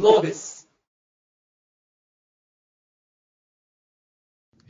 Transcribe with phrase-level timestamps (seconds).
[0.00, 0.66] グロービス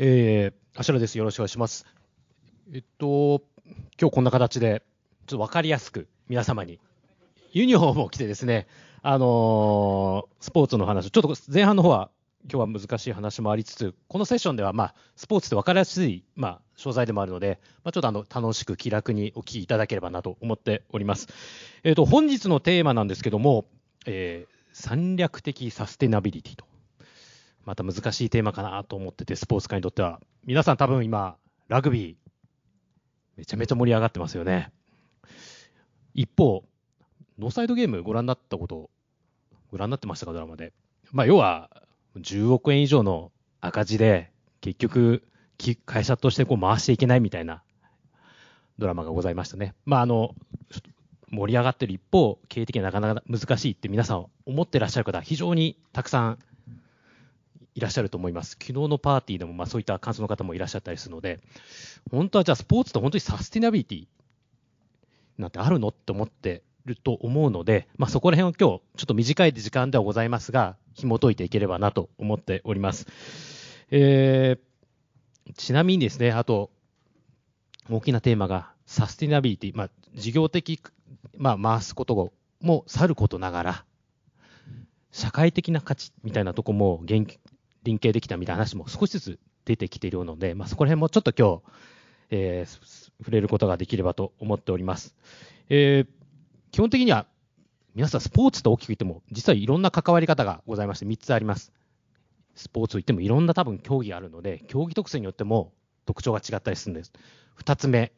[0.01, 1.19] えー、芦田です。
[1.19, 1.87] よろしくお願いします。
[2.73, 3.43] えっと、
[4.01, 4.83] 今日こんな形で、
[5.27, 6.81] ちょっと分かりやすく皆様に、
[7.53, 8.67] ユニフォームを着てですね、
[9.03, 12.11] あのースポーツの話、ちょっと前半の方は、
[12.51, 21.29] 今日は難しい話もありつつ、このセッションでは、まあ、スポーツって分かりやすい、まあ、商材でもあるので、まあ、ちょっとあの、楽しく気楽にお聞きいただければなと思っております。
[21.85, 23.67] えっと、本日のテーマなんですけども、
[24.07, 26.65] えー戦略的サステナビリティと。
[27.65, 30.21] また難しいテーマかなと思ってて、スポーツ界にとっては。
[30.45, 31.37] 皆さん多分今、
[31.69, 32.17] ラグビー、
[33.37, 34.73] めちゃめちゃ盛り上がってますよね。
[36.15, 36.65] 一方、
[37.39, 38.91] ノーサイドゲームご覧になったこと、
[39.71, 40.73] ご覧になってましたか、ドラマで。
[41.13, 41.71] まあ、要は、
[42.17, 45.23] 10億円以上の赤字で、結局、
[45.85, 47.63] 会社としてこう回していけないみたいな
[48.79, 49.75] ドラマがございましたね。
[49.85, 50.35] まあ、あの、
[51.31, 56.39] 盛り上がってる一方、経営的にはなかなか難しいって皆さん思ってらっしゃる方、非常にたくさん
[57.75, 58.51] いらっしゃると思います。
[58.61, 61.41] 昨日のパーティーでもまあそういった感想の方もいらっしゃったりするので、
[62.11, 64.07] 本当はじゃあスポーツって本当にサスティナビリティ
[65.39, 73.07] なんてあるのって思ってると思うので、まあ、そこら辺を今日ちょっと短い時間ではございますが、紐解いていければなと思っております。
[73.91, 76.71] えー、ちなみにですね、あと、
[77.89, 80.81] 大きなテーマがサスティナビリティ、まあ、事業的、
[81.37, 83.85] まあ、回すこともさることながら、
[85.11, 87.27] 社会的な価値みたいなとこも連
[87.83, 91.63] 連携できたみたいな話も少しずつ出てきているので、まあ、そこら辺もちょっと今日、
[92.31, 95.15] えー触れることができればと思っております。
[95.69, 96.21] えー
[96.73, 97.27] 基本的には
[97.97, 101.73] 皆さんスポーツと大きく言っても実はいろんな関わり方がございまして3つあります。
[102.55, 105.73] スポーツといってもいろんな多分競技があるので競技特性によっても
[106.07, 107.13] 特徴が違ったりするんです。
[107.59, 108.13] 2つ目、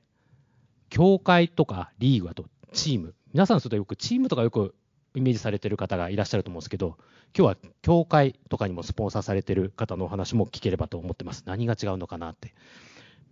[0.91, 4.75] 協会とかリーグあとチーム皆さんそれよくチームとかよく
[5.15, 6.97] イメージされてる方がいらっしゃると思うんですけど
[7.37, 11.45] 今日は協会とかにもスポンサーされてる方のお話も聞ければと思ってます。
[11.47, 12.55] 何が違うのかなって。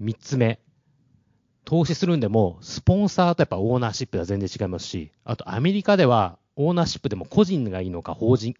[0.03, 0.59] 3つ目、
[1.67, 8.55] 投資するんでも、スポンサーとやっぱオーナーシップでは全然違いますし、あとアメリカではオーナーシップでも個人がいいのか法人、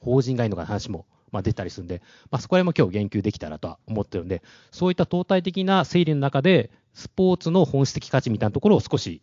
[0.00, 9.22] 法人がいいのかの話もまあ出たりするんで、まあ、そこら辺も今日言及できたらとは思ってるんで、そういった相対的な整理の中で、スポーツの本質的価値みたいなところを少し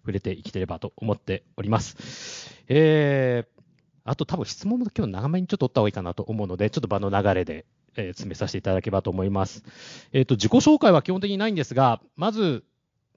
[0.00, 2.54] 触れていければと思っております。
[2.68, 3.62] えー、
[4.04, 7.66] あと多分質問も今日長めにちょっと取った方がいいかなと思うので、ちょっと場の流れで、
[7.96, 9.64] えー詰めさせていただければと思います。
[10.12, 12.64] えっ、と、自己紹介は基本的にないんですが、まず、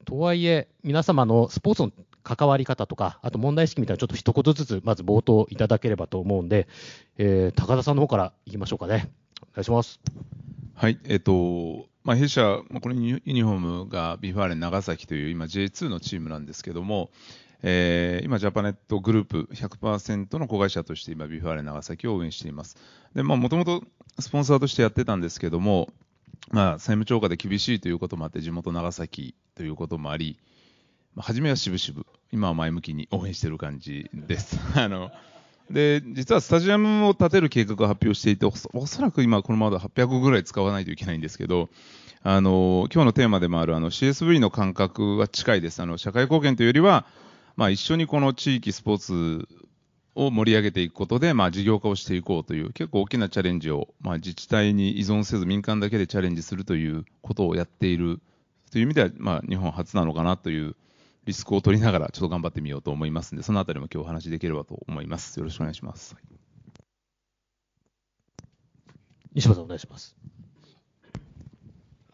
[0.05, 1.91] とはいえ、皆様のスポーツの
[2.23, 6.67] 関わり方とか、あと問題意識みたいなちょっと一言ずつ、まず冒頭いただければと思うんで、
[7.17, 9.11] えー高田さんの方からいきましょうかね。
[9.41, 9.99] お願いします。
[10.75, 17.11] はい、えっと、まあ、弊社、これユニユニフォームがヴィファーレン長崎という今 J2 のチームなんですけども、
[17.61, 22.77] えー今ジャパネットグループ100%の子会社として今ヴィファーレン長崎を運営しています。
[23.15, 23.83] で、まあ、もともと
[24.19, 25.89] スポンサーとしてやってたんですけども、
[26.51, 30.37] まあ、債務超過で厳しいということもあって、地元長崎ということもあり、
[31.15, 34.59] まあ、初めは渋々、今は前向きに応援している感じです。
[34.75, 35.11] あの
[35.69, 41.69] で実はスタジアムを建てる計画を発表していて、おそらく今、このままだ800ぐらい使わないといけないんですけど、
[42.21, 45.81] あの今日のテーマでもあるあの CSV の感覚は近いです。
[45.81, 47.05] あの社会貢献というよりは、
[47.55, 49.47] まあ、一緒にこの地域スポーツ
[50.15, 58.19] を盛り上げていくことで、まあ、事業化をしていこうという結構大きなチャレンジを、まあ、自治体に依存せず民間だけでチャレンジするということをやっている
[58.71, 60.75] という意味では、まあ、日本初なのかなという
[61.25, 66.15] リスクを取りながらちょっと頑張ってみようと思いますのでそのあたりも今日お話しできればと思いますよろしくお願いします
[69.35, 70.15] 西村さんお願いします。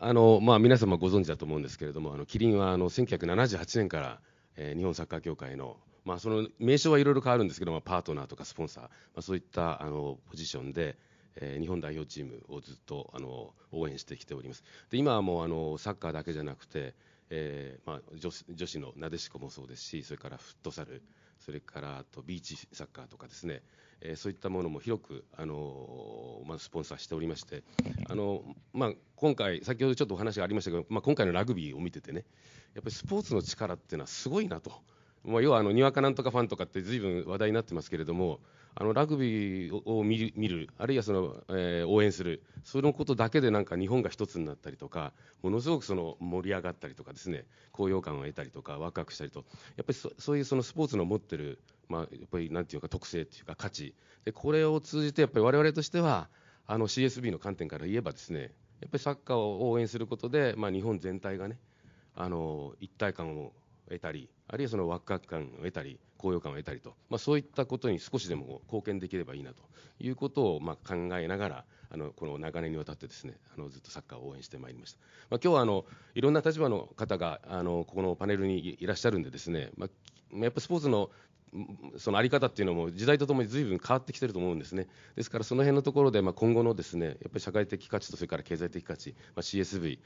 [0.01, 4.19] あのまあ、皆様ご存知だと思うんですけれども、あのキリンはあの1978年から、
[4.55, 10.97] えー日本サッカー協会の、まあ、その名称はいろいろ変わるんですけども、パートナーとかスポンサー、まあ、そういったあのポジションで、
[11.35, 14.63] えー日本代表チームをずっとあの応援してきております。
[14.89, 16.95] で今はもうあのサッカーだけじゃなくて、
[17.29, 21.03] えーまあ、女子女子のなでしこもそうですし、それからフットサル、
[21.39, 23.61] それからあとビーチサッカーとかですね、
[24.01, 27.63] えーそういったものも広く、あのまあ、スポンサーしておりまして、
[28.09, 28.43] あの
[28.73, 32.25] まあ、今回、先ほどちょっとお話がありましたけど、まあ、今回のラグビーを見ててね、
[32.73, 34.71] やっぱりスポーツの力っていうのはすごいなと、
[35.23, 38.39] まあ、要はあのにわかなんとかファンとかってずいぶん話題になってますけれども、
[38.75, 49.45] あのラグビーを見る見る、あるいはその、えー応援する、そのことだけでなんか日本が一つになったりとか、ものすごくその盛り上がったりとかですね、高揚感を得たりとか、ワクワクしたりと、
[49.75, 53.95] やっぱりそそういうそのスポーツの持ってる、まあ、やっぱりなんていうか、特性っていうか、価値、
[54.25, 56.29] でこれを通じて、やっぱり我々としては、
[56.67, 61.57] あの CSB の観点から言えばですね、やっぱりサッカーを応援することで、まあ、日本全体がね、
[62.15, 63.53] あの一体感を
[63.87, 69.61] 得たり、あるいはそのワクワク感を得たり、高揚感を得たりと、まあ、そういったことに少しでも貢献できればいいなと
[69.99, 74.99] いうことをまあ考えながら、あのこの長年にわたってですねあのずっとサッカーを応援してまいりました、
[75.29, 81.09] まあ、今日はあのいろんな立場の方があのここのパネルにいらっしゃるんでですね、まあ、やっぱスポーツの
[81.97, 84.87] そのあり方っていうのも時代とともに随分変わってきてると思うんですね。
[85.15, 89.99] ですからその辺のところでまあ今後のですねやっぱり社会的価値とそれから経済的価値、まあ、CSV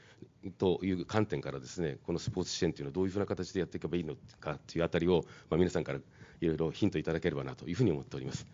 [0.58, 8.46] という観点からですねこのスポーツ支援というのをどういうふうな形でやっていけばいいのかというあたりをまあ皆さんからいろいろヒントいただければなというふうに思っております。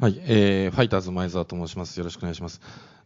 [0.00, 1.96] はい、えー、ファイターズ前澤と申します。
[1.96, 2.60] よろしくお願いします。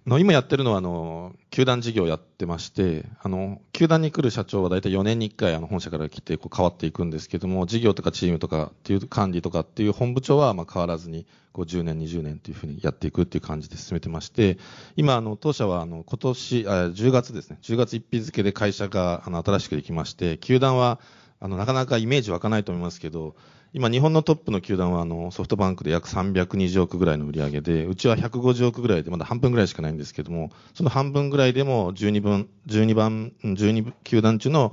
[0.07, 14.59] の今やってるのはあの球団事業をやってましてあの球団に来る社長は大体4年に1回あの本社から来てこう変わっていくんですけども事業とかチームとかっていう管理とかっていう本部長はまあ変わらずにこう10年20年というふうにやっていくっていう感じで進めてまして
[14.95, 17.59] 今あの当社はあの今年あ10月ですね。
[17.63, 21.01] 10月1日付で会社があの新しくできまして球団は
[21.41, 23.35] あのなかなかイメージ湧かないと思いますけど
[23.77, 34.73] 今、日本のトップの球団はあのソフトバンクで約320億ぐらいの売り上げで、うちは150億ぐらいで、まだ半分ぐらいしかないんですけども、その半分ぐらいでも12分、12番、12球団中の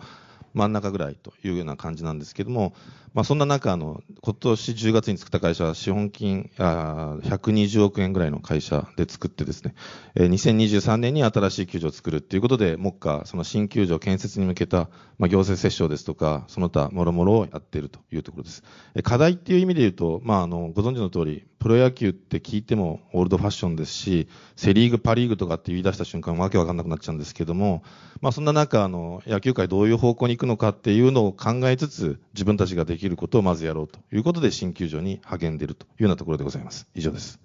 [0.53, 2.73] 真ん中ぐらいというような感じなんですけども、
[3.13, 9.75] まあ、そんな中あの、今年10月に作った会社は資本金あ120億円ぐらいの会社で作ってですね、
[10.15, 14.89] えー、2023年に新しい球場を作るということで、目下、その新球場建設に向けた、
[15.19, 18.63] まあ、行政折衝ですとか、その他、もろもろをやっているというところです。
[18.95, 24.27] え課題っていう意味で言うと、まあ、あのご存知の通り、プロ野球って聞いてもオールドファッションですし、
[24.57, 27.83] セリーグ、パリーグとかって言い出した瞬間、わけわかんなくなっちゃうんですけども、
[28.19, 36.85] まあ、そんな中あの、野球界どういう方向に行くのかっていうのを考えつつ、自分たちができることをまずやろうということで、新球場に励んでいるというようなところでございます。
[36.95, 37.39] 以上です。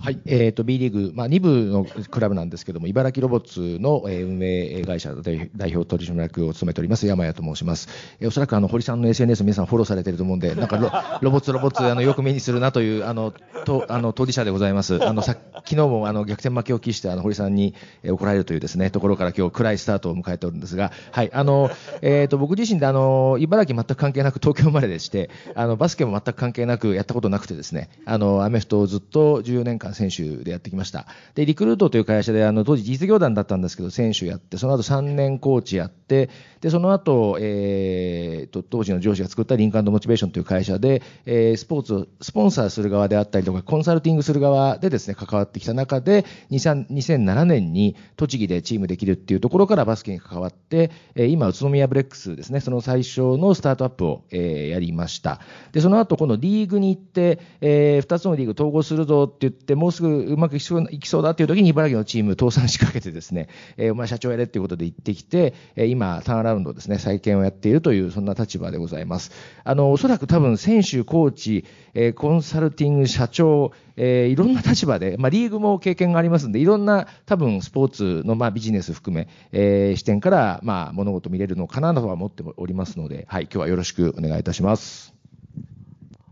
[0.00, 7.88] はい、えーと、B リーグ、まあ、2部のクラブなんですけども、茨城ロボッツの運営会社代表取締役を務めております、山谷と申します。
[8.20, 10.90] えー、おそらくあの堀さんの SNS、皆さんフォローされていると思うんで、なんかロ
[11.20, 13.32] ロボッツ、ロボッツあの、よく目にするなというあの
[13.64, 15.04] とあの当事者でございます。
[15.04, 21.70] あのさ昨日もあの逆転負けを期してあの堀さんに、え、怒られるというですねところから今日暗いスタートを迎えておるんですが、はいあの
[22.02, 31.06] えーと、僕自身であの茨城全く関係なく東京生まれでして、あのバスケも全く関係なくやったことなくてですね、あのアメフトをずっと14年間選手でやってきました。
[31.34, 36.30] で、リクルートという会社で、あの、当時実業団だったんですけど、選手やって、その後3年コーチやって、
[36.60, 55.40] で、その後、えー、と、当時の上司が作ったリンクモチベーションという会社で、えー、スポーツをスポンサーする側であったりとか、コンサルティングする側でですね、関わってきた中で、2007年に栃木でチームできるっていうところからバスケに関わって、えー、今、宇都宮ブレックスですね、その最初のスタートアップを、えー、やりました。
[55.70, 69.30] で、その後、このリーグに行って、えー、2つのリーグ統合するぞって言って、もうすぐうまくいきそういきそうだっていう時に茨城のチーム倒産しかけてですね、 えー、お前社長やれっていうことで行ってきて、えー、今、ターンアラウンドですね、再建をやっているという、そんな立場でございます。
[69.64, 71.64] あの、おそらく多分、選手、コーチ、
[71.94, 85.14] えー、コンサルティング、社長、えー、いろんな立場で、まあ、リーグも経験がありますんで、いろんな多分スポーツの、まあ、ビジネス含め、えー、視点から、まあ、物事見れるのかなとは思っておりますので、はい、今日はよろしくお願いいたします。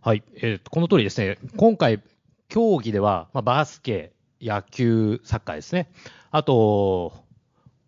[0.03, 2.03] はい、えー、この通りですね、今回、
[2.49, 5.91] 競技では、まあ、バスケ、野球、サッカーですね。
[6.31, 7.13] あと、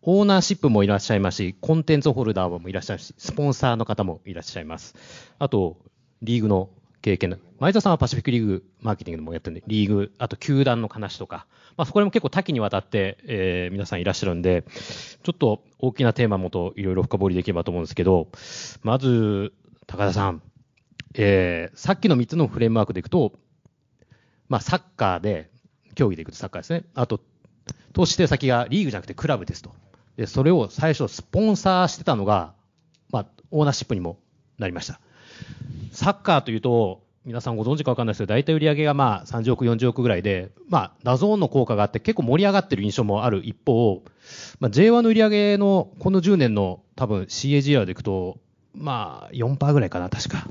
[0.03, 4.94] オーナーシップもいらっしゃいますし、コンテンツホルダーもいらっしゃるし、スポンサーの方もいらっしゃいます。
[5.39, 5.77] あと、
[6.22, 6.70] リーグの
[7.03, 11.46] 経験前田さんはパシフィックリーグマーケティングもやってるんで、リーグ、あと球団の話とか、
[11.77, 14.65] まあ、そこでも結構多岐にわたって、えー、皆さんいらっしゃるんで、
[15.22, 18.29] ちょっと大きなテーマもといろいろ深掘りできればと思うんですけど、
[18.82, 19.53] まず、
[19.86, 20.43] 高田さん、
[21.15, 23.32] えー、さっきの3つのフレームワークでいくと、
[24.48, 25.50] まあ、サッカーで、
[25.94, 26.84] 競技でいくとサッカーですね。
[26.94, 27.20] あと、
[27.93, 29.74] 投資手先がリーグじゃなくてクラブですと。
[30.17, 32.53] で、それを最初スポンサーしてたのが、
[33.10, 34.19] まあ、オーナーシップにも
[34.58, 35.00] なりました。
[35.93, 44.03] サッカーというと、皆さんご存知か分かんないですけど、大体売り上げがまあ30億、40億ぐらいで、まあ、 DAZN の効果があって結構盛り上がってる印象もある一方、
[44.60, 48.38] まあ、J1 の売り上げのこの10年の多分 CAGR でいくと、
[48.74, 50.46] まあ4%ぐらいかな、確か。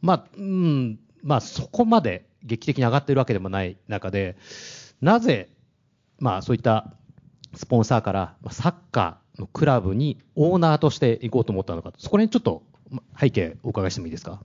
[0.00, 4.36] まあ、うん、まあそこまで劇的に上がってるわけでもない中で、
[5.00, 5.48] なぜ、
[6.18, 6.92] まあ、そういった
[7.54, 12.62] スポンサーからサッカーのクラブにオーナーとして行こうと思ったのか、そこにちょっと
[13.18, 14.40] 背景お伺いしてもいいですか？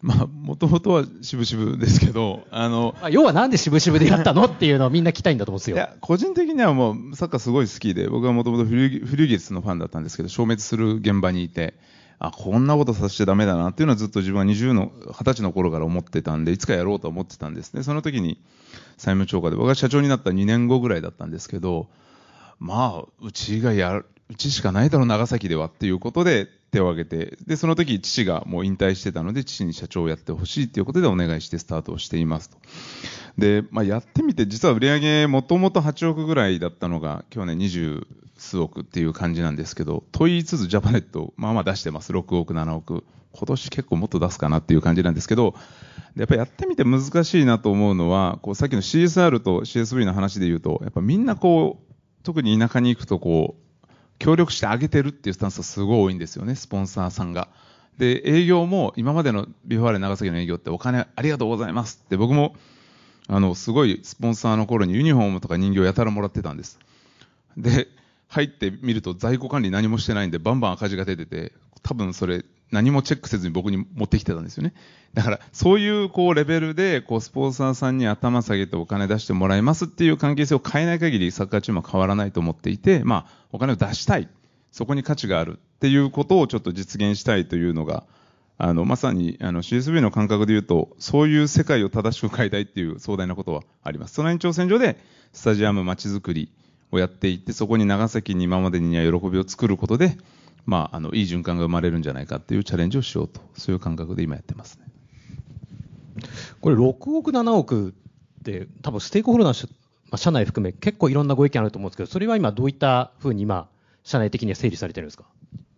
[0.00, 5.76] まあ、もともとは渋々ですけど、あの、まあ、要はなんで渋々でやったのっていうのをみんな聞きたいんだと思うんですよ。
[5.76, 11.74] いや、個人的にはもうサッカーすごい好きで、僕はもともとフリュゲツのファンだったんですけど、消滅する現場にいて、
[12.18, 17.82] あ、こんなことさせちゃだめだなっていうのはずっと自分は20の、20歳の頃から思ってたんで、いつかやろうと思ってたんですね。
[17.82, 18.40] その時に
[18.96, 21.88] 債務超過で、僕が社長になった2年後ぐらいだったんですけど、
[22.58, 32.58] まあ、うちがや、うちしかないだろう、長崎ではっていうことで手を挙げて、で、その時父がもう引退してたので、父に社長をやってほしいということでお願いしてスタートをしていますと。
[33.38, 38.06] で、まあ、やってみて、実は売上もともと8億ぐらいだったのが、去年20
[38.36, 42.12] 数億っていう感じなんですけど、と言いつつジャパネット、まあまあ出してます。
[42.12, 43.04] 6億、7億。
[43.32, 45.54] 今年結構もっと出すかなっていう感じなんですけど、
[46.16, 51.94] やっぱりやってみて難しいなと思うのは、こうさっきの CSR と CSV の話で言うと、やっぱみんなこう、
[52.24, 53.67] 特に田舎に行くとこう、
[54.18, 57.48] 協力してあげてるっていうスタンスがすごい多いんですよね、スポンサーさんが。
[57.98, 62.54] で、営業も今までのビフォーレ長崎の営業ってお金ありがとうございますって僕も
[63.28, 66.78] あの、すごいスポンサーの頃にユニフォームとか人形やたらもらってたんです。
[67.58, 67.88] で、
[68.28, 74.74] 入ってみると在庫管理何もしてないんでバンバン赤字が出てて、多分それ何もチェックせずに僕に持ってきてたんですよね。
[75.14, 84.28] だから、そういうこうレベルで、こうスポンサーさんに頭下げてお金出してもらいますっていう関係性を変えない限りサッカーチームは変わらないと思っていて、まあ、お金を出したい。
[84.70, 88.04] そこに価値があるっていうことをちょっと実現したいというのが、
[88.58, 94.14] あの、まさに、あの、CSV の感覚で言うと、そういう世界を正しく変えたいっていう壮大なことはあります。
[94.14, 94.98] その延長線上で、
[95.32, 96.50] スタジアム街づくり
[96.90, 100.18] をやっていって、そこに長崎に今までには喜びを作ることで、
[100.68, 104.84] まあ、あの、いい循環が生まれるんじゃないかっていうチャレンジをしようと、そういう感覚で今やってますね。
[106.60, 107.94] これ6億、7億
[108.40, 109.72] って、多分ステークホルダー、ま
[110.12, 113.70] あ、社内含め結構いろんなご意見あると思うんですけど、それは今どういったふうに今、
[114.04, 115.24] 社内的には整理されてるんですか？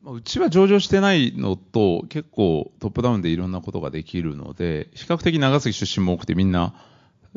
[0.06, 6.74] うちは上場してないのと、結構トップダウンでいろんなことができるので、比較的長崎出身も多くてみんな、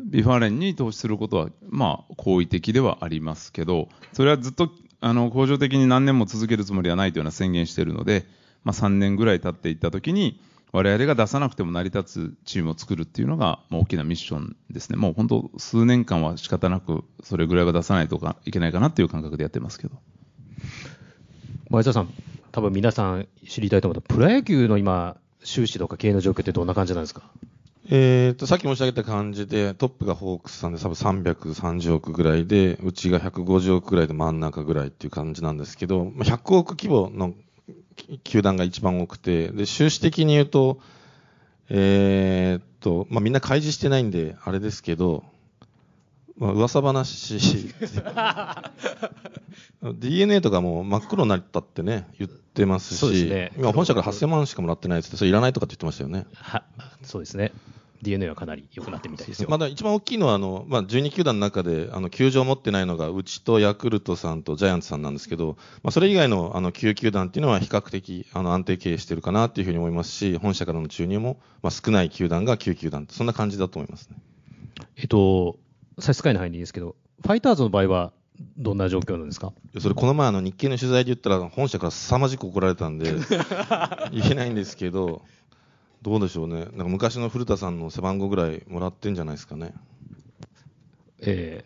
[0.02, 4.72] ヴィファーレンに投資することは、まあ、好意的ではありますけど、それはずっと、
[5.06, 8.24] あの、恒常的に何年も続けるつもりはないというような宣言しているので、
[8.64, 10.40] まあ、3年ぐらい経っていったときに、
[10.72, 14.96] 我々が出さなくても成り立つチームを作るっていうのが、まあ、大きなミッションですね。
[14.96, 19.98] もう本当、数年間は仕方なく、それぐらいは出さないとかいけないかなっていう感覚でやってますけど。
[21.68, 22.08] 前田さん、
[22.50, 27.30] 多分皆さん知りたいと思うと、プロ野球の今、収支とか経営の状況ってどんな感じなんですか？
[27.90, 37.34] えっと、さっき申し上げた感じで、トップがホークスさんで多分330億ぐらいで、うちが150億ぐらいで真ん中ぐらいっていう感じなんですけど、100億規模の
[38.22, 40.80] 球団が一番多くて、で、収支的に言うと、
[41.68, 45.22] えーと、まあ、みんな開示してないんで、あれですけど、
[46.36, 47.38] まあ、噂話
[49.82, 56.26] DNA とかも真っ黒になったってね、言ってますし、ね、今、本社から8000万しかもらってないって、それいらないとかって言ってましたよね。
[56.34, 56.64] は
[57.02, 57.52] そうですね。
[58.02, 59.48] DNA はかなり良くなってみたいですよ。
[59.48, 74.16] まだ一番大きいのは、あの、まあ、12球団の中で、あの、球場を持ってないのが、うちとヤクルトさんとジャイアンツさんなんですけど、まあ、それ以外の、あの、9球団っていうのは比較的、あの、安定経営してるかなっていうふうに思いますし、本社からの注入も、まあ、少ない球団が9球団そんな感じだと思いますね。
[74.96, 75.58] えっと、
[75.98, 78.12] 差し支えない範囲でいいですけど、ファイターズの場合は、
[78.58, 79.52] どんな状況なんですか？
[79.78, 83.12] それこの前あの日経の取材で言ったら本社から凄まじく怒られたんで
[84.12, 85.22] 言えないんですけど
[86.02, 86.64] どうでしょうね。
[86.64, 89.72] なんか昔の古田さんの背番号ぐらいもらってんじゃないですかね。
[91.20, 91.64] え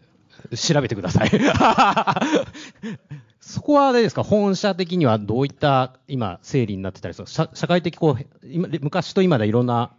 [0.51, 1.31] ー、調べてください。
[3.41, 4.23] そこはあれですか？
[4.23, 9.93] 本社的にはどういった今整理になってたりする社社会的こう今昔と今でいろんな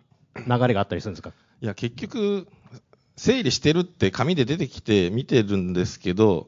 [0.47, 1.31] 流れがあったりするんですか？
[1.61, 2.47] いや結局
[3.19, 6.47] 整理してるって紙で出てきて見てるんですけど、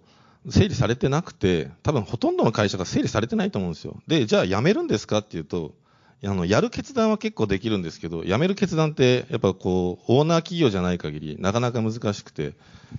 [0.49, 4.01] 整理されてなくて、多分ほとんどの会社が整理されてないと思うんですよ。
[4.07, 5.73] で、じゃあ辞めるんですかっていうと、
[6.23, 12.53] あの、やる決断は結構できるんですけど、辞める決断って、やっぱこう、オーナー企業じゃない限り、なかなか難しくて、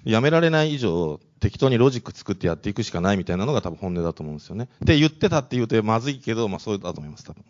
[0.05, 4.69] 辞められない以上、適当にロジック作ってやっていくしかないみたいなのが多分本音だと思うんですよね。
[4.85, 7.45] って言ってたって言うとまずいけど、まあそうだと思います、多分。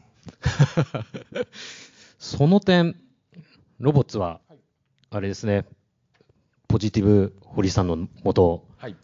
[2.21, 2.95] その点、
[3.81, 4.41] ロボッツは、
[5.11, 5.67] あれですね、
[6.73, 8.97] ポジティブ堀さんのもと、はい、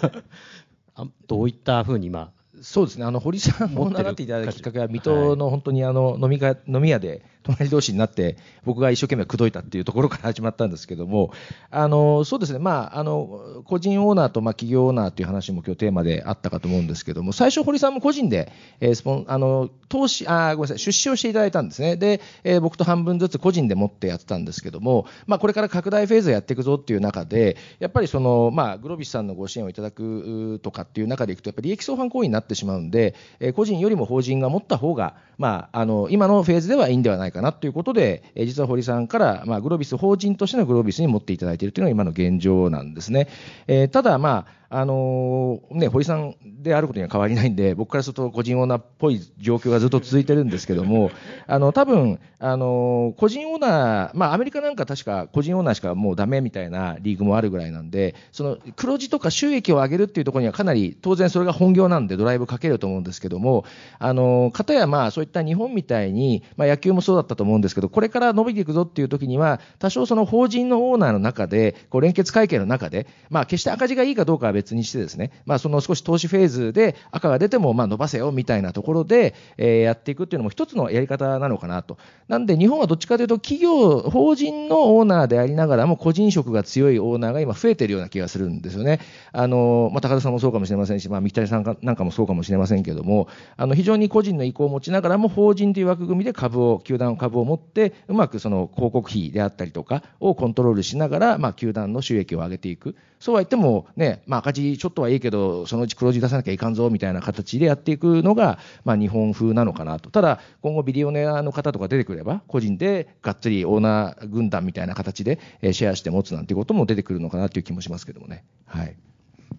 [1.28, 2.32] どういったふうに今、
[2.62, 11.32] そうですね、あの堀さんを習っていただいたきっかけは、水戸の本当にあの飲み会飲み屋で隣同士になって、僕が一生懸命口説いたっていうところから始まったんですけども、
[11.70, 43.28] あのそうですね、まあ、あの個人オーナーとまあ企業オーナーという話も今日テーマであったかと思うんですけども、最初、堀さんも個人で、えー、スポンあの投資あ、ごめんなさい、出資をしていただいたんですね、で、えー、僕と半分ずつ個人で持ってやってたんですけども、まあ、これから拡大フェーズやっていくぞっていう中で、やっぱりその、まあ、グロビスさんのご支援をいただくとかっていう中でいくと、やっぱり利益相反行為になっててしまうんで、え、個人よりも法人が持った方が、まあ、あの今のフェーズではいいんではないかなということで、え実は堀さんから、まあ、グロービス法人としてのグロービスに持っていただいているというのが今の現状なんですね。
[43.66, 51.10] え、ただ、まああのね、堀さんであることには変わりないんで、 僕からすると個人オーナーっぽい状況がずっと続いてるんですけども、
[51.48, 63.64] あの多分あの個人オーナー、まあ、アメリカなんか確か個人オーナーしかもうだめみたいなリーグもあるぐらいなんで、その黒字とか収益を上げるっていうところにはかなり当然それが本業なんでドライブかけると思うんですけども、
[63.98, 81.96] あのかたやまあそういった日本みたいに、まあ、野球もそうだったと思うんですけど、これから伸びていくぞっていう時には、多少その法人のオーナーの中で、こう連結会計の中で、まあ、決して赤字がいいかどうかは別別にしてですね、まあ、その少し投資フェーズで赤が出てもまあ伸ばせよみたいなところで、え、やっていくっていうのも一つのやり方なのかなと。
[82.28, 89.00] なんで日本はどっちかというと企業、法人のオーナーでありながらも個人色が強いオーナーが今増えてるような気がするんですよね。
[89.32, 102.96] あの、まあ、高田さんもそうかもしれませんし、まあ、三谷さんなんかもそうかもしれませんけども、あの、非常に個人の意向を持ちながらも法人という枠組みで株を、球団株を持って、うまくその広告費であったりとかをコントロールしながら、まあ、球団の収益を上げていく。
[103.20, 110.10] そうは言っても、ね、まあ、赤字ちょっとはいいけど、そのうち黒字出さなきゃいかんぞみたいな形でやっていくのが、まあ、日本風なのかなと。
[110.10, 115.38] ただ、今後ビリオネアの方とか出てくれば、個人でがっつりオーナー軍団みたいな形で
[115.72, 118.44] シェアして持つなんてことも出てくるのかなという気もしますけどもね。
[118.66, 118.96] はい。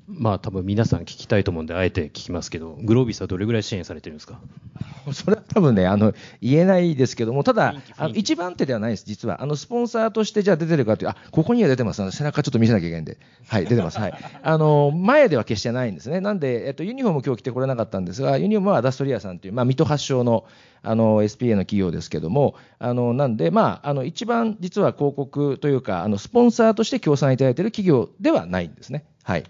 [0.07, 4.39] まあ多分皆さん聞きたいと思うんで、あえて聞きますけど、グロービスはどれぐらい支援されてるんですか？
[5.13, 9.41] それは多分ね、あの言えないですけども、ただ、あの一番手ではないです、実は。
[9.41, 13.17] あのスポンサーとしてじゃあ出てるかという、あここには出てます、背中ちょっと見せなきゃいけないんで、
[13.47, 20.45] はい、出てます、はい、あの前では決してないんですね、なんで、えっと、ユニフォーム、今日着てこれなかったんですが、ユニフォームはアダストリアさんという、まあ、水戸発祥の
[20.83, 29.05] あの SPA の企業ですけども、あのなんで、まあ、あの一番実は広告というか、あのスポンサーとして協賛いただいている企業ではないんですね。
[29.23, 29.43] はい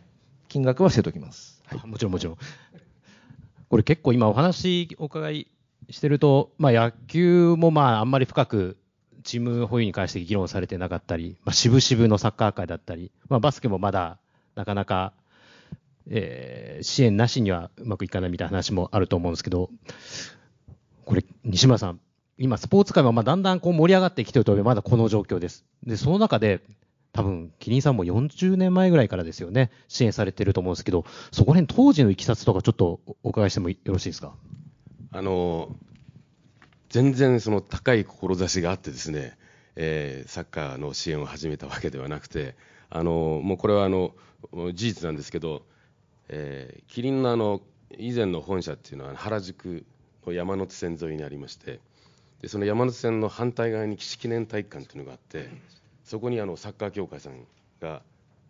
[0.51, 1.63] 金額は捨てときます。
[1.65, 2.38] はい、もちろんもちろん。
[3.70, 5.48] これ結構今お話お伺い
[5.89, 8.77] してると、まあ、野球もまああんまり深く
[9.24, 14.20] チーム保有に関して議論されてなかったり、まあ、渋々のサッカー界だったり、まあ、バスケもまだ
[14.55, 15.13] なかなか、
[16.10, 19.70] えー、支援なしにはうまくいかないみたいな話もあると思うんですけど、
[21.05, 22.01] これ、西村さん、
[22.38, 25.63] 今、スポーツ界はまあだんだんこう盛り上がってきてるとまだこの状況です。
[25.86, 26.60] で、その中で、
[27.13, 34.33] 多分、キリンさんも40年前ぐらいからですよね、支援されてると思うんですけど、そこら辺当時のいきさつとか、ちょっとお伺いしてもよろしいですか？
[35.11, 35.75] あの
[36.89, 39.37] 全然その高い志があってですね、
[39.75, 42.55] えー、サッカーの支援を始めたわけではなくて、
[42.89, 44.13] あのもうこれはあの
[44.51, 45.63] 事実なんですけど、
[46.29, 47.61] えー、キリンのあの
[47.97, 49.85] 以前の本社っていうのは原宿
[50.25, 51.81] の山手線沿いにありまして、
[52.41, 55.50] でその山手線の反対側に岸記念体育館っていうのがあって、
[56.03, 57.46] そこにあのサッカー協会さん
[57.79, 58.01] が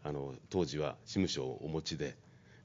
[0.04, 2.16] あの当時は事務所をお持ちで。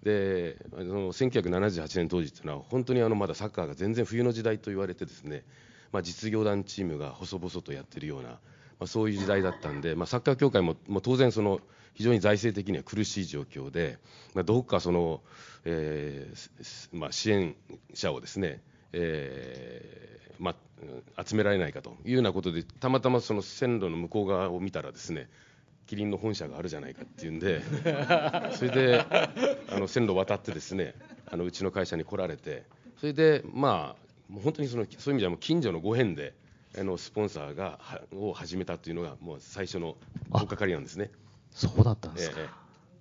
[0.03, 5.43] でその1978年当時というのは本当にあのまだサッカーが全然冬の時代と言われてですね、
[5.91, 8.39] まあ、実業団チームが細々とやってるような、ま
[8.81, 11.61] あ、そういう時代だったんで、まあ、サッカー協会もも当然その
[11.95, 13.99] 非常に財政的には苦しい状況で、
[14.35, 15.23] まあ、どうかその、
[15.65, 17.57] えーまあ、支援
[17.95, 18.61] 者をですね、
[18.93, 20.07] えー
[20.39, 20.55] ま
[21.17, 25.29] あ、集められないかというようなことでたまたまその線路の向こう側を見たらですね
[25.87, 27.63] キリンの本社があるじゃないかっていうんで
[28.53, 29.05] それで
[29.71, 30.95] あの線路を渡ってですね
[31.27, 32.65] あのうちの会社に来られて
[32.99, 36.35] それでまあもう本当にそのそういう意味ではもう近所のご縁で
[36.79, 37.79] あのスポンサーが
[38.13, 39.97] を始めたというのがもう最初の
[40.31, 41.11] おっかかりなんですね。
[41.53, 42.49] そうだったんですか、ええ、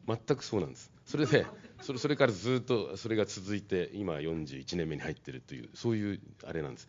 [0.08, 0.92] 全くそうなんです。
[1.06, 1.46] それで
[1.82, 6.88] それそれからずっとそれが続いて今41年目に入ってるというそういうあれなんです。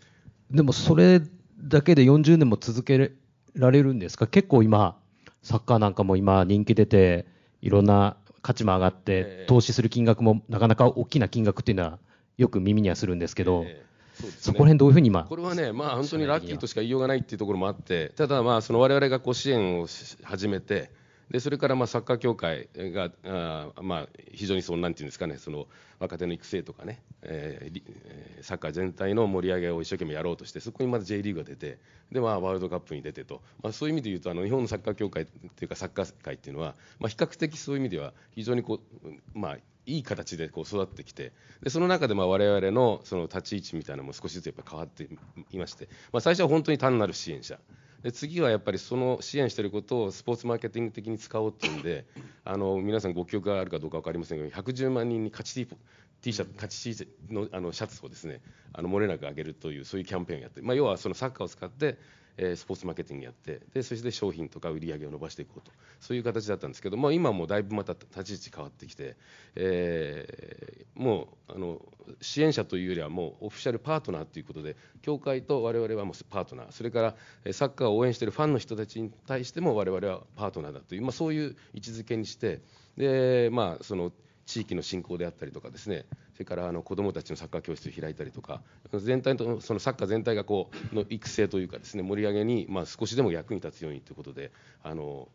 [0.50, 1.20] でもそれ
[1.60, 3.12] だけで40年も続け
[3.54, 4.26] られるんですか？
[4.26, 4.96] 結構今
[5.42, 7.26] サッカーなんかも今人気出て
[7.62, 11.98] いろんな価値も上がって投資する金額もなかなか大きな金額っていうのは
[12.36, 19.86] よく耳にはするんですけど、えーそね、そこら辺どういうふうに今これはね、まあ、本当にラッキーとしか言いようがないっていうところもあってただまあその我々がこう支援を
[20.22, 20.90] 始めて
[21.30, 25.66] でそれからまあサッカー協会があ、まあ、非常にそのなんていうんですかねその
[25.98, 31.78] 若手の育成とかね、えー、サッカー全体の盛り上げを一生懸命やろうとしてそこにまた J リーグが出て
[32.12, 45.08] で、まあ、ワールドカップに出てと、まあ、そういう意味で言うとあの日本のサッカー協会っていうかサッカー界っていうのは、まあ、比較的そういう意味では非常にこう、まあ、いい形でこう育ってきてでその中でまあ我々のその立ち位置みたいなのも少しずつやっぱ変わって
[45.50, 47.58] いまして、まあ、最初は本当に単なる支援者。
[48.06, 52.06] で次はやっぱりその支援していることをスポーツマーケティング的に使おうっていうんで
[52.44, 55.76] あの皆さんご記憶があるかどうか分かりませんが110万人に勝ち T,
[56.22, 58.42] T シャツ勝ち T のあのシャツをですね
[58.72, 61.98] あの漏れなくあげるというそういうキャンペーンをやって、まあ、要はそのサッカーを使って
[62.38, 65.72] え、スポーツマーケティングやってでそして商品とか売り上げを伸ばしていこうと。
[66.00, 69.16] そういう形だったんですけども今もだいぶまた立ち位置変わってきて、
[69.54, 71.80] えー、もうあの
[72.20, 76.72] 支援者というよりはもうオフィシャルパートナーということで協会と我々はもうパートナー。
[76.72, 82.60] それからサッカーを応援しているファンの人たちに対しても我々はパートナーだという、まあ、そういう位置づけにして
[82.96, 84.12] で、まあ、その
[84.46, 95.28] 地域の振興であったりとかですねそれからあの子どもたちのサッカー教室を開いたりとか全体とそのサッカー全体がこうの育成というかですね盛り上げに、ま、少しでも役に立つようにということであの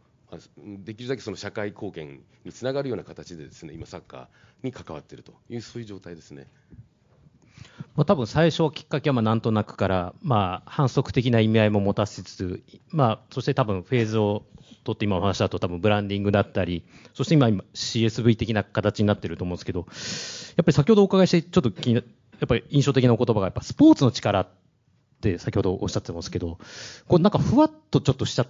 [0.58, 4.28] できるだけその社会貢献につながるような形でですね今サッカー
[4.64, 6.48] に関わっているというそういう状態ですね。
[7.96, 14.44] まあ、多分最初きっかけはまあなんとなくから、まあ、反則的な意味合いも持たせつつ、まあ、そして多分フェーズを
[14.84, 19.88] 取って今お話だと多分ブランディングだったり、そして今今 CSV 的な形になってると思うんですけど、やっ
[20.58, 24.48] ぱり先ほどお伺いしてちょっと気にやっぱり印象的なお言葉がやっぱスポーツの力っ
[25.22, 26.58] て先ほどおっしゃってますけど、
[27.08, 28.48] これなんかふわっとちょっとしちゃっ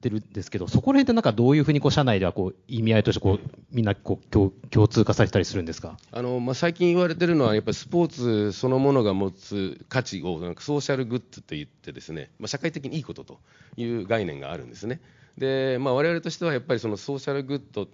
[0.00, 5.96] てるんですけど、そこら辺ってなんかどういうふうにこう社内ではこう意味合いとしてこうみんなこう共共通化されたりするんですか？
[6.12, 13.40] あの、まあ、最近言われてるのは、やっぱりスポーツそのものが持つ価値をなんかソーシャルグッズと言ってですね、まあ、社会的にいいことと
[13.76, 15.00] いう概念があるんですね。
[15.38, 17.88] で、まあ、我々としてはやっぱりそのソーシャルグッド、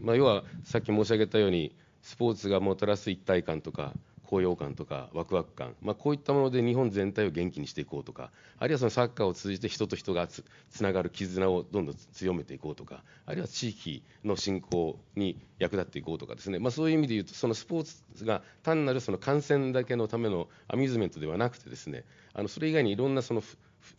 [0.00, 3.92] まあ、要はさっき申し上げたように、スポーツがもたらす一体感とか、
[4.26, 10.42] 高揚感とかワクワク感、まあ、こういったもので日本全体を元気にしていこうとかあるいはそのサッカーを通じて人と人がつ
[10.80, 17.84] ながる絆をどんどん強めていこうとかあるいは地域の振興に役立っていこうとかですね、まあ、そういう意味で言うとそのスポー
[18.16, 22.04] ツが単なるその観戦だけのためのアミューズメントではなくてですね
[22.34, 23.42] あのそれ以外にいろんなその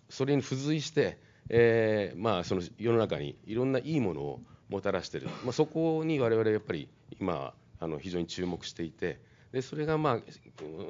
[0.10, 1.17] それに付随して、
[1.49, 9.25] えー、まあその世の中にいろんないいものをもたらしている、まあ、そこに我々やっぱり今あの非常に注目していて。
[9.51, 10.19] でそれが、まあ、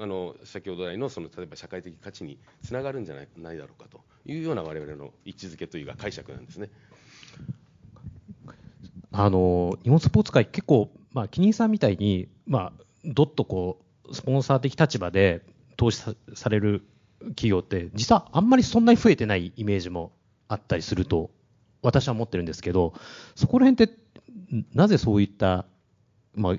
[0.02, 6.70] あの先ほど来のその例えば社会的価値につながるんじゃないないだろうかというような我々の位置づけというか解釈なんですね。
[9.12, 15.44] あの日本スポーツ界結構、まあ、キニンさんみたいに、まあ、どっとこうスポンサー的立場で
[15.76, 16.84] 投資される
[17.20, 20.12] 企業って実はあんまりそんなに増えてないイメージも
[20.48, 21.30] あったりすると
[21.82, 22.94] 私は思ってるんですけど
[23.36, 23.98] そこら辺って
[24.74, 25.66] なぜそういった、
[26.36, 26.56] まあ、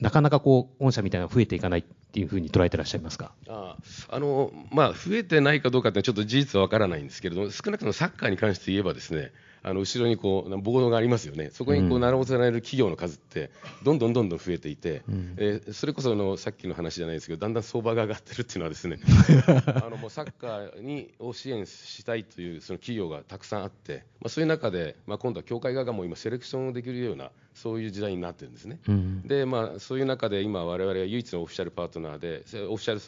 [0.00, 3.32] なかなかこう御社みたいなのが増えていかないっていうふうに捉えてらっしゃいますか？
[3.48, 3.76] あ
[4.08, 9.32] あの、まあ、増えてないかどうかってちょっと事実は分からないんですけれども、少なくともサッカーに関して言えばですね、
[9.64, 13.50] あの後ろにこうボードがありますよね、そこにこう並べられる企業の数って、
[13.82, 18.98] どんどんどんどん増えていて、うん、えー、それこそのさっきの話じゃないですけど、だんだん相場が上がってるっていうのは、ですね
[19.82, 28.80] あのもうサッカーにを支援したいというその企業がたくさんあって、まあ、そういう中で、まあ、今度は協会側がもう今、セレクションできるような、そういう時代になってるんですね。
[28.88, 33.00] うん、で、まあ、そういう中で今、我々は唯一のオフィシャルパートナーで、オフィシャル、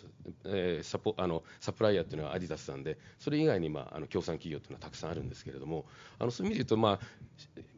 [0.45, 5.87] えー、サポあのサプライヤーっていうのはアディダスなんで、それ以外に、まあ、あの協賛企業っていうのはたくさんあるんですけれども、
[6.19, 7.01] あのそういう意味で言うと、まあ、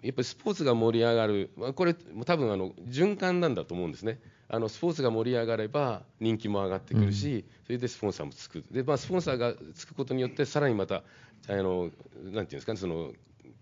[0.03, 4.21] やっぱりスポーツが盛り上がる、まあ、これ、多分あの循環なんだと思うんですね。
[4.51, 8.65] あのスポーツが盛り上がれば人気も上がってくるし、うん、それでスポンサーもつく。
[8.71, 11.03] で、まあ、スポンサーがつくことによってさらにまた
[11.49, 13.13] あのなんていうんですかねその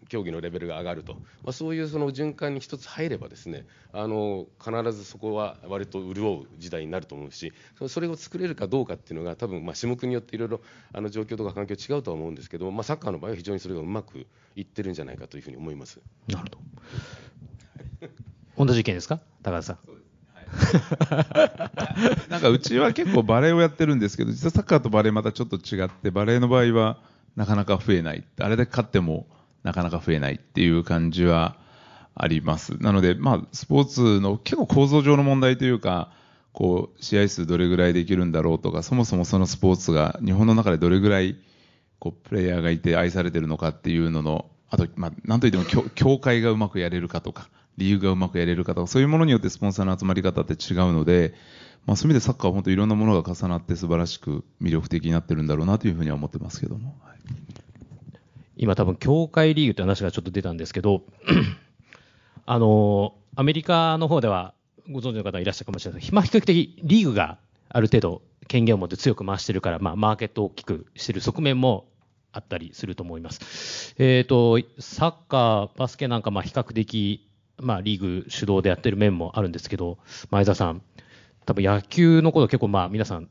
[0.09, 7.53] 競技のレベルが上がると、まあ、そういうその循環に一つ入ればですねあの必ずそこは割と潤う時代になると思うし
[7.89, 10.61] それを作れるかどうかっていうのが多分まあ種目によっていろいろ
[10.93, 16.01] あの状況とか環境違うとは思うんですけど、まあ、サッカーの場合は非常にそれがうまくいってるんじゃないかというふうに思います。
[16.29, 16.61] なるほ
[18.59, 18.67] ど。
[18.67, 19.21] 同じ意見ですか？
[19.43, 19.79] 高田さん。
[22.31, 27.03] なんかうちは結構バレーをやってるんですけど実はサッカーとバレーまたちょっと違ってバレーの場合は
[27.35, 28.25] なかなか増えない。
[28.41, 29.27] あれだけ勝っても
[29.67, 31.57] なかなか増えないっていう感じは
[32.15, 32.81] あります。
[32.81, 36.13] なので、まあ、スポーツの結構構造上の問題というか、
[36.53, 41.37] こう、試合数どれぐらいできるんだろうとか、そもそもそのスポーツが日本の中でどれぐらい、
[41.99, 45.65] こう、プレイヤーがいて愛されてるのかっていうのの、あと、まあ、なんといっても、
[45.97, 51.35] 協会がうまくやれるかとか、理由がうまくやれるかとか、そういうものによってスポンサーの集まり方って違うので、
[51.87, 56.97] まあ、そういう意味でサッカーは本当いろんなものが重なって素晴らしく魅力的になってるんだろうなというふうには思ってますけども。
[57.05, 57.66] はい
[58.57, 61.03] 今多分協会リーグって話がちょっと出たんですけど
[62.47, 64.55] あのアメリカの方では
[64.91, 67.39] ご存知の方いらっしゃるかもしれないですけど、比較的リーグが
[67.69, 71.87] ある程度権限を持って強く回してるから、まあ、マーケットを大きくしてる側面も
[72.33, 73.95] あったりすると思います。
[73.99, 79.99] えっ、ー、と、サッカー、バスケなんか、まあ、比較的、まあ、リーグ主導でやってる面もあるんですけど、
[80.31, 80.83] 前田さん、
[81.47, 83.29] 多分野球のこと結構まあ皆さん、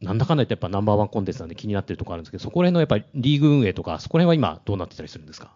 [0.00, 5.52] なんだかんだ言ってやっぱナンバーワンコンテンツなんで気になってるところあるんですけど、そこら辺のやっぱりリーグ運営とか、そこら辺は今どうなってたりするんですか？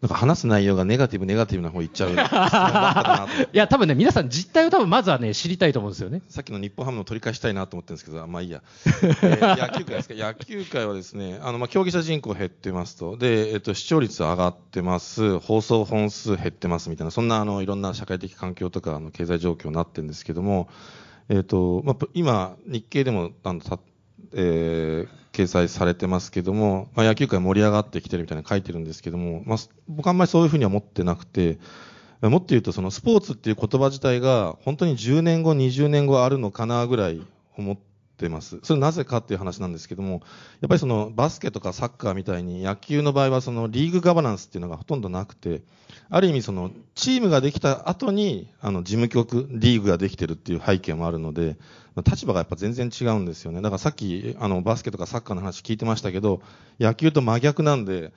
[0.00, 2.10] なんか話す内容がネガティブ、ネガティブな方行っちゃう。
[3.52, 6.22] いや、多分ね、皆さん実態を多分まずはね、知りたいと思うんですよね。
[6.28, 8.62] さっきの日本ハムの取り返したいなと思ってるんですけど、まあいいや。
[8.86, 10.14] えー、野球界ですか？
[10.14, 13.16] 野球界はですね、あの、まあ、競技者人口減ってますと。
[13.16, 15.40] で、えっと、視聴率上がってます。
[15.40, 20.68] 放送本数減ってますみたいな、そんな、あの、いろんな社会的環境とか、あの、経済状況になってるんですけども、
[21.28, 23.80] えっと、まあ、今、日経でも、あの、た
[24.34, 31.58] えー、掲載されてますけども、まあ、野球界盛り上がってきてるみたいな書いてるんですけども、まあ、僕あんまりそういうふうには思ってなくて、
[32.20, 37.22] もっと言うと、そのスポーツっていう言葉自体が、本当に10年後、20年後あるのかなぐらい
[37.56, 37.76] 思っ
[38.18, 38.58] てます。
[38.62, 40.22] それなぜかっていう話なんですけども、
[40.60, 45.62] やっぱりそのバスケとかサッカーみたいに野球の場合はそのリーグガバナンスっていうのがほとんどなくて、
[46.10, 51.56] ある意味そのチームができた後にあの事務局、リーグができてるっていう背景もあるので、
[52.04, 53.62] 立場がやっぱ全然違うんですよね。
[53.62, 56.42] だからさっきあのバスケとかサッカーの話聞いてましたけど、
[56.78, 58.12] 野球と真逆なんで、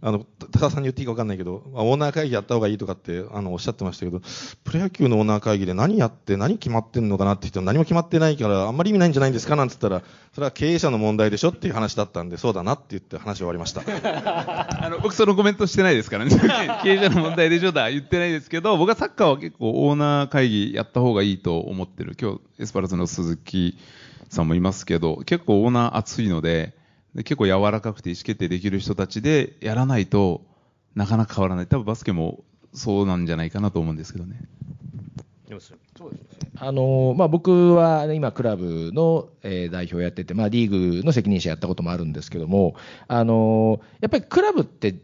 [0.00, 4.20] あの高田さんに言っていいか分かんないけど、オーナー会議やった方がいいとかってあのおっしゃってましたけど、
[4.64, 10.02] プロ野球のオーナー会議で何やって、何決まってんのかなって言っても、何も決まってないから、あんまり意味ないんじゃないんですかなんて言ったら、
[10.34, 13.80] それは経営者の問題でしょっていう話だったんで、そうだなって言って話終わりました。
[14.84, 16.30] あの僕、そのコメントしてないですからね、
[16.84, 23.78] 経営者の問題でしょだ言ってないですけど、僕はサッカーは結構、オーナー会議やった方がいいと思ってる、今日エスパルスの鈴木
[24.28, 26.74] さんもいますけど、結構オーナー熱いので、
[27.14, 30.42] で結構柔らかくて意思決定できる人たちでやらないと
[30.94, 34.40] なかなか変わらない、多分バスケもそうなんじゃないかなと思うんですけどね。
[36.56, 42.76] あのまあ、僕は今、クラブの、えー代表をやってて、まあ、リーグの責任者やったこともあるんですけども、
[43.08, 44.94] あのやっぱりクラブって、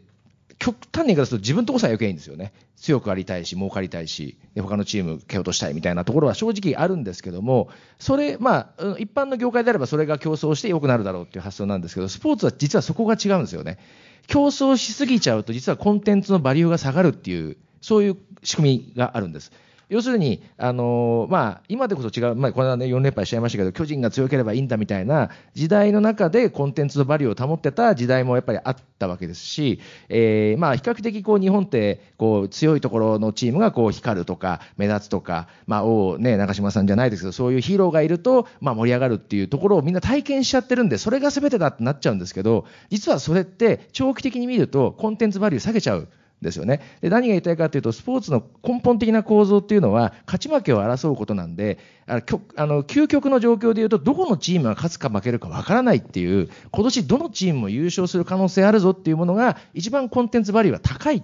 [0.61, 13.79] 極端に言い方すると自分のとこさえよけいいんですよね、強くありたいし、儲かりたいし、で他のチーム蹴落としたいみたいなところは正直あるんですけども、それ、まあ、一般の業界であればそれが競争して良くなるだろうっていう発想なんですけど、スポーツは実はそこが違うんですよね。
[14.27, 19.51] 競争しすぎちゃうと、実はコンテンツのバリューが下がるっていう、そういう仕組みがあるんです。
[19.91, 46.07] 要するに、あのーまあ、今でこそ違う、まあ、この間ね、4連敗しちゃいましたけど、巨人が強ければいいんだみたいな時代の中でコンテンツのバリューを保ってた時代もやっぱりあったわけですし、えーまあ、比較的こう日本ってこう強いところのチームがこう光るとか、目立つとか、まあ、王、ね、長嶋さんじゃないですけど、そういうヒーローがいると、まあ、盛り上がるっていうところをみんな体験しちゃってるんで、それが全てだってなっちゃうんですけど、実はそれって長期的に見ると、コンテンツバリュー下げちゃう。
[46.41, 51.77] ですよねで何が言いたいかというと、スポーツの根本的な構造っていうのは、勝ち負けを争うことなんで、
[52.07, 61.23] あの極あの究極の状況でいうと、どこのチームが勝つか負けるかわからないっていう、今年どのチームも優勝する可能性あるぞっていうものが、一番コンテンツバリューは高い。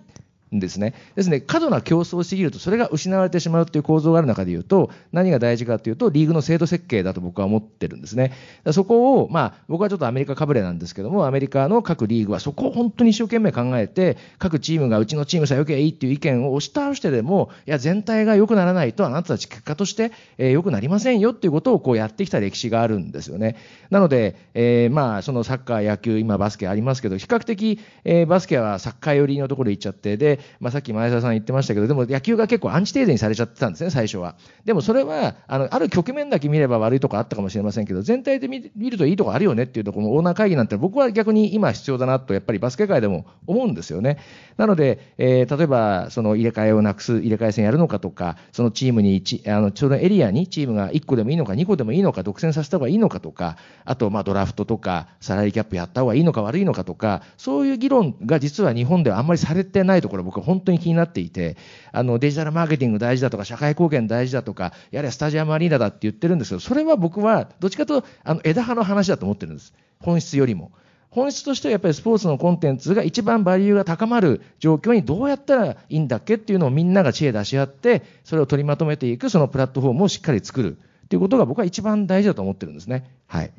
[0.52, 0.94] ですね。
[1.16, 8.32] ですね、過度な競争しすぎると、それが失われてしまうという構造がある中でいうと、何が大事かというと、リーグの制度設計だと僕は思ってるんですね。
[8.72, 23.58] そこを、まあ、僕はちょっとアメリカかぶれなんですけども、アメリカの各リーグはそこを本当に一生懸命考えて、各チームがうちのチームさえ良けばいいっていう意見を押し倒してでも、いや、全体が良くならないと、あなたたち結果として、えー良くなりませんよっていうことをこうやってきた歴史があるんですよね。
[23.92, 34.36] なので、えーまあ、そのサッカー、野球、今バスケありますけど、比較的、えーバスケはサッカー寄りのところ行っちゃって、で、まあ、さっき前澤さん言ってましたけど、でも野球が結構アンチテーゼにされちゃってたんですね、最初は。
[34.66, 44.18] でもそれは、あの、ある局面だけ見れば悪いとこあったかもしれませんけど、全体で見るといいとこあるよねっていうところのオーナー会議なんて僕は逆に今必要だなと、やっぱりバスケ界でも思うんですよね。
[44.58, 61.56] なので、えー例えば、その入れ替えをなくす、入れ替え戦やるのかとか、そのチームに、あの、ちょうどエリアにチームが1個でもいいのか、2個でもいいのか、独占させた方がいいのかとか、あと、まあ、ドラフトとか、サラリーキャップやった方がいいのか悪いのかとか、そういう議論が実は日本ではあんまりされてないところ、僕は本当に気になっていて、
[61.94, 69.74] あの、デジタルマーケティング大事だとか、社会貢献大事だとか、やれスタジアムアリーナだって言ってるんですけど、それは僕は、どっちかと、あの、枝葉の話だと思ってるんです。
[70.00, 70.74] 本質よりも。
[71.10, 83.10] 本質としてはやっぱりスポーツのコンテンツが一番バリューが高まる状況にどうやったらいいんだっけっていうのをみんなが知恵出し合って、それを取りまとめていく、そのプラットフォームをしっかり作るっていうことが僕は一番大事だと思ってるんですね。
[83.28, 83.52] はい。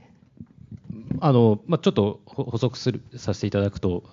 [1.21, 4.05] あの、まあ、ちょっと補足するさせていただくと、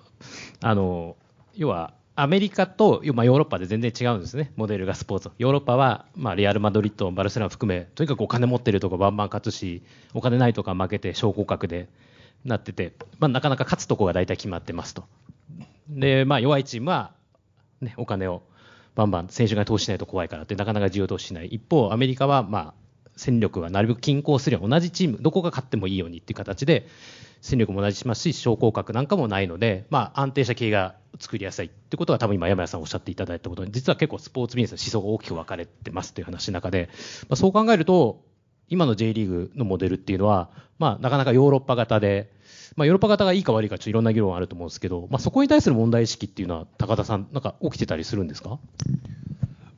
[0.62, 1.16] あの、
[1.54, 5.30] 要は、アメリカと、まあ、ヨーロッパで全然違うんですね、モデルがスポーツ。
[5.36, 9.82] ヨーロッパは、まあ、レアル・マドリッド、バルセロナ含め、とにかくお金持ってるとこバンバン勝つし、
[10.14, 11.90] お金ないとか負けて、小降格で
[12.46, 15.04] なってて、まあ、なかなか勝つとこが大体決まってますと。
[15.90, 17.12] で、まあ、弱いチームは、
[17.82, 18.42] ね、お金を
[18.94, 21.48] バンバン選手が投資しないと怖いからって、なかなか需要投資しない。
[21.48, 22.85] 一方、アメリカは、まあ、
[23.16, 26.86] 戦力がなるべく均衡するよう同じチーム、どこが勝ってもいいようにっていう形で、
[27.40, 36.88] 戦力も同じしますし、昇降格なんかもないので、まあ、安定した経営が作りやすいってことは、多分今、山谷さんおっしゃっていただいたことに、実は結構スポーツビジネスの思想が大きく分かれてますという話の中で、
[37.28, 38.24] まあ、そう考えると、
[38.68, 42.32] 今の J リーグのモデルっていうのは、まあ、なかなかヨーロッパ型で、
[42.74, 48.58] まあ、ヨーロッパ型がいいか悪いか、ちょっといろんな議論あると思うんですけど、まあ、そこに対する問題意識っていうのは、高田さん、なんか起きてたりするんですか？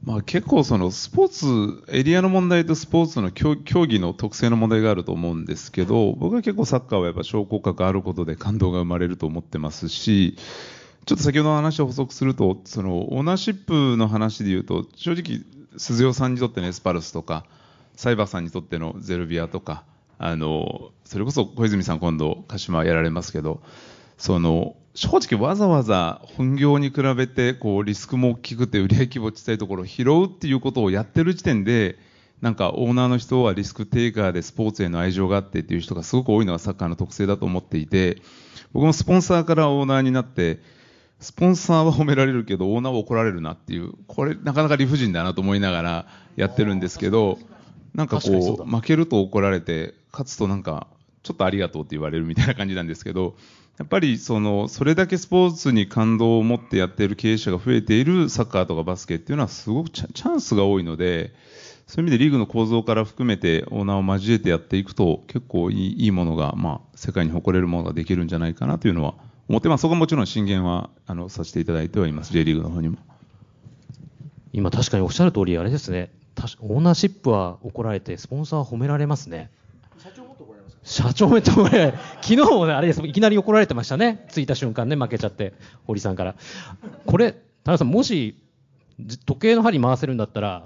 [0.09, 10.38] まあ、結構そのスポーツ、エリアの問題とスポーツの競技の特性の問題があると思うんですけど、僕は結構サッカーはやっぱ昇降格あることで感動が生まれると思ってますし、
[11.05, 15.44] ちょっと先ほどの話を補足すると、そのオーナーシップの話で言うと、正直、
[15.77, 17.44] 鈴代さんにとってのエスパルスとか、
[17.94, 19.85] サイバーさんにとってのゼルビアとか、
[20.16, 23.61] あの、それこそ小泉さん今度鹿島やられますけど、
[24.16, 31.98] その、正直わざわざ本業に比べてこうリスクも大きくて売り上げ規模小さいところを拾うっていうことをやってる時点で
[32.40, 38.18] なんかオーナーの人はリスクテイカーでスポーツへの愛情があってっていう人がすごく多いのがサッカーの特性だと思っていて
[38.72, 40.61] 僕もスポンサーからオーナーになって
[41.20, 47.38] スポンサーは褒められるけどオーナーは怒られるなっていうこれなかなか理不尽だなと思いながらやってるんですけど
[47.94, 50.87] なんかこう負けると怒られて勝つとなんか
[51.24, 53.35] ちょっとありがとうって言われるみたいな感じなんですけど
[53.79, 61.33] やっぱりそのそれだけスポーツに感動を持ってやっている経営者が増えているサッカーとかバスケっていうのはすごくチャンスが多いので
[61.87, 69.14] そういう意味でリーグの構造から含めてオーナーを交えてやっていくと結構いいいいものが、まあ、世界に誇れるものができるんじゃないかなというのは
[69.49, 72.99] 思ってますそこはもちろん進言はあのさせていただいてはいます J リーグの方にも。
[74.53, 76.11] 今確かにおっしゃる通り、あれですね。
[76.61, 79.51] オーナーシップは怒られて、スポンサーは褒められますね。
[80.88, 83.07] 社長も怒られます社長も怒られ昨日もね、あれです。
[83.07, 84.27] いきなり怒られてましたね。
[84.33, 85.53] 着いた瞬間ね、負けちゃって、
[85.87, 86.35] 堀さんから。
[87.07, 87.33] これ、
[87.64, 88.37] 田中さん、もし、
[89.27, 90.64] 時計の針回せるんだったら、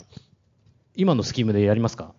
[0.94, 2.12] 今のスキームでやりますか？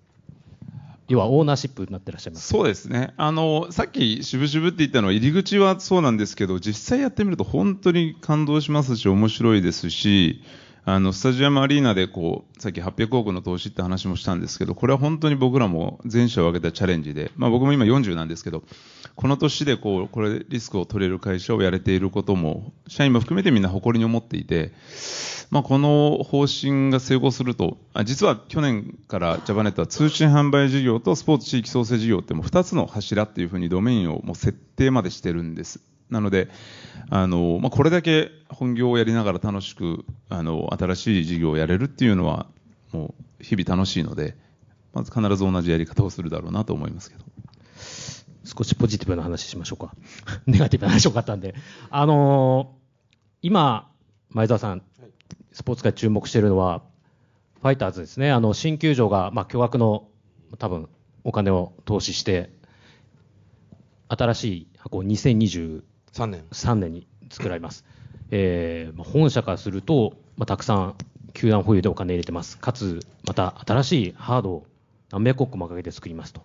[1.07, 2.47] 要はオーナーシップになってらっしゃいます。
[2.47, 3.13] そうですね。
[3.17, 10.41] あの、さっき渋々って言ったのは入り口はそうなんですけど、実際やってみると本当に感動しますし、面白いですし、
[10.85, 18.63] あの、スタジアムアリーナでこう、さっき800億の投資って話もしたんですけど、これは本当に僕らも全社を挙げたチャレンジで、まあ僕も今40なんですけど、
[19.15, 24.73] この年でこう、これリスクを取れる会社をやれていることも、社員も含めてみんな誇りに思っていて、
[25.51, 35.92] まあ、この方針が成功すると、あ実は去年からジャパネットは通信販売事業とスポーツ地域創生事業ってもう2つの柱っていうふうにドメインをもう設定までしてるんです。
[36.09, 36.49] なので、
[37.09, 42.47] あのまあ、これだけ本業をやりながら楽しくあの新しい事業をやれるっていうのは
[42.91, 44.35] もう日々楽しいので、
[44.93, 47.23] まず必ず同じやり方をするだろうなと思いますけど。
[48.45, 49.95] 少しポジティブな話しましょうか。
[50.45, 51.55] ネガティブな話多かったんで。
[51.89, 52.83] あのー
[53.45, 53.91] 今、
[54.29, 54.83] 前澤さん、
[55.51, 56.81] スポーツ界注目しているのは、
[57.61, 58.31] ファイターズですね。
[58.31, 60.07] あの、新球場が、まあ、巨額の、
[60.57, 60.87] 多分、
[61.25, 62.53] お金を投資して、
[64.07, 66.75] 新しい箱を2023 3年 ,3。
[66.75, 67.85] 年に作られます。
[68.31, 70.95] えーま本社からすると、まあ、たくさん
[71.33, 72.57] 球団保有でお金入れてます。
[72.57, 74.67] かつ、また新しいハードを
[75.11, 76.41] 何百億もかけて作りますと。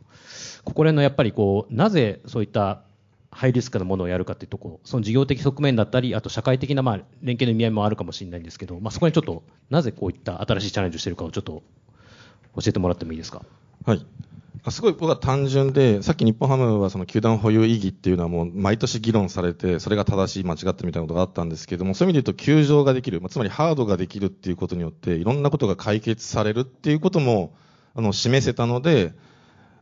[0.65, 2.83] ここら辺のやっぱりこう、なぜそういった
[3.31, 11.63] ハイリスクなものをやるかというところ、その事業的側面だったり、あと社会的なまあ連携の意味合いもあるかもしれないんですけど、まあ、そこにちょっと、なぜこういった新しいチャレンジをしているかをちょっと
[12.57, 13.43] 教えてもらってもいいですか？
[13.89, 14.05] はい。
[14.65, 27.55] あすごい僕は単純で、さっき日本ハムはその球団保有意義っていうのはもう毎年議論されて、それが正しい、間違ってみたいなことがあったんですけども、そういう意味で言うと球場ができる、まつまりハードができるっていうことによって、いろんなことが解決されるっていうことも、
[27.95, 29.15] あの、示せたので、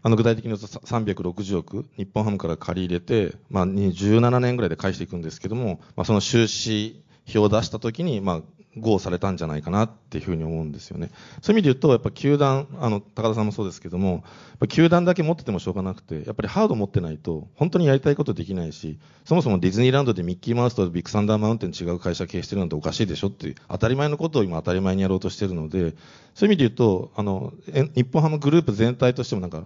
[0.03, 8.42] あの具体的に言うと360億、日本ハムから借り入れて、まあ、17年ぐらいで返していくんですけども、まあ、その収支表を出したときに、まあ、
[8.79, 11.11] 合されたんじゃないかなっていうふうに思うんですよね。
[11.43, 14.25] そういう意味で言うと、やっぱ球団、あの、高田さんもそうですけども、
[14.69, 25.95] 球団だけ持っててもしょうがなくて、やっぱりハード持ってないと、本当にやりたいことできないし、そもそもディズニーランドでミッキーマウスとビッグサンダーマウンテン違う会社経営してるなんておかしいでしょっていう、当たり前のことを今当たり前にやろうとしてるので、
[26.35, 27.53] そういう意味で言うと、あの、
[27.95, 29.65] 日本ハムグループ全体としてもなんか、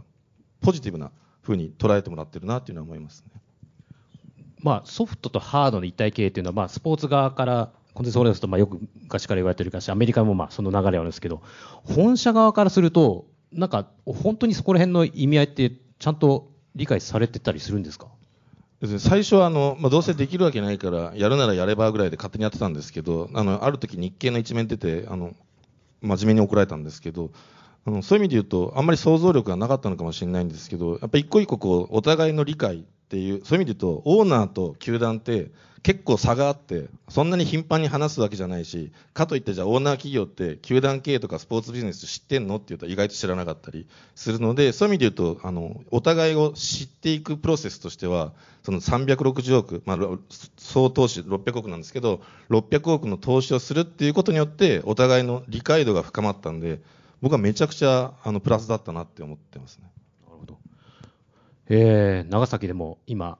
[0.61, 1.11] ポジティブな
[1.43, 3.41] 風に捉えてもらってるなっていうのは思いますね。
[4.63, 11.43] まあ、ソフトとハードの一体系っていうのは、まあ、スポーツ側から、コンテンツフォレスト、まあ、よく昔から言われてるかし、アメリカもまあその流れはあるんですけど、
[11.85, 18.07] 本社側からすると、なんか、本当にそこら辺の意味合いって、ちゃんと理解されてたりするんですか？
[18.99, 25.35] 最初はあの、まあ、どうせできるわけないから、やるならやればぐらいで勝手にやってたんですけど、あの、ある時日経の一面出て、あの、
[26.01, 27.31] 真面目に怒られたんですけど、
[27.87, 35.51] あの、そういう意味で言うと、あんまり想像力がなかったのかもしれないんですけど、やっぱ一個一個こう、お互いの理解っていう、そういう意味で言うと、オーナーと球団って
[35.83, 49.99] 結構差があって、そんなに頻繁に話すわけじゃないし、かといってじゃあオーナー企業って球団経営とかスポーツビジネス知ってんのって言うと意外と知らなかったりするので、そういう意味で言うと、あの、お互いを知っていくプロセスとしては、その360億、まあ、
[50.59, 56.81] 総投資600億なんですけど、600億の投資をするっていうことによって、お互いの理解度が深まったんで、
[57.21, 59.91] 僕はめちゃくちゃあのプラスだったなって思ってますね。
[60.27, 60.59] なるほど。
[61.69, 63.39] えー、長崎でも今、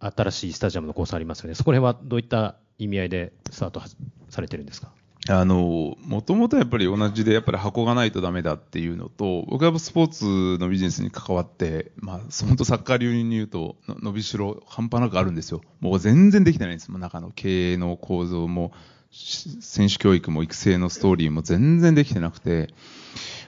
[0.00, 1.54] 新しいスタジアムのコースありますよね。
[1.54, 3.86] そこら辺はどういった意味合いでスタートは
[4.28, 4.92] されてるんですか？
[5.30, 10.24] あの、もともとやっぱり同じで、やっぱり箱がないとダメだっていうのと、僕はスポーツ
[10.58, 15.60] のビジネスに関わって、まあ、本当サッカー流に言うと、の伸びしろ半端なくあるんですよ。
[15.80, 16.90] もう全然できてないんです。
[16.90, 18.74] もう中の経営の構造も、し
[19.10, 22.68] 選手教育も育成のストーリーも全然できてなくて、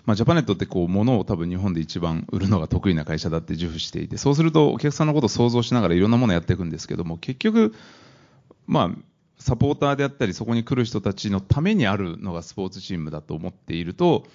[0.06, 7.74] まあ、ジャパネットってこう、物を多分日本で一番売るのが得意な会社だって自負していて、そうするとお客さんのことを想像しながらいろんなものをやっていくんですけども、結局、
[8.66, 8.98] まあ、
[9.38, 14.26] サポーターであったり、そこに来る人たちのためにあるのがスポーツチームだと思っていると、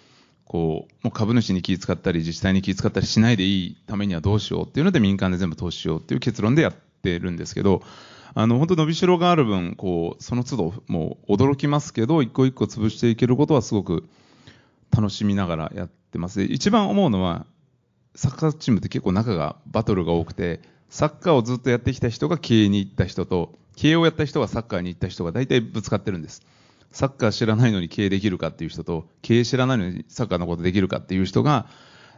[0.46, 7.82] こう、もう株主に気遣ったり、自治体に気遣ったりしないでいいためにはどうしようっていうので民間で全部投資しようっていう結論でやってるんですけど、
[8.34, 14.08] あの、本当伸びしろがある分、こう、その都度、もう驚きますけど、一個一個潰していけることはすごく
[14.92, 16.42] 楽しみながらやってます。
[16.42, 17.46] 一番思うのは、
[18.16, 26.42] サッカーチームって結構中がバトルが多くて、サッカーをずっとやってきた人が経営に行った人と、経営をやった人がサッカーに行った人が大体ぶつかってるんです。
[26.92, 31.68] サッカー知らないのに経営できるかっていう人と、経営知らないのにサッカーのことできるかっていう人が、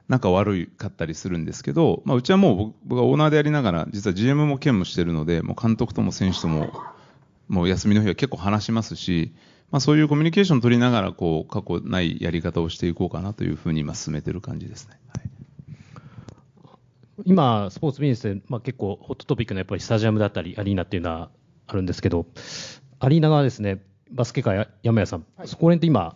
[0.08, 6.72] 仲悪かったりするんですけど、まあ、うちはもう僕がオーナーでありながら、実は GM も兼務してるので、もう監督とも選手とも、
[7.50, 9.34] もう休みの日は結構話しますし、
[9.70, 14.98] まあ、そういうコミュニケーションを取りながら、こう、過去ないやり方をしていこうかなというふうに今進めてる感じですね。
[15.10, 15.30] はい。
[17.26, 21.30] 今、スポーツビジネスで、まあ、結構ホットトピックのやっぱりスタジアムだったり、アリーナっていうのは
[21.68, 22.26] あるんですけど、
[23.00, 26.16] アリーナ側ですね、バスケ界、山谷さん、そこら辺って今、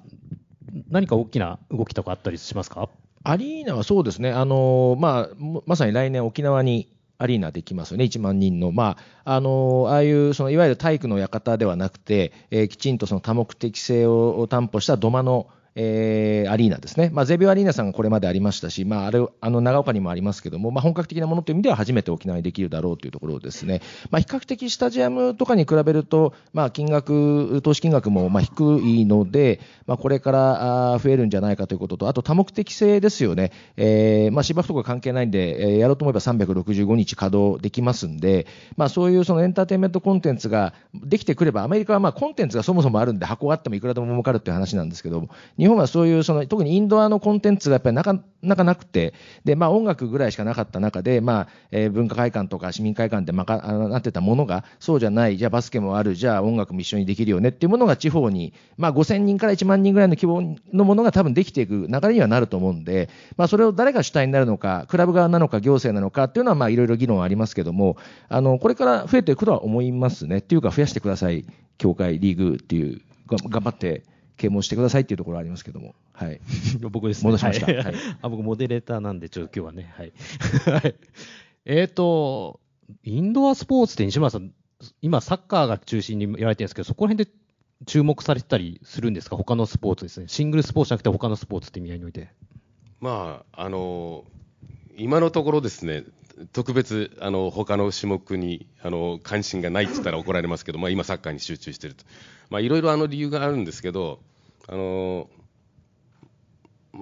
[0.89, 2.88] 何か大きな動きとかあったりしますか？
[3.24, 38.45] アリーナはそうですね、あのまあ、まさに来年、沖縄にアリーナできますよね、1万人の、まあ、あのああいうそのいわゆる体育の館ではなくて、えー、きちんとその多目的性を担保した土間のえー、アリーナですね、まあ、ゼビオアリーナさんがこれまでありましたし、まあ、あれあの長岡にもありますけども、まあ、本格的なものという意味では初めて沖縄にできるだろうというところですね、まあ、比較的スタジアムとかに比べると、まあ、金額、投資金額もまあ低いので、まあ、これから増えるんじゃないかということと、あと多目的性ですよね、えーまあ、芝生とか関係ないんで、えー、やろうと思えば365日稼働できますんで、
[38.76, 45.30] まあ、そういうそのエンターテインメントコンテンツができてくれば、アメリカはまあコンテンツがそもそもあるんで、箱があってもいくらでも儲かるっていう話なんですけども
[45.62, 67.97] 日本はそういうその特にインドアのコンテンツがやっぱりなかなかなくて、でまあ、音楽ぐらいしかなかった中で、まあえー、文化会館とか市民会館でまかあなってたものが、そうじゃない、じゃあバスケもある、じゃあ音楽も一緒にできるよねっていうものが地方に、まあ、5000人から1万人ぐらいの規模のものが多分できていく流れにはなると思うんで、まあ、それを誰が主体になるのか、クラブ側なのか、行政なのかっていうのは、いろいろ議論ありますけども、
[68.30, 70.39] あのこれから増えていくとは思いますね。
[70.39, 71.45] っていうか、増やしてください、
[71.78, 74.03] 協会、リーグっていう、頑張って
[74.42, 75.94] 啓蒙してくださいっていうところありますけども。
[76.14, 76.42] はい。
[76.89, 77.68] 僕です、ね、戻しました。
[77.68, 79.94] はい、 あ僕、モデレーターなんで、ちょっと今日はね。
[79.96, 80.14] はい。
[81.66, 82.60] えっと、
[83.04, 84.52] インドアスポーツって西村さん、
[85.02, 87.32] 今、サッカーが中心にやられてるんですけど、そこら辺で
[87.86, 90.28] 注目されてたりするんですか、他のスポーツですね。
[90.28, 92.30] シングルスポーツじゃなくて、他のスポーツって意味合いにおいて。
[93.00, 94.26] まあ、あの、
[94.98, 96.04] 今のところですね、
[96.54, 102.04] 特別、あの他の種目にあの関心がないって言ったら怒られますけど、まあ、今、サッカーに集中していると、
[102.50, 104.20] まあ、いろいろあの理由があるんですけど、
[104.68, 105.30] あの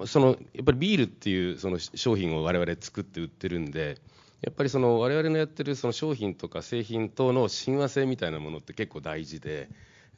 [0.06, 3.98] そのやっぱりビールっていうその商品を我々作って売ってるんで、
[4.40, 9.68] やっぱりその我々のやってるその商品とか製品との親和性みたいなものって結構大事で。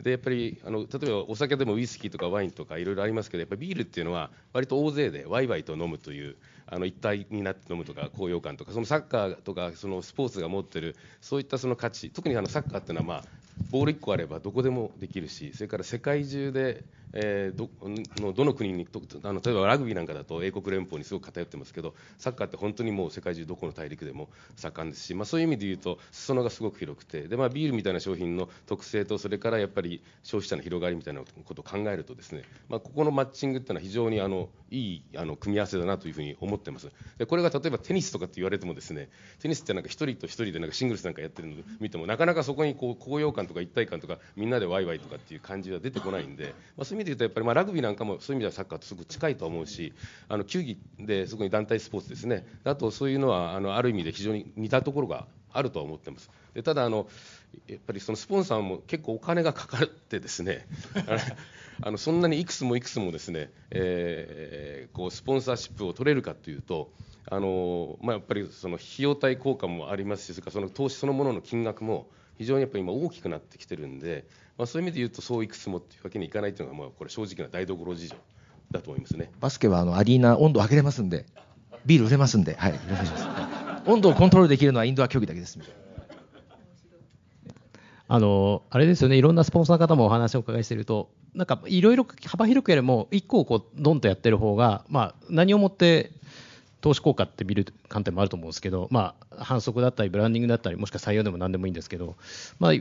[0.01, 6.37] でやっぱりあの例えばお酒でもウイスキーとかワインとかいろいろありますけどやっぱビールっていうのは割と大勢でワイワイと飲むという
[6.67, 13.25] あの一体になって飲むとか高揚感とかそのサッカーとかそのスポーツが持ってるそういったその価値特にあのサッカーっていうのはまあ
[13.71, 16.83] ボール1個あればどこでもできるしそれから世界中で
[17.13, 17.69] えー、ど
[18.17, 18.87] のどの国に
[19.23, 36.91] あの例えばラグビーなんかだと英国連邦にすごく偏ってますけどサッカーって本当にもう世界中どこの大陸でも盛んですし、まあ、そういう意味で言うと裾野がすごく広くてで、まあ、ビールみたいな商品の特性とそれからやっぱり消費者の広がりみたいなことを考えるとですね、まあ、ここのマッチングっていうのは非常にあのいいあの組み合わせだなというふうに思ってます。
[37.19, 39.11] でこれが例えばテニスとかって言われてもですね
[39.41, 49.93] テニスってなんか1人と1人でなんかシングルスなんかやってるのを見てもなかなかそこにこう高揚感とか一体感とかみんなでワイワイとかっていう感じは出てこないんで、まあ、そういう意味で言うとやっぱりまあラグビーなんかもそういう意味ではサッカーとすごく近いと思うし
[50.29, 52.47] あの球技でそこに団体スポーツですね。
[52.65, 56.31] あとそういうのはあのある意味で非常に似たところがあるとは思ってます。
[56.55, 57.09] でただあの
[57.67, 60.67] やっぱりそのスポンサーも結構お金がかかってですね。
[61.81, 66.93] あのそんなにいくつもいくつもですね、えー、こうスポンサーシップを取れるかというと
[67.29, 74.27] あの、まあ、やっぱりその費用対効果もありますしそれからその投資そのものの金額も非常にやっぱ今大きくなってきてるんで
[74.59, 78.17] まあ、そういう意味で言うとそういくつもっていうわけにいかないというのがまあこれ正直な台所事情
[78.71, 81.27] だと思いますねバスケはあのアリーナ温度上げれますんで
[81.85, 83.91] ビール売れますんで、はい、お願いします。
[83.91, 85.59] 温度をコントロールできるのはインドア競技だけです。
[88.09, 96.13] あのあれですよね、いろんなスポンサーの方もお話をお伺いしていると、なんかいろいろ幅広くやるも、1個をこうドンとやってる方が、まあ、何をもって
[96.83, 102.17] 投資効果って見る観点もあると思うんですけど、まあ、反則だったり、ブランディングだったり、もしくは採用でも何でもいいんですけど、
[102.59, 102.73] まあ、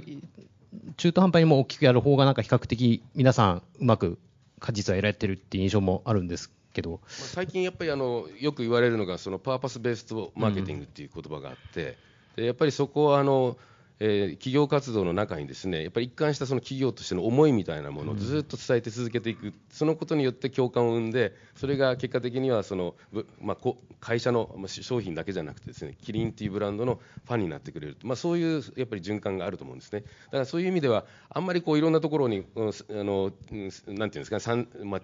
[0.98, 4.18] 中途半端にも大きくやる方がなんか比較的皆さんうまく
[4.60, 7.02] 果実は得られてるっていう印象もあるんですけど。
[7.08, 11.98] 最近やっぱりあのよく言われるのがそのパーパスベーストマーケティングっていう言葉があって、
[12.36, 13.58] でやっぱりそこはあの
[14.04, 30.02] えー企業活動の中にですねやっぱり一貫したその企業としての思いみたいなものをずっと伝えて続けていく、そのことによって共感を生んでそれが結果的にはその、ぶまあ、こ会社のまあ商品だけじゃなくてですねキリンっていうブランドのファンになってくれる、まあ、そういうやっぱり循環があると思うんですね。
[30.02, 35.02] だからそういう意味ではあんまりこういろんなところに、あのうんなんていうんですか、さんまあ、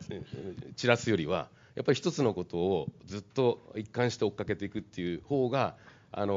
[0.76, 5.76] 散らすよりはやっぱり一つのことをずっと一貫して追っかけていくっていう方が
[6.12, 6.36] あの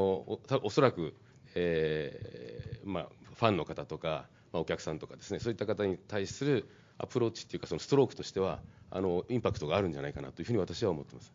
[0.61, 1.15] おそらく、
[1.55, 8.59] えーまあ、ファンの方とか、まあ、お客さんとかですねそういった方に対するアプローチっていうかそのストロークとしては
[8.91, 11.31] あのインパクトがあるんじゃないかなというふうに私は思ってます。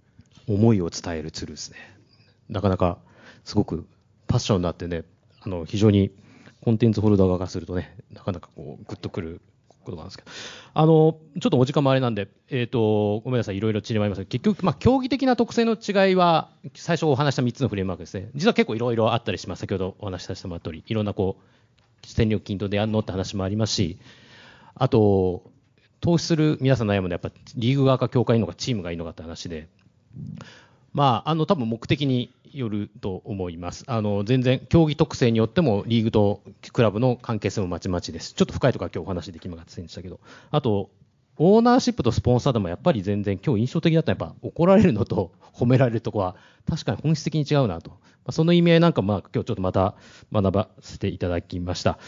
[0.47, 1.79] 思いを伝えるツールですね。
[2.49, 2.99] なかなか
[3.45, 3.87] すごく
[4.27, 5.05] パッションになってね、
[5.41, 6.12] あの非常に
[6.62, 9.41] コンテンツホルダー側からするとね、なかなかこうグッとくる
[9.87, 10.30] ことなんですけど、
[10.74, 18.30] あのちょっとお時間もあれなんで、えっ、とごめんなさい、いろいろ散りばりますけど、結局まあ競技的な特性の違いは最初お話した3つのフレームワークですね。
[18.34, 19.61] 実は結構いろいろあったりします。
[19.61, 23.99] 先ほどお話しさせてもらった通り、いろんなこう戦力均等でやるのって話もありますし、
[24.74, 25.51] あと
[26.01, 29.68] 投資する皆さん悩むのはやっぱリーグ側か協会いいのかチームがいいのかって話で。
[30.97, 33.84] まあ、あの多分目的によると思います。
[33.86, 36.40] あの全然競技特性によってもリーグと
[36.72, 38.32] クラブの関係性もまちまちです。
[38.32, 40.20] ちょっと深いところは今日お話できませんでしたけど、
[40.51, 40.88] あと
[41.36, 46.36] オーナーシップとスポンサーでもやっぱり全然今日印象的だったのはやっぱ怒られるのと褒められるところは
[46.66, 47.90] 確かに本質的に違うなと。
[47.90, 49.97] まあその意味合いなんかまあ今日ちょっとまた
[50.32, 51.99] 学ばせていただきました。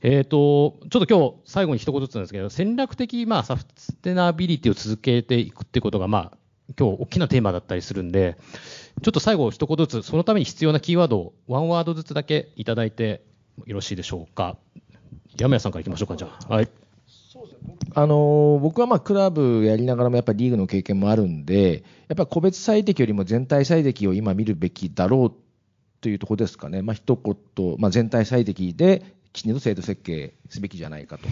[0.00, 6.38] えっ、と、ちょっと今日最後に一言ずつなんですけど、戦略的まあサステナビリティを続けていくってことがまあ
[6.76, 8.36] 今日大きなテーマだったりするんで、
[9.02, 13.22] ちょっと最後一言ずつ、そのために必要なキーワードをワンワードずつだけいただいて
[13.66, 14.56] よろしいでしょうか。
[15.38, 16.54] 山谷さんからいきましょうか、じゃあ。
[16.54, 16.68] はい。
[17.94, 25.32] あの僕はまあクラブやりながらもやっぱりリーグの経験もあるんで、やっぱり個別最適よりも全体最適を今見るべきだろう
[26.00, 31.28] というところですかね、まあ一言、まあ、全体最適できちんと制度設計すべきじゃないかと、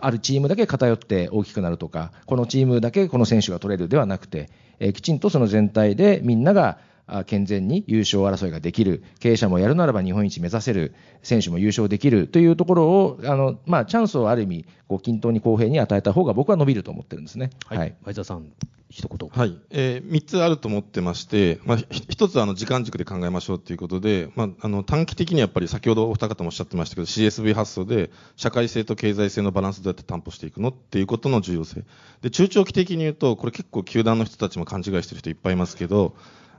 [0.00, 4.48] あるチームだけ偏って大きくなるとか、このチームだけこの選手が取れるではなくて、
[4.78, 6.78] えきちんとその全体でみんなが
[7.26, 17.50] 健全に優勝争いができる、経営者もやるならば日本一目指せる、選手も優勝できるというところを、あのまあ、チャンスをある意味、こう均等に公平に与えた方が僕は伸びると思ってるんですね。
[17.66, 17.94] はい。
[18.04, 18.52] 前澤さん、
[18.92, 19.28] 一言。
[19.30, 31.84] はい、えー、3つあると思ってまして、まあ、ひ1つはあの時間軸で考えましょうということで、まあ、あの短期的にやっぱり先ほどお二方もおっしゃってましたけど CSV 発想で社会性と経済性のバランスどうやって担保していくのっていうことの重要性
[32.20, 36.14] で中長期的に言うとこれ結構球団の人たちも勘違いしてる人いっぱいいますけど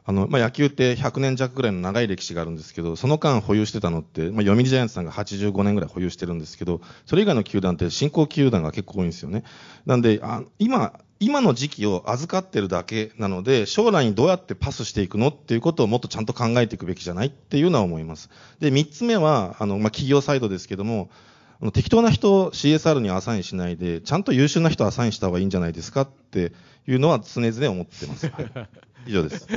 [0.05, 9.43] あの、まあ、野球って100年弱ぐらいの長い歴史があるんですけど、その間保有してたのって、まあ、読売ジャイアンツさんが85年ぐらい保有してるんですけど、それ以外の球団って新興球団が結構多いんですよね。
[9.85, 18.29] なんで、あ今、今の時期を預かってるだけなので、将来にどうやってパスしていくのっていうことをもっとちゃんと考えていくべきじゃないっていうのは思います。
[18.59, 21.09] で、三つ目は、あの、まあ、企業サイドですけども、
[21.71, 26.51] 適当な人を CSR にアサインしないで、ちゃんと優秀な人をアサインした方がいいんじゃないですかって
[26.87, 28.27] いうのは常々思ってます。
[28.27, 28.49] は い
[29.07, 29.47] 以上です。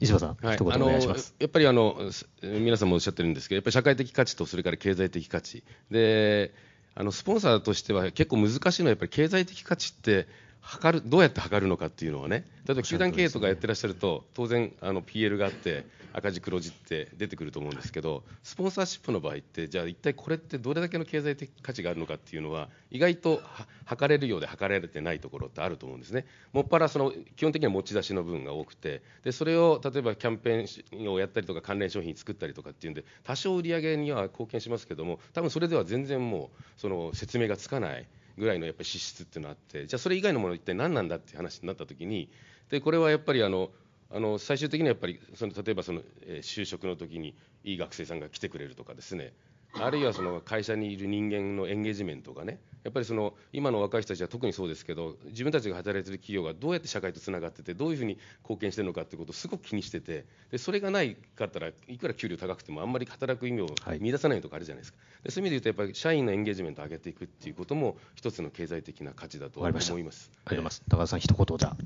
[0.00, 1.34] 石破さん、はい、一言お願いします。
[1.38, 6.54] やっぱりあのす皆さんもおっしゃってるんですけど、やっぱり社会的価値とそれから経済的価値で、
[6.94, 10.26] あのスポンサーとしては結構難しいのはやっぱり経済的価値って
[10.68, 26.26] 測るどうやって測るのかっていうのはね、例えば球団経営とかやってらっしゃると当然あの PL があって赤字黒字って出てくると思うんですけど、スポンサーシップの場合ってじゃあ一体これってどれだけの経済的価値があるのかっていうのは意外とは測れるようで測られてないところってあると思うんですね。
[26.52, 38.06] もっぱらその基本的には持ち出しの分が多くて、でそれを例えばキャンペーンをやったりとか関連商品作ったりとかっていうんで多少売り上げには貢献しますけども、多分それでは全然もうその説明がつかない。
[38.38, 42.30] ぐらいのやっぱり支出っていうのがあってじゃあそれ以外のもの一体何なんだっていう話になった時に
[42.70, 43.70] でこれはやっぱりあの
[44.10, 49.34] あの最終的にはやっぱりその例えばその、え就職の時にいい学生さんが来てくれるとかですね。
[49.80, 69.92] あるいはその会社にいる人間のエンゲージメントがねやっぱりその今の若い人たちは特にそうですけど自分たちが働いている企業がどうやって社会とつながっててどういうふうに貢献してるのかっていうことをすごく気にしててでそれがないかったらいくら給料高くてもあんまり働く意味をはい見出さないとかあるじゃないですか、でそういう意味で言うとやっぱり社員のエンゲージメントを上げていくっていうことも一つの経済的な価値だと思います。
[69.92, 70.82] ありがとうございます。
[70.88, 71.76] 高田さん、一言じゃ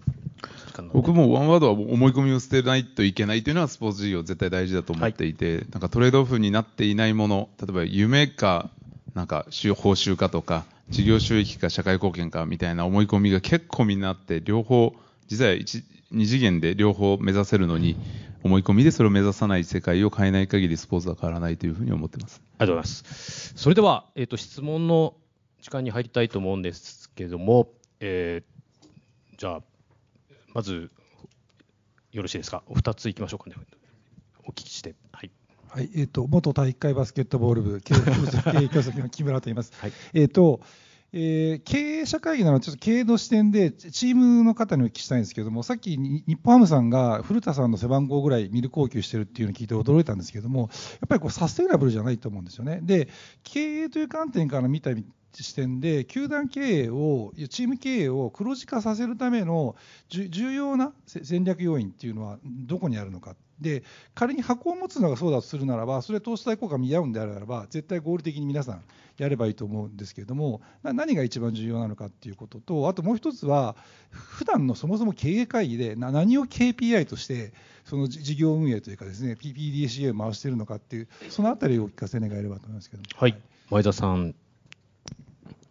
[0.93, 8.71] 僕もワンワードは思い込みを捨てないといけないというのはスポーツ事業絶対大事だと思っていて、なんかトレードオフになっていないもの、例えば夢か、
[9.15, 14.95] なんか収報酬かとか、事業収益か社会貢献かみたいな思い込みが結構みんなあって、両方、
[15.29, 17.97] 実は一二次元で両方目指せるのに、
[18.45, 22.43] 思い込みでそれを目指さない世界を変えない限りスポーツは変わらないというふうに思ってます。
[22.59, 23.53] ありがとうございます。
[23.57, 25.15] それでは、えっ、と、質問の
[25.61, 27.69] 時間に入りたいと思うんですけども、
[28.01, 28.53] えー
[29.43, 29.63] じゃあ、
[30.55, 30.91] まず、
[32.13, 32.63] よろしいですか？
[32.67, 33.57] お二ついきましょうかね。
[34.45, 34.95] お聞きして。
[35.13, 35.31] はい。
[35.69, 39.73] はい、えっ、と元体育会バスケットボール部経営教職の木村と言います。
[39.79, 40.61] はいえっ、と、
[41.15, 50.67] えー経営者会議なので、ちょっと経営の視点で、チームの方にお聞きしたいんですけども、さっきに日本ハムさんが古田さんの背番号ぐらいミル高級してるっていうのを聞いて驚いたんですけども、や
[51.07, 52.81] っぱりこうサステナブルじゃないと思うんですよね。
[52.83, 53.09] で、
[53.43, 54.91] 経営という観点から見た
[55.35, 59.77] 視点で、球団経営を、チーム経営を黒字化させるための
[60.09, 63.37] 重要な戦略要因っていうのはどこにあるのか。
[63.61, 68.83] で、仮に箱を持つのがそうだとするならば、それ投資対効果見合うんであるならば、絶対合理的に皆さん
[69.17, 73.77] やればいいと思うんですけれども、な何が一番重要なのかっていうことと、あともう一つは、
[74.11, 77.55] 普段のそもそも経営会議でな何を KPI として、
[77.85, 83.07] その事業運営というかですね、PPDCA を回しているのかっていう、そのあたりをお聞かせ願えればと思いますけども。
[83.17, 83.41] はい。
[83.71, 84.35] 前田さん。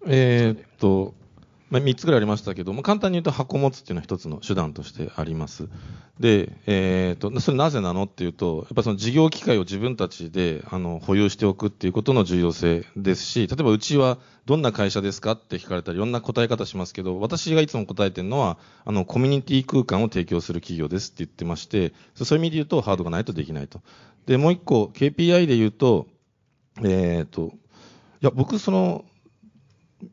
[0.08, 1.14] えーっと、
[1.72, 5.70] まあ、3つぐらいありましたけども、簡単に言うと箱持つっていうのは一つの手段としてあります。
[6.20, 23.82] で、えーっと、それなぜなのっていうと、やっぱその事業機会を自分たちであの保有しておくっていうことの重要性ですし、例えばうちはどんな会社ですかって聞かれたらいろんな答え方しますけど、私がいつも答えてるのは、あの、コミュニティ空間を提供する企業ですって言ってまして、そういう意味で言うとハードがないとできないと。
[24.26, 26.08] で、もう一個、KPI で言うと、
[26.84, 27.54] えーっと、
[28.22, 29.06] いや、僕、その、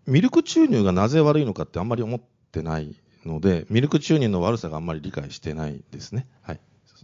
[0.07, 2.21] ミルク注入がなぜ悪いのかってあんまり思っ
[2.53, 6.27] てないので、ミルク注入の悪さがあんまり理解してないですね。
[6.43, 6.61] はい。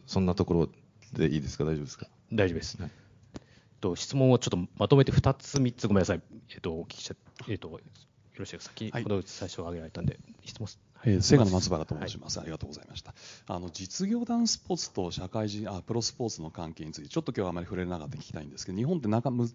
[0.07, 0.69] そんなところ
[1.13, 1.65] でいいですか？
[1.65, 2.07] 大丈夫ですか？
[2.33, 2.81] 大丈夫です。
[2.81, 2.91] はい
[3.81, 6.23] と質問をちょっとまとめて2つ、3つごめんなさい。
[6.51, 7.15] えっ、と、お聞きしちゃ、
[7.49, 7.81] えっ、と、よ
[8.39, 8.75] ろしいですか？
[8.75, 10.79] 先はいほど最初挙げられたんで、質問す。
[11.05, 13.15] えー、セガの松原と申します、ありがとうございました。
[13.47, 19.51] あの実業団スポーツと社会人あプロスポーツの関係についてちょっと今日はあまり触れなかった聞きたいんですけど、日本ってなんかむ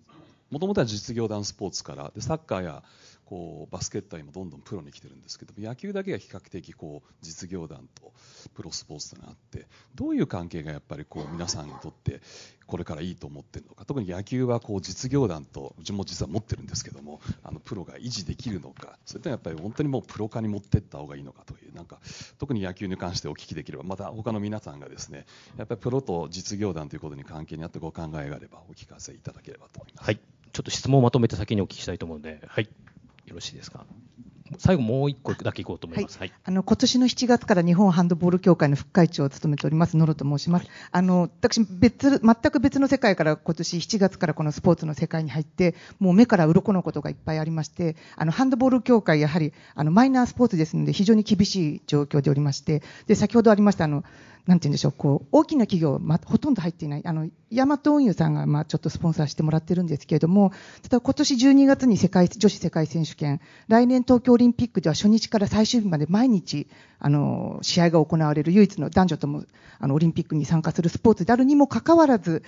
[0.52, 2.84] もともとは実業団スポーツからでサッカーや
[3.30, 8.12] こうバスケットは今どんどんプロに来てるんですけど野球だけが比較的こう実業団と
[8.56, 12.22] プロスポーツというのがあってどういう関係がやっぱりこう皆さんにとって
[12.66, 22.00] これからいいと思ってるのか特に野球はこう実業団とうちも実は持ってるんですけどもあのプロが維持できるのかそれともやっぱり本当にもうプロ化に持っていった方がいいのかというなんか
[22.40, 25.28] 特に野球に関してお聞きできればまた他の皆さんがですね
[25.58, 30.06] やっぱりプロと実業団ということに関係にあってご考えがあればお聞かせいただければと思います。
[30.06, 30.20] はい。
[30.52, 32.70] ちょっと質問をまとめて先にお聞きしたいと思うので、はい。
[33.30, 33.86] よろしいですか？
[34.58, 36.18] 最後もう一個だけいこうと思います。
[36.18, 36.34] はい。
[36.44, 40.68] あの今年の7月から日本ハンドボール協会の副会長を務めております野呂と申します。
[40.92, 54.04] あの私別全く別の世界から今年7月からこのスポーツの世界に入ってもう目から鱗のことがいっぱいありまして、あのハンドボール協会やはりあのマイナースポーツですので非常に厳しい状況でおりまして、で先ほどありましたあの
[54.50, 69.44] なんて言うんでしょう、こう大きな企業、ま、ほとんど入っていない、あのヤマト運輸さんが、ま、ちょっとスポンサーしてもらってるんですけれども、ただ今年12月に世界女子世界選手権、来年東京オリンピックでは初日から最終日まで毎日あの試合が行われる唯一の男女とも
[69.78, 72.42] あのオリンピックに参加するスポーツであるにもかかわらず、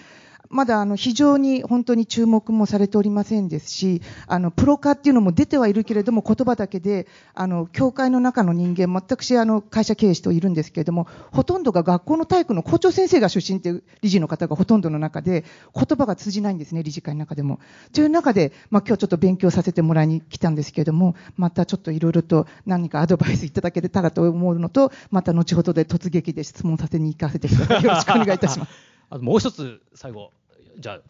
[0.52, 17.60] まだあの非常に本当に注目もされておりませんですし、あのプロ化っていうのも出てはいるけれども、言葉だけで、あの協会の中の人間、私、あの会社経営しているんですけれども、ほとんどが学校の体育の校長先生が出身っていう理事の方がほとんどの中で、言葉が通じないんですね、理事会の中でも。
[17.94, 27.84] という中で、まあ今日ちょっと勉強させてもらいに来たんですけれども、またちょっといろいろと何かアドバイスいただけたらと思うのと、また後ほどで突撃で質問させに行かせてください。
[27.84, 28.72] よろしくお願いいたします。
[29.10, 30.32] あともう一つ、最後、
[30.78, 31.02] じゃあ、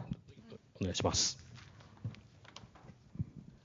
[0.80, 1.38] お願いします。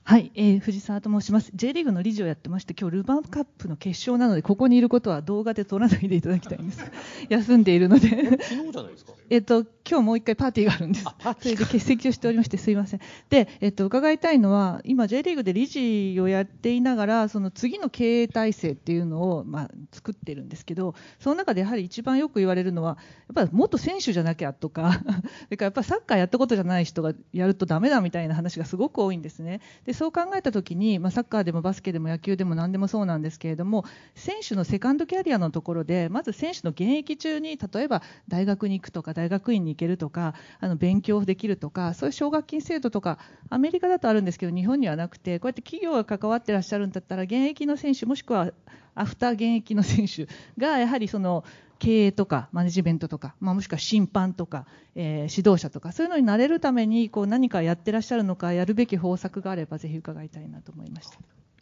[0.03, 1.51] はい、えー藤沢と申します。
[1.53, 6.79] J リーグの理事をやってまして、今日ルヴァンカップの決勝なので、ここにいることは動画で撮らないでいただきたいんです。
[7.27, 8.07] 休んでいるので。
[8.09, 9.11] 昨日じゃないですか？
[9.29, 11.05] えっと、今日もう一回パーティーがあるんです。
[11.39, 12.99] それで欠席をしておりまして、すいません。
[13.29, 22.97] で、えっと、伺いたいのは、今 J リーグで理事をやっていながら、その次の経営体制っていうのを、まあ、作ってるんですけど、その中でやはり一番よく言われるのは、やっ
[23.35, 24.91] ぱり元選手じゃなきゃとか、
[25.45, 29.61] それからやっぱりサッカーやったことじゃない人がやるとダメだみたいな話がすごく多いんですね。
[29.85, 33.83] で、そう考えたときに、まあ、サッカーでもバスケでも野球でも何でもそうなんですけれども、
[34.15, 43.17] 選手のセカンドキャリアのところで、まず選手の現役中に、例えば大学に行くとか、大学院に行けるとか、あの勉強できるとか、そういう奨学金制度とか、
[43.49, 48.51] アメリカだとあるんですけど、日本にはなくて、こうやって企業が関わってらっしゃるんだったら、現役の選手、もしくは
[48.93, 50.27] アフター現役の選手
[50.61, 51.43] が、やはりその、
[51.79, 54.65] 経営とかマネジメントとか、まあ、もしくは審判とか、
[54.95, 61.19] えー指導者とかそういうのになれるためにこう何かやってらっしゃるのかやるべき方策があればぜひ伺いたいなと思いました。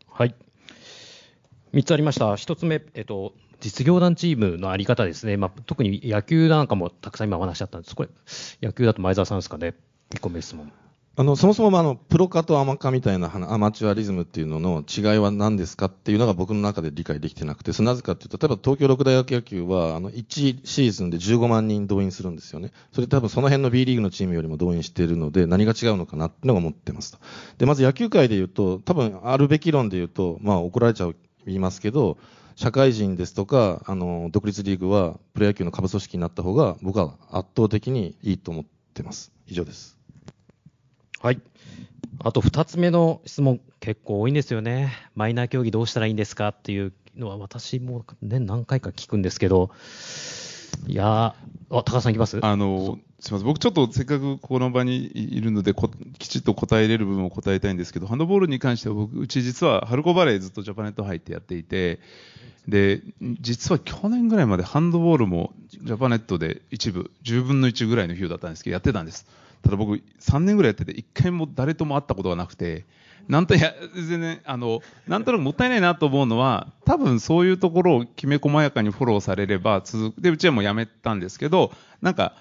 [0.10, 0.34] はい。
[1.74, 2.32] 3つありました。
[2.32, 5.38] 1つ目、えっと、実業団チームのあり方ですね。
[5.38, 7.96] まあ、特に野球なんかもたくさん今お話しあったんです。
[7.96, 8.10] これ、
[8.62, 9.74] 野球だと前澤さんですかね。
[10.12, 10.72] 1個目質問。
[11.18, 22.74] あのそもそもあのプロ化とアマ化みたいなアマチュアリズムっていうのの違いは何ですかっていうのが僕の中で理解できてなくて、それなぜかっていうと、例えば東京六大学野球はあの1シーズンで15万人動員するんですよね。
[22.92, 27.20] それ多分その辺の B リーグのチームよりも動員しているので、何が違うのかなっていうのが思ってますと。
[27.60, 32.18] で、まず野球界で言うと、多分あるべき論で言うと、まあ怒られちゃう、言いますけど、
[32.56, 39.32] 社会人ですとか、あの、独立リーグはプロ野球の下部組織になった方が僕は圧倒的にいいと思ってます。
[39.46, 39.98] 以上です。
[41.22, 41.42] はい。
[42.24, 44.94] あと2つ目の質問、結構多いんですよね。
[45.16, 46.50] マイナー競技どうしたらいいんですか？
[46.50, 49.70] っていうのは、私も年何回か聞くんですけど、
[50.88, 51.36] いやー、あ、
[51.70, 52.40] 高田さんいきます？
[52.42, 53.48] あの、すみません。
[53.48, 62.00] 僕ちょっとせっかくこの場にいるのでこ、きちっと答えれる部分を答えたいんですけど、ハンドボールに関しては僕、うち実はハルコバレーずっとジャパネット入ってやっていて、
[62.68, 63.02] で、
[63.42, 69.26] 実は去年ぐらいまでハンドボールもジャパネットで一部、10分の1ぐらいの費用だったんですけど、やってたんです。
[69.64, 72.86] ただ僕、3年ぐらいやってて、1回も誰とも会ったことがなくて、
[73.28, 80.22] なんと、や、全然、あの、なんとなくもったいないなと思うのは、多分そういうところをきめ細やかにフォローされれば続く。
[80.22, 81.72] で、うちはもうやめたんですけど、
[82.04, 82.36] なんか、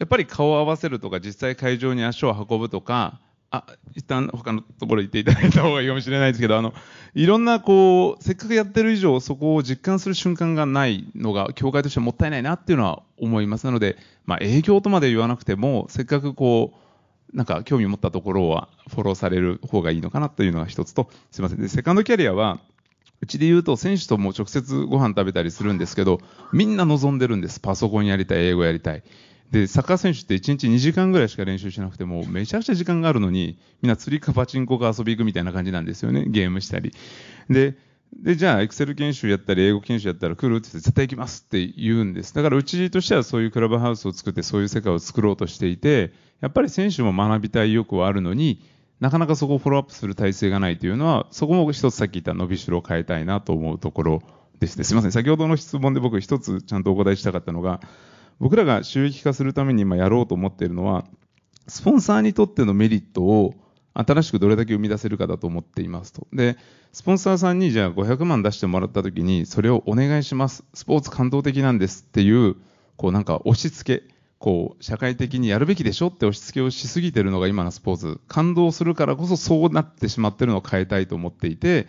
[0.00, 3.20] やっぱり顔を合わせるとか、実際会場に足を運ぶとか、
[3.50, 6.72] あ、一旦他のところ行っていただいた方がいいかもしれないですけど、あの、
[7.14, 13.66] いろんなこう、せっかくやってる以上、そこを実感する瞬間がないのが、協会としてはもったいないなっていうのは思います。
[13.66, 16.72] なので、まあ営業とまで言わなくても、せっかくこ
[17.32, 21.60] う、なんか興味を持ったところはフォローされる方がいいのかなというのが一つと、すいません。
[21.60, 22.58] で、セカンドキャリアは、
[23.20, 26.20] うちで言うと選手とも直接ご飯食べたりするんですけど、
[26.52, 27.60] みんな望んでるんです。
[27.60, 29.02] パソコンやりたい、英語やりたい。
[29.52, 36.24] で、サッカー選手って1日2時間ぐらいしか練習しなくても、めちゃくちゃ時間があるのに、みんな釣りかパチンコか遊び行くみたいな感じなんですよね。
[36.26, 36.92] ゲームしたり。
[37.50, 37.76] で、
[38.16, 42.34] で、じゃあ、エクセル研修やったり、英語研修やったら来るって言って、絶対行きますって言うんです。
[42.34, 48.64] だから、うちとしてはそういうクラブハウスを作って、そういう世界を作ろうとしていて、やっぱり選手も学びたい欲はあるのに、
[49.00, 54.22] なかなかそこをフォローアップする体制がないというのは、そこも一つさっき言った伸びしろを変えたいなと思うところ
[54.60, 54.84] ですね。
[54.84, 55.12] すみません。
[55.12, 57.80] 先ほどの質問で僕一つちゃんとお答えしたかったのが、
[58.38, 61.04] 僕らが収益化するために今やろうと思っているのは、
[61.68, 63.54] スポンサーにとってのメリットを
[63.94, 66.26] 新しくどれだけ生み出せるかだと思っていますと。
[66.32, 66.56] で、
[66.92, 70.64] スポンサーさんにじゃあ500万出してもらった時に、それをお願いします。
[70.74, 72.56] スポーツ感動的なんですっていう、
[72.96, 78.20] こうなんか押し付け、こう社会的にやるべきでしょって押し付けをしすぎてるのが今のスポーツ。
[78.28, 81.86] 感動するからこそそうなってしまってるのを変えたいと思っていて、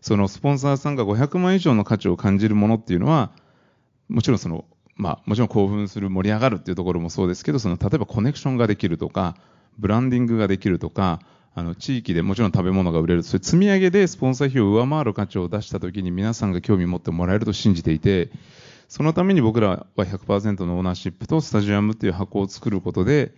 [0.00, 3.32] そのスポンサーさんが500万以上の価値を感じるものっていうのは、
[4.08, 4.64] もちろんその、
[4.96, 9.36] まあ、もちろん興奮する、盛り上がるっていうところもそうですけど、その、例えばコネクションができるとか、
[9.78, 11.20] ブランディングができるとか、
[11.54, 13.22] あの、地域でもちろん食べ物が売れる。
[13.22, 18.30] それ積み上げでスポンサー費を上回る価値を出したときに皆さんが興味を持ってもらえると信じていて、
[18.88, 23.32] そのために僕らは100%のオーナーシップとスタジアムっていう箱を作ることで、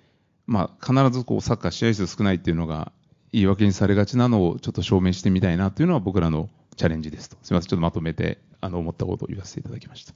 [0.46, 2.92] まあ、必ずこう、サッカー試合数少ないっていうのが
[3.32, 7.36] 言い訳にされがちなのをちょっと証明してみたいなというのは僕らのチャレンジですと。
[7.42, 7.68] すみません。
[7.68, 10.14] ちょっとまとめて、あの、思ったことを言わせていただきました。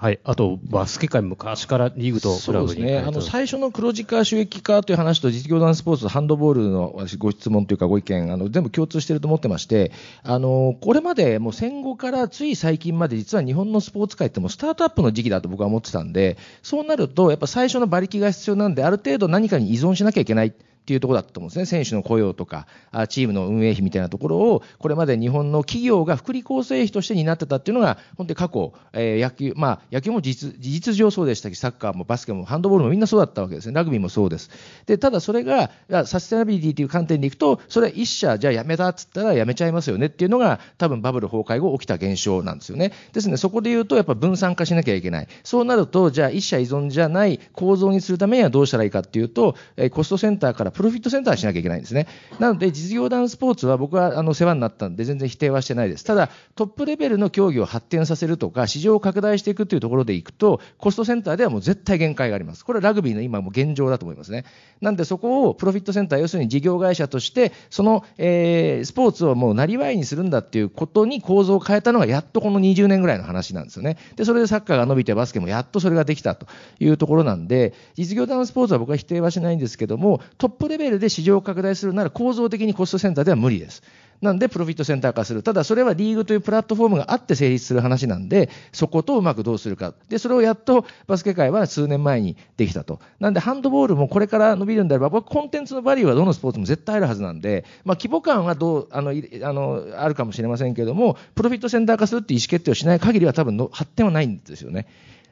[0.00, 9.90] はい、あとバスケ界、昔からリーグとクラブにそうですね、あの最初の黒字化、収益化という話と、実業団スポーツ、ハンドボールの私ご質問というか、ご意見、あの全部共通していると思ってまして、
[10.22, 20.54] あのこれまでもう戦後からつい最近まで、実は日本のスポーツ界ってもうスタートアップの時期だと僕は思ってたんで、そうなると、やっぱ最初の馬力が必要なんで、ある程度何かに依存しなきゃいけない。
[20.88, 34.48] っていうところだったと思うんですね、選手の雇用とか、あチームの運営費みたいなところを、これまで日本の企業が福利厚生費として担ってたっていうのが、本当に過去、えー野球、まあ、野球も事実事実上そうでしたし、サッカーもバスケもハンドボールもみんなそうだったわけですね、ラグビーもそうです。
[34.86, 35.70] でただそれが、
[36.06, 42.92] サステナビリティという観点でいくと、それは一社、じゃあやめたっつったらやめちゃいますよねっていうのが、多分バブル崩壊後起きた現象なんですよね。
[43.12, 45.28] ですね、そこで言うと、やっぱ分散化しなきゃいけない。
[45.44, 52.06] そうなると、じゃあ一社依存じゃない構造にするためにはどうしたらいいかっていうと、えーコストセンターからプロフィットセンターしなきゃいけないんですね。
[52.38, 56.04] なので、実業団スポーツは僕はあの世話になったんで、全然否定はしてないです。
[56.04, 62.64] ただ、トップレベルの競技を発展させるとか、市場を拡大していくというところでいくと、コストセンターではもう絶対限界があります。
[62.64, 64.44] これはラグビーの今も現状だと思いますね。
[64.80, 73.96] なんで、そこをプロフィットセンター、要するに事業会社として、その、えースポーツをもうなりわいにするんだっていうことに構造を変えたのが、やっとこの20年ぐらいの話なんですよね。
[74.14, 76.46] で、それでサッカーが伸びて、バスケもやっとそれができたと
[76.78, 83.82] いうところなんで、実業団スポーツは僕は否定はしないんですけども、トップレベルで市場を拡大するなら構造的にコストセンターでは無理です。
[84.20, 85.42] なんでプロフィットセンター化する。
[85.42, 89.94] ただそれはリーグというプラットフォームがあって成立する話なんで、そことうまくどうするか。
[90.08, 93.00] で、それをやっとバスケ界は数年前にできたと。
[93.20, 104.86] なんでハンドボールもこれから伸びるんであれば、僕コンテンツのバリューはどのスポーツも絶対あるはずなんで、まあ規模感はどう、あの、あの、あるかもしれませんけども、プロフィットセンター化するっていう意思決定をしない限りは多分の発展はないんですよね。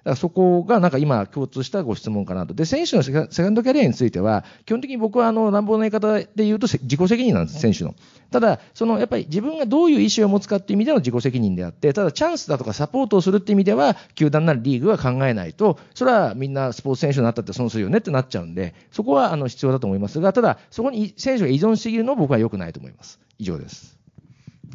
[0.06, 2.54] からそこがなんか今共通したご質問かなと。
[2.54, 7.94] で、選手のセカンドキャリアについては、基本的に僕はあの乱暴な言い方で言うとせ自己責任なんです、選手の。
[8.30, 23.18] ただ、そのやっぱり自分がどういう意思を持つかっていう意味での自己責任であって、ただチャンスだとかサポートをするっていう意味では、球団なりリーグは考えないと、それはみんなスポーツ選手になったって損するよねってなっちゃうんで、そこはあの必要だと思いますが、ただ、そこに選手が依存しすぎるのは僕は良くないと思います。
[23.38, 23.96] 以上です。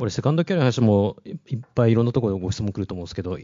[0.02, 3.38] これ、セカンドキャリアの話もいっぱいいろんなところでご質問来ると思うんですけど、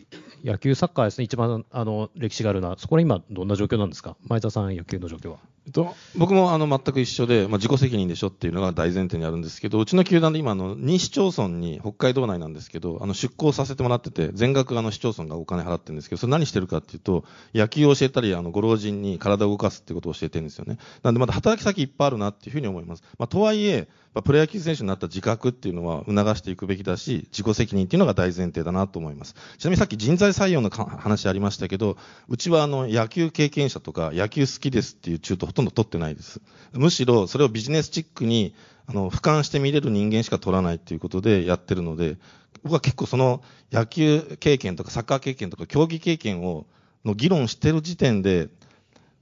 [0.44, 5.38] 野球、サッカーですね、一番あの歴史があるのは、そこは今、どんな状況なんですか、前澤さん、野球の状況は。
[5.68, 20.80] えっと、僕もあの全く一緒で、まあ、自己責任でしょっていうのが大前提にあるんですけど、うちの球団で今あの、2市町村に北海道内なんですけど、あの出向させてもらってて、全額あの市町村がお金払ってるんですけど、それ何してるかっていうと、野球を教えたり、あのご老人に体を動かすっていうことを教えてるんですよね。
[21.04, 23.04] なんでまだ働き先いっぱいあるなっていうふうに思います。
[23.20, 23.88] まあ、とはいえ、
[24.18, 29.36] まあプロ野球選手になった自覚っていうのは促していくべきだし、自己責任っていうのが大前提だなと思います。
[29.60, 31.98] ちなみにさっき人材採用の話ありましたけど、
[32.28, 36.42] うちはあの野球経験者とか野球好きですっていう中途ほとんど取ってないです。
[36.74, 38.56] むしろそれをビジネスチックに
[38.88, 42.18] あの俯瞰して見れる人間しか取らないっていうことでやってるので、
[42.64, 46.66] 僕は結構その野球経験とかサッカー経験とか競技経験を
[47.06, 48.50] の議論してる時点で、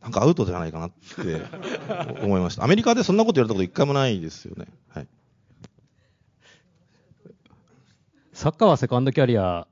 [0.05, 1.41] なんかアウトじゃないかなって
[2.21, 2.63] 思いました。
[2.63, 4.67] アメリカでそんなこと言われたこと一回もないですよね。
[4.89, 5.07] はい。
[8.31, 9.65] サッカーはセカンドキャリア、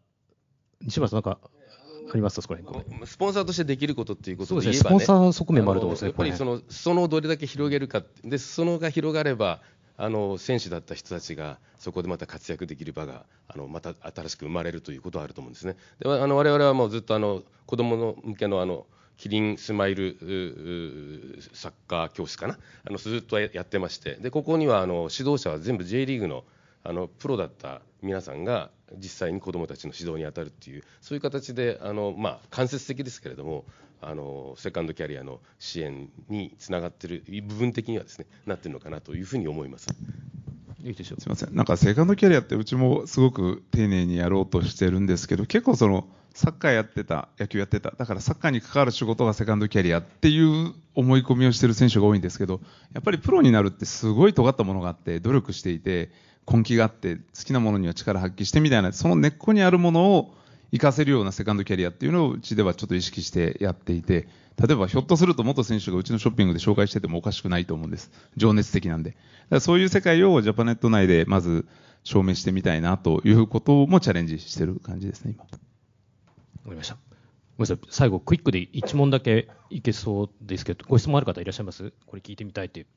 [0.82, 2.38] 西村さん、なんかあります？
[2.38, 9.62] か、そこら辺スポンサーとしてできることっていうことですねで言えば、ね、スポンサー側面もあると思うんですねやっぱりその裾野をどれだけ広げるか、で裾野が広がれば、
[9.98, 15.76] あの選手だった人たちがそこでまた活躍できる場があのまた新しく生まれるということはあると思うんですね。
[16.00, 18.88] であの我々はもうずっとあの子どもの向けのあの
[19.18, 20.18] キリンスマイル
[21.54, 22.58] サッカー教室かな？
[22.86, 24.16] あのずっとやってまして。
[24.16, 26.44] でここにはあの指導者は全部 J リーグの
[26.84, 33.66] あのプロだった皆さんが実際に子どもたちの指導に当たるっていうそういう形であの、まあ、間接的ですけれども
[34.02, 39.88] あのセカンドキャリアの支援につながっている部分的にはですねなっているのかなというふうに思います。
[40.84, 52.60] いいでしょうすみません、なんかセカンドキャリアってうちもすごく丁寧にやろうとしてるんですけど、結構そのサッカーやってた、野球やってた、だからサッカーに関わる仕事がセカンドキャリアっていう思い込みをしてる選手が多いんですけど、
[52.94, 56.12] やっぱりプロになるってすごい尖ったものがあって、努力していて、
[56.52, 60.36] 根気があって、好きなものには力発揮してみたいな、その根っこにあるものを
[60.72, 64.28] 活かせるようなセカンドキャリアっていうのをうちではちょっと意識してやっていて、
[64.60, 68.12] 例えばひょっとすると元選手がうちのショッピングで紹介しててもおかしくないと思うんです。
[68.38, 69.12] 情熱的なんで。
[69.12, 69.20] だか
[69.50, 71.66] らそういう世界をジャパネット内でまず
[72.04, 75.44] 証明してみたいなということもチャレンジしてる感じですね、今。
[75.44, 75.58] わか
[76.72, 76.96] りました。
[76.96, 81.94] ごめんなさい、最後、クイックで1問だけいけそうですけど、ご質問ある方いらっしゃいます？
[82.08, 82.88] これ聞いてみたいっていう。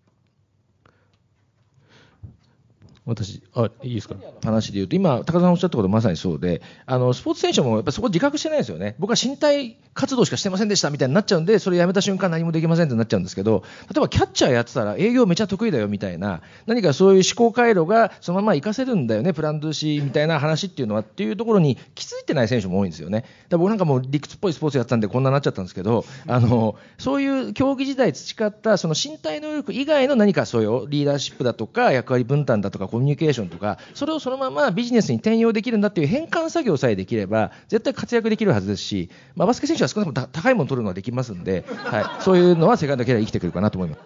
[3.06, 4.16] 私、あ、いいですか？
[4.44, 23.20] 話で言うと、今、高田さんおっしゃったことまさにそうで、あのスポーツ選手もやっぱそこ自覚してないですよね、僕は身体活動しかしてませんでしたみたいになっちゃうんで、それやめた瞬間、何もできませんってなっちゃうんですけど、例えばキャッチャーやってたら営業めちゃ得意だよみたいな、何かそういう思考回路がそのまま活かせるんだよね、プランドゥーシーみたいな話っていうのはっていうところに気づいてない選手も多いんですよね。
[23.20, 44.00] だから僕なんかもう理屈っぽいスポーツやってたんでこんななっちゃったんですけど、あのそういう競技時代培ったその身体能力以外の何かそういうリーダーシップだとか役割分担だとかコミュニケーションとかそれをそのままビジネスに転用できるんだっていう変換作業さえできれば絶対活躍できるはずですし、まあ、バスケ選手は少なくとも高いもの取るのはできますんで、はい、そういうのはセカンドキャリア生きてくるかなと思います。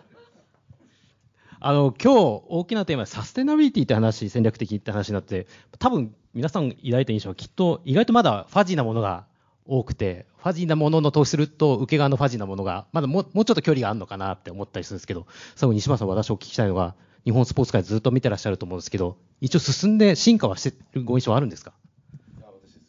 [1.62, 5.47] あの今日大きなテーマサステナビリティって話、戦略的って話になって、
[5.78, 9.26] 多分皆さん抱いた印象はきっと意外とまだファジーなものが
[9.66, 21.72] 多くて、ファジーなものの投資すると受け側のファジーなものがまだももうちょっと距離があるのかなって思ったりするんですけど、最後西村さん私お聞きしたいのが、日本スポーツ界ずっと見てらっしゃると思うんですけど、一応進んで進化はしてるご印象あるんですか？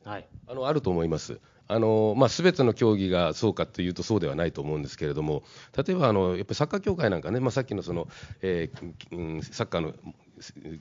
[0.04, 1.40] はい、あのあると思います。
[1.68, 5.44] あのまあ、全ての競技がそうかというとそうではないと思うんですけれども
[5.78, 8.10] 例えばあのやっぱりサッカー協会なんかね、まあ、さっきのその、
[8.42, 9.94] えー、サッカーの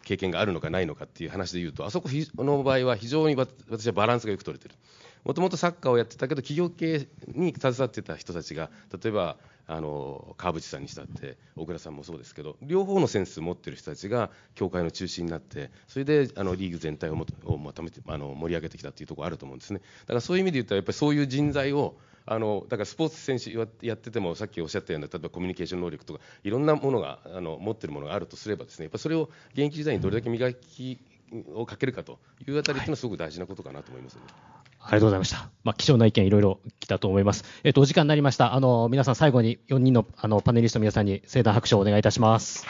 [0.02, 4.74] 経験があるのかないのかっていう話でいうとあそこの場合は非常に私はバランスがよく取れてる
[5.22, 8.68] もともとサッカーをやってたけど企業系に携わってた人たちが
[9.00, 9.36] 例えば
[9.72, 19.78] あの川淵さんにしたって小倉さんもそうですけど両方のセンスを持ってる人たちが協会の中心になってそれであのリーグ全体をもをまとめてあの盛り上げてきたっていうところあると思うんですね。
[19.78, 21.96] だからそういう意味で言ったらやっぱりそういう人材を
[22.26, 23.52] あのだからスポーツ選手
[23.86, 30.98] やっててもさっきおっしゃったような例えばコミュニケーション能力とかいろんなものがあの持ってるものがあるとすればですねやっぱそれを現役時代にどれだけ磨き
[31.54, 34.22] をかけるかというあたりっていうのはすごく大事なことかなと思います、ね。
[34.82, 35.50] ありがとうございました。
[35.62, 37.44] まあ、貴重な意見いろいろ来たと思います。
[37.64, 38.54] えっ、と、お時間になりました。
[38.54, 42.66] あの、皆さん最後に4人のあのパネリストの皆さんに盛大拍手をお願いいたします。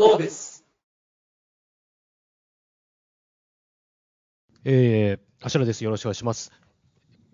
[0.00, 0.49] Globis.
[4.64, 5.84] えー、あしらです。
[5.84, 6.52] よろしくお願いします。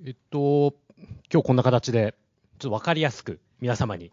[0.04, 0.74] えっと、
[1.32, 2.14] 今日こんな形で、
[2.58, 4.12] ちょっとわかりやすく皆様に、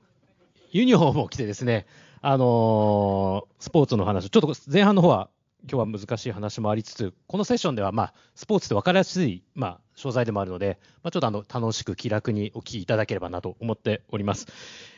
[0.72, 1.86] ユニフォームを着てですね、
[2.22, 5.30] あのースポーツの話、ちょっと前半の方は、
[5.72, 14.48] 今日は難しい話もありつつ、このセッションでは、まあ、スポーツって分かりやすい、まあ、商材でもあるので、まあ、ちょっとあの、楽しく気楽にお聞きいただければなと思っております。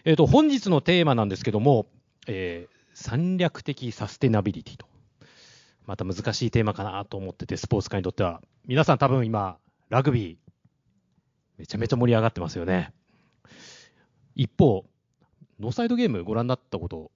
[0.05, 1.87] えっと、本日のテーマなんですけども、
[2.27, 4.85] えー戦略的サステナビリティと。
[5.85, 8.41] また難しいテーマかなと思ってて、スポーツ界にとっては。
[8.65, 9.57] 皆さん多分今、
[9.89, 10.37] ラグビー、
[11.57, 12.93] めちゃめちゃ盛り上がってますよね。
[14.35, 14.85] 一方、
[15.59, 17.11] ノーサイドゲームご覧になったこと、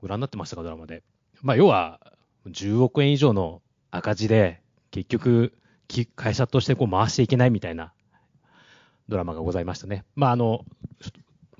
[0.00, 1.02] ご覧になってましたか、ドラマで。
[1.42, 2.00] まあ、要は、
[2.46, 5.56] 10億円以上の赤字で、結局、
[6.16, 7.92] 会社としてこう回していけないみたいな
[9.08, 10.04] ドラマがございましたね。
[10.14, 10.64] まあ、あの、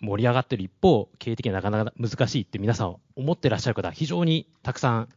[0.01, 5.09] 盛り上がってる一方、経営的になかなか難しいって皆さん思ってらっしゃる方、非常にたくさん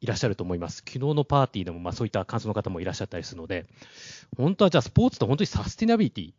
[0.00, 0.78] いらっしゃると思います。
[0.78, 3.66] 昨日のパーティーでもまあそういった感想の方もいらっしゃったりするので、
[4.36, 6.32] 本当はじゃあスポーツって本当にサスティナビリティ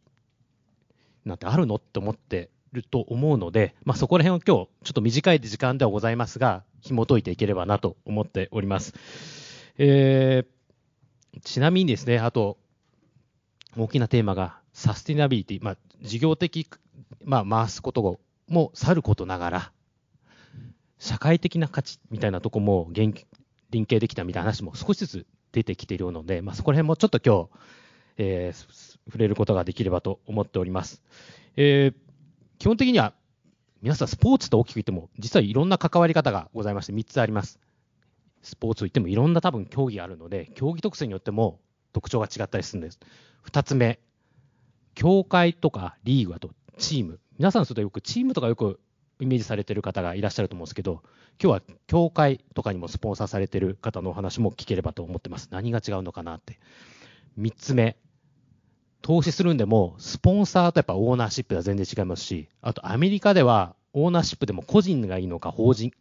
[1.25, 8.93] なんてあるのって思ってると思うので、まあ、そこら辺を今日ちょっと短い時間ではございますが、紐解いていければなと思っております。
[9.77, 12.57] えー、ちなみにですね、あと、
[13.77, 16.67] 大きなテーマがサスティナビリティ、まあ、事業的、
[17.23, 19.71] まあ、回すこともさることながら、
[20.97, 23.13] 社会的な価値みたいなとこも言
[23.71, 27.49] 連携できたみたいな話も少しずつ出てきているので、まあ、そこら辺もちょっと今日、
[28.17, 31.01] えー触れることができればと思っております。
[31.55, 32.11] えー
[32.59, 33.15] 基本的には
[33.81, 37.59] 皆さんスポーツと大きく言っても実はいろんな関わり方がございまして3つあります。
[38.43, 41.59] スポーツといってもいろんな多分競技があるので競技特性によっても
[41.91, 42.99] 特徴が違ったりするんです。
[43.51, 43.99] 2つ目、
[44.93, 48.79] 協会とかリーグあとチーム皆さんするとよくチームとかよく
[49.21, 51.01] イメージされてる方がいらっしゃると思うんですけど
[51.41, 55.47] 今日は協会とかにもスポンサーされてる方のお話も聞ければと思ってます。
[55.51, 56.59] 何が違うのかなって。
[57.39, 57.97] 3つ目、
[59.01, 65.91] 投資するんでも、スポンサーとやっぱオーナーシップは全然違いますし、あとアメリカではオーナーシップでも個人がいいのか法人、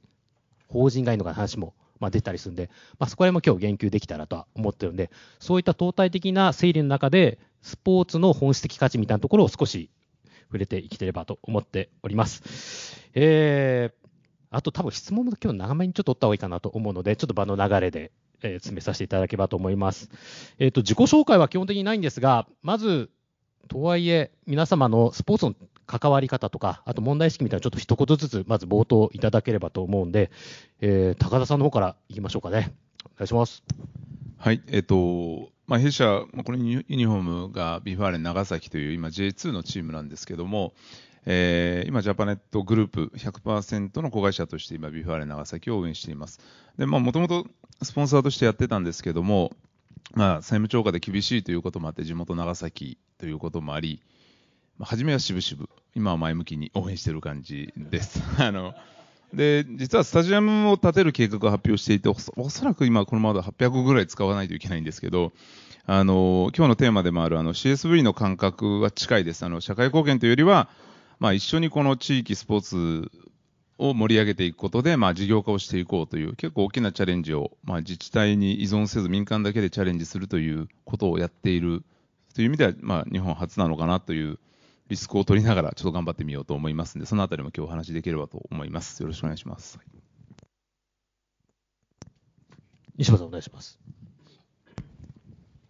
[0.68, 2.68] 法人がいいのかの話もまあ出たりするんで、
[2.98, 9.90] まあ、そこら辺も今日言及できたらとは思ってるんで、そういった相対的な整理の中で、スポーツの本質的価値みたいなところを少し
[10.51, 13.01] 触れていければと思っております。
[13.14, 14.09] えー、
[14.51, 18.11] あと多分質問も今日長めにちょっと取った方がいいかなと思うので、ちょっと場の流れで、
[18.42, 20.11] えー詰めさせていただければと思います。
[20.59, 23.11] えっ、と、自己紹介は基本的にないんですが、まず、
[23.68, 25.55] とはいえ、皆様のスポーツの
[25.86, 30.30] 関わり方とか、あと問題意識みたいなちょっと一言ずつ、まず冒頭いただければと思うんで、
[30.80, 32.74] えー高田さんの方からいきましょうかね。
[33.05, 33.62] お願いします。
[34.38, 40.74] はい、えっと、まあ、弊社、これユニフォームがヴィファーレン長崎という今 J2 のチームなんですけども、
[41.26, 46.40] えー今ジャパネットグループ100%の子会社として今ヴィファーレン長崎を応援しています。
[46.76, 47.46] もともと
[47.82, 49.52] スポンサーとしてやってたんですけども、
[50.12, 54.02] まあ、債務超過で厳しいということもあって、地元長崎ということもあり、
[54.76, 58.20] まあ、初めは渋々、今は前向きに応援している感じです。
[58.42, 58.74] あの
[59.32, 65.32] で実はスタジアムを建てる計画を発表していて、おそらく今、このままで800ぐらい使わないといけないんですけど、
[65.86, 69.44] あの今日のテーマでもあるあの CSV の感覚は近いです。
[69.44, 70.68] あの社会貢献というよりは、
[71.18, 73.10] まあ、一緒にこの地域スポーツ
[73.78, 81.82] を盛り上げていくことで、まあ、事業化をしていこうという結構大きなチャレンジを、まあ、自治体に依存せず民間だけでチャレンジするということをやっている
[82.34, 84.38] という意味では、まあ、日本初なのかなという
[84.91, 89.78] リスクを取りながらちょっと頑張ってみようと思いますのでそのあたりも今日お話しできればと思いますよろしくお願いします
[93.01, 93.80] 西本さんお願いします。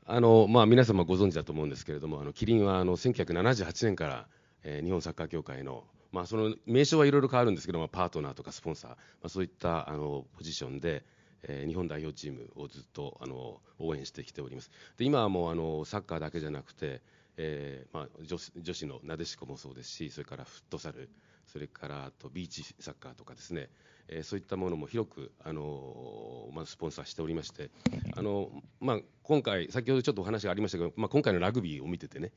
[0.05, 4.27] あのまあ、皆様ご存知だと思うんですけれども、あのキリンはあの1978年から、
[4.65, 11.05] えー日本サッカー協会の、まあ、その名称はいろいろ変わるんですけども、パートナーとかスポンサー、まあ、そういったあのポジションで、
[11.45, 14.73] えー日本代表チームをずっとあの応援してきております。
[14.99, 17.01] で今はもうあのサッカーだけじゃなくて、
[17.37, 21.09] えーまあ、女子女子のなでしこもそうですし、それからフットサル、
[21.47, 23.69] それからあとビーチサッカーとかですね、
[24.09, 27.71] えーそういったものも広く、あのまあ、スポンサーしておりまして、
[28.17, 28.51] あの
[28.81, 32.33] まあ、今回、先ほどちょっとお話がありましたけど、まあ、今回のラグビーを見ててね、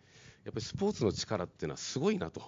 [0.45, 2.41] やっぱりスポーツの力っていうのはすごいなと。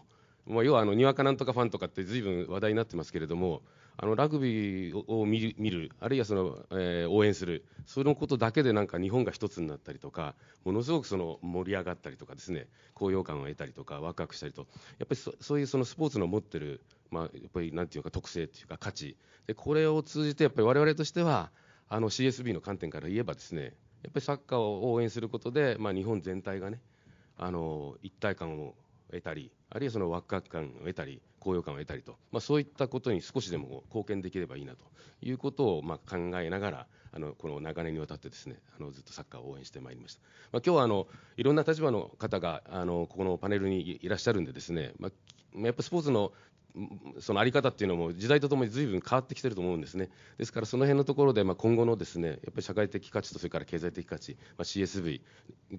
[0.48, 3.64] まあ、要はあのにわかなんとかファンとかってずいぶん話題になってますけれども
[3.98, 14.68] あのラグビーを見る見るあるいはその、えー応援するそのことだけでなんか日本が一つになったりとかものすごくその盛り上がったりとかですね高揚感を得たりとかワクワクしたりと
[15.00, 16.82] やっぱりそそういうそのスポーツの持ってる、
[17.12, 19.16] まあ、やっぱりなんていうか特性っていうか価値。
[19.48, 21.52] でこれを通じてやっぱり我々としては
[21.88, 26.80] あの CSB の観点から言えばですねやっぱりサッカーを応援することで、まあ、日本全体がね
[27.38, 28.74] あの一体感を
[29.12, 34.84] 得たりあるいはそのワクワク感を得たり高揚感を得たりと、まあ、そういったことに少しでも貢献できればいいなと
[35.22, 40.22] いうことをまあ考えながら、あのこの長年にわたってですねあのずっとサッカーを応援してまいりました、
[40.52, 46.34] まあ、今日はあのいろんな立場の方があのここのパネルにいらっしゃるんでですね、まあ、やっぱスポーツの
[47.20, 50.10] そのあり方っていうのも時代とともに随分変わってきてると思うんですね。
[50.38, 55.22] ですからその辺のところでまあ今後のですねやっぱり社会的価値とそれから経済的価値、まあ、CSV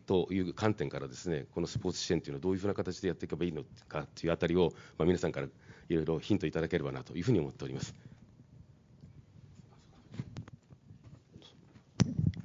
[0.06, 7.94] という観点からですねこのスポーツ支援というのをどういうふうな形でやっていけばいいのかというあたりをまあ皆さんからいろいろヒントいただければなというふうに思っております。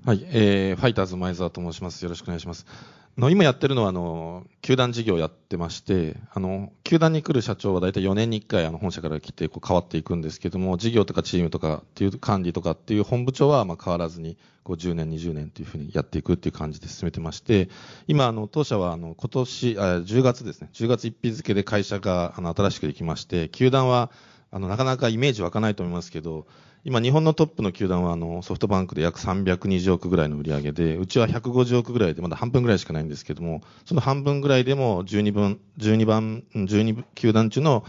[0.03, 2.03] はい、えー、ファイターズ前澤と申します。
[2.03, 2.65] よろしくお願いします。
[3.18, 17.70] の今やってるのはあの球団事業をやってましてあの球団に来る社長は大体4年に1回あの本社から来てこう変わっていくんですけども事業とかチームとかっていう管理とかっていう本部長はまあ変わらずにこう10年20年というふうにやっていくっていう感じで進めてまして
[18.07, 24.09] 今あの当社はあの今年あ10月ですね10月1日付で会社があの新しくできまして球団は
[24.51, 26.45] あのなかなかイメージ湧かないと思いますけど
[26.84, 37.86] 今、日本のトップの球団はあのソフトバンクで約320億ぐらいの売り上げで、うちは150億ぐらいで、まだ半分ぐらいしかないんですけども、その半分ぐらいでも12分、12番、12球団中の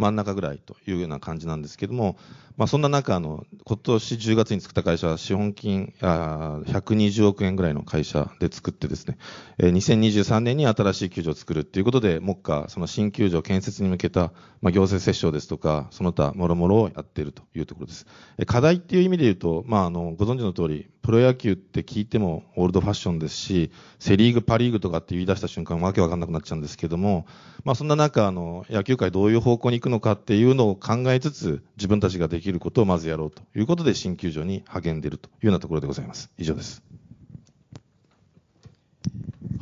[0.00, 2.16] 真ん中ぐらいというような感じなんですけども、
[2.56, 9.16] まあ、そんな中、あの、今年10月に作った会社は資本金あ120億円ぐらいの会社で作ってですね、
[9.58, 18.06] えー、2023年に新しい球場を作るということで、目下、その新球場建設に向けた、まあ、行政折衝ですとか、その他、もろもろをやっているというところです。
[18.38, 27.26] えー、課題っていう意味で言うと、まあ、あの、ご存知の通り、プロ野球って聞いてもオールドファッションですし、セリーグ、パリーグとかって言い出した瞬間、わけわかんなくなっちゃうんですけども、
[27.64, 36.30] まあ、そんな中、あの、野球界どういう方向に行くのかっていうのを考えつつ、自分たちができることをまずやろうということで、新球場に励んでいるというようなところでございます。
[36.38, 36.82] 以上です。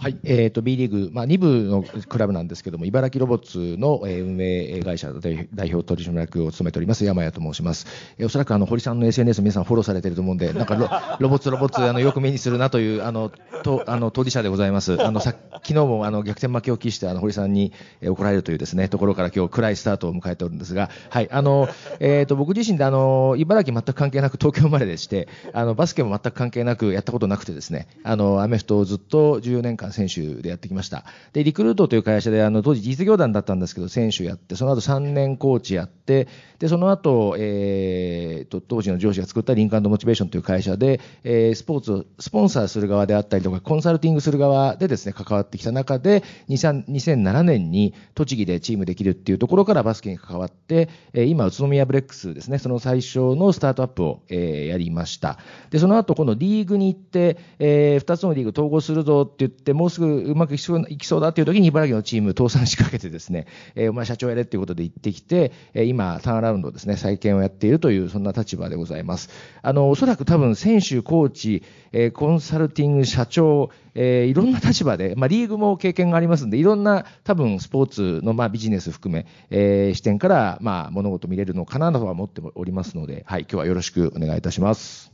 [0.01, 7.87] はい、えーと、B リーグ、まあ、2部のクラブなんですけども、茨城ロボッツの、えー、運営会社で代表取締役を務めております山谷と申します。
[8.17, 10.89] えー、おそらくあの堀さんの SNS 皆さんフォローされてると思うんで、なんかロ
[11.19, 13.33] ロボッツ、ロボッツあのよく目にするなというあの
[13.65, 15.03] とあの当事者でございます。
[15.03, 21.69] あのさ昨日もあの逆転負けを喫してあの堀さんに、えー、怒られるというですねところから今日暗いスタートを迎えておるんですが、はいあの
[21.99, 31.05] えーと、僕自身であの茨城全く関係なく東京生まれでして、あのバスケも全く関係なくやったことなくてですね、あのアメフトをずっと14年間選手でやってきました。
[31.33, 36.29] で、リクルートという会社で、あの、当時実業団だったんですけど、選手やって、その後3年コーチやって、
[36.59, 55.39] で、その後、えー、と、当時の上司が作ったリンクモチベーションという会社で、えー、スポーツをスポンサーする側であったりとか、コンサルティングする側でですね、関わってきた中で、2007年に栃木でチームできるっていうところからバスケに関わって、えー、今、宇都宮ブレックスですね、その最初のスタートアップを、えー、やりました。
[55.71, 69.31] で、その後、このリーグに行って、えー、2つのリーグ統合するぞって言って、もうすぐうまくいきそういきそうだっていう時に茨城のチーム倒産しかけてですね、 えー、お前社長やれっていうことで行ってきて、えー、今、ターンアラウンドですね、再建をやっているという、そんな立場でございます。
[69.63, 71.63] あの、おそらく多分選手、コーチ、
[71.93, 85.13] えー、コンサルティング、社長、えー、いろんな立場で、まあ、リーグも経験がありますんで、いろんな多分スポーツの、まあ、ビジネス含め、えー、視点から、まあ、物事見れるのかなとは思っておりますので、はい、今日はよろしくお願いいたします。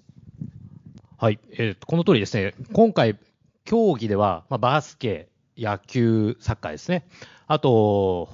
[1.16, 3.16] はい、えー、この通りですね、今回、
[3.64, 7.06] 競技では、まあ、バスケ、野球、サッカーですね。
[7.46, 8.28] あと、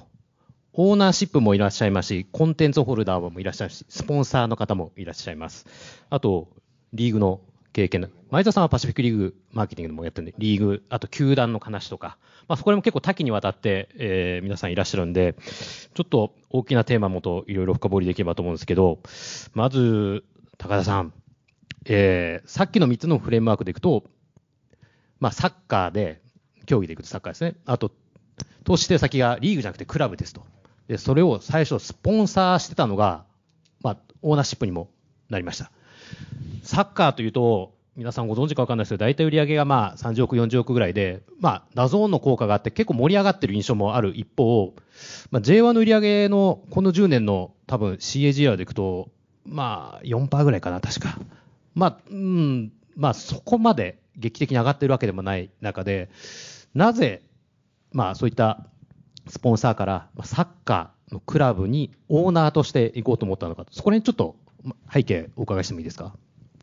[0.73, 5.65] オーナーシップもいらっしゃいますし、コンテンツホルダーもいらっしゃるし、スポンサーの方もいらっしゃいます。
[6.09, 6.49] あと、
[6.93, 7.41] リーグの
[7.73, 12.17] 経験前田さんはパシフィックリーグマーケティングもやってるんで、リーグ、あと球団の話とか、
[12.47, 15.35] まあ、そこでも結構多岐にわたって、えー、皆さんいらっしゃるんで、
[15.93, 18.99] ちょっと大きなテーマもといろいろ深掘りできればと思うんですけど、
[19.53, 20.23] まず、
[20.57, 21.13] 高田さん、
[21.85, 24.03] えー、さっきの3つのフレームワークでいくと、
[25.21, 26.21] まあ、サッカーで、
[26.65, 27.55] 競技でいくとサッカーですね。
[27.65, 27.91] あと、
[28.65, 30.43] 投資して先がリーグじゃなくてクラブですと。
[30.87, 33.23] で、それを最初スポンサーしてたのが、
[33.81, 34.89] まあ、オーナーシップにも
[35.29, 35.71] なりました。
[36.63, 44.73] サッカーというと、皆さんご存知か分かんないですけど、大体売り上げがまあ30億、40億ぐらいで、まあ、ダゾーンの効果があって結構盛り上がってる印象もある一方、
[45.29, 49.09] まあ、J1 の売り上げのこの10年の多分 CAGR でいくと、
[49.45, 51.19] まあ4%ぐらいかな、確か。
[51.75, 56.09] まあ、うん、まあそこまで劇的に上がってるわけでもない中で、
[56.73, 57.21] なぜ、
[57.91, 58.65] まあそういった
[59.27, 64.35] スポンサーからサッカーのクラブにオーナーとして行こうと思ったのか、そこにちょっと
[64.91, 66.13] 背景お伺いしてもいいですか？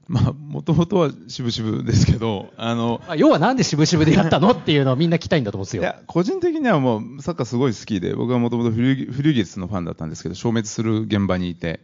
[0.06, 4.52] まあ、もともとは渋々ですけど、あの、要はなんで渋々でやったの？
[4.52, 5.82] っていうのをみんな聞きたいんだと思うんですよ。
[5.82, 11.80] いや、個人的にはもうサッカーすごい好きで、僕はもともとフリュゲスのファンだったんですけど、消滅する現場にいて、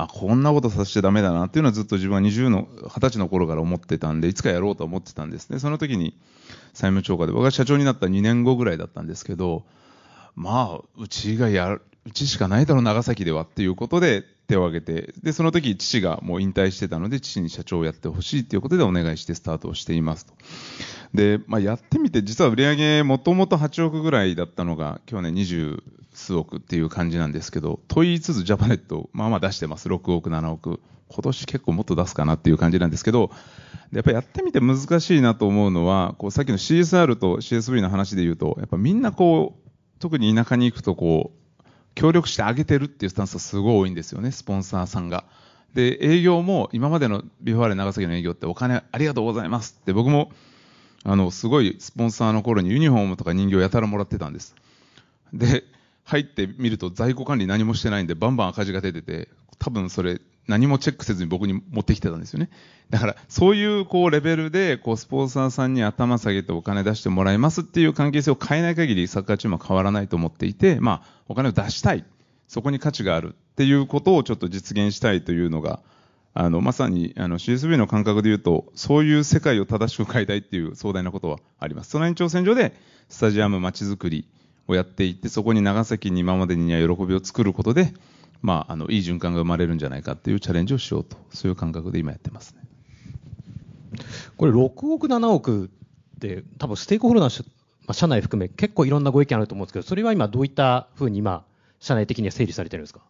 [0.00, 5.58] あ、こんなことさせちゃだめだなっていうのはずっと自分は20の、20歳の頃から思ってたんで、いつかやろうと思ってたんですね。
[5.58, 6.16] その時に
[6.72, 9.64] 債務超過で、僕が社長になった2年後ぐらいだったんですけど、
[10.36, 20.32] まあ、うちがやる、うちしかないだろ、長崎ではっていうことで手を挙げて、で、その時父がもう引退してたので、父に社長をやってほしいということでお願いしてスタートをしていますと。
[21.14, 25.82] で、まあ、やってみて、実は売上もともと8億ぐらいだったのが、去年20
[26.14, 29.88] 数億っていう感じなんですけど、と言いつつジャパネット、まあまあ出してます。
[29.88, 30.80] 6億、7億。
[31.10, 33.30] 今年結構もっと出すかなっていう感じなんですけど、
[33.92, 39.68] やっぱりやってみて難しいなと思うのは、こうさっきの CSR と CSV の話で言うと、やっぱみんなこう、
[39.98, 41.37] 特に田舎に行くとこう、
[41.98, 45.24] 協力してあげてるっていうスタンスがすごい多いんですよね、スポンサーさんが。
[45.74, 50.30] で、営業も今までのビフォーレ長崎の営業ってお金ありがとうございますって僕も、
[51.02, 54.54] あの、すごいスポンサーの頃にユニフォームとか人形やたらもらってたんです。
[55.34, 55.64] で、
[56.04, 62.50] 入ってみると在庫管理何もしてないんでバンバン赤字が出てて、多分それ何もチェックせずに僕に持ってきてたんですよね。
[62.90, 72.04] だから、そういうこうレベルで、こうスポンサーさんに頭下げてお金出してもらいますっていう関係性を変えない限りサッカーチームは変わらないと思っていて、まあ、お金を出したい。
[72.48, 75.80] そこに価値があるっていうことをちょっと実現したいというのが、
[76.32, 81.90] あの、まさに、あの、CSB の感覚で言うと、そういう世界を正しく変えたいっていう壮大なことはあります。
[81.90, 82.74] その延長線上で、
[83.08, 84.28] スタジアム街づくり
[84.66, 87.92] をやっていって、そこに長崎に今までには喜びを作ることで、
[88.40, 92.62] まあ、あのいい循環が生まれるんじゃないかっていうチャレンジをしようと、そういう感覚で今やってますね。
[94.36, 94.54] これ、6
[94.92, 95.64] 億、7億
[96.16, 97.48] って、多分ステークホルダー、ま
[97.88, 101.44] あ、社内含め、結構いろんなご意見あると思うんですけど、それは今、どういったふうに今、
[101.80, 103.00] 社内的には整理されてるんですか？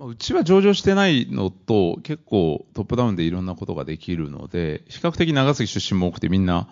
[0.00, 6.68] うちは上場してないのと、結構トップダウンでいろんなことができるので、比較的長崎出身も多くて、みんな、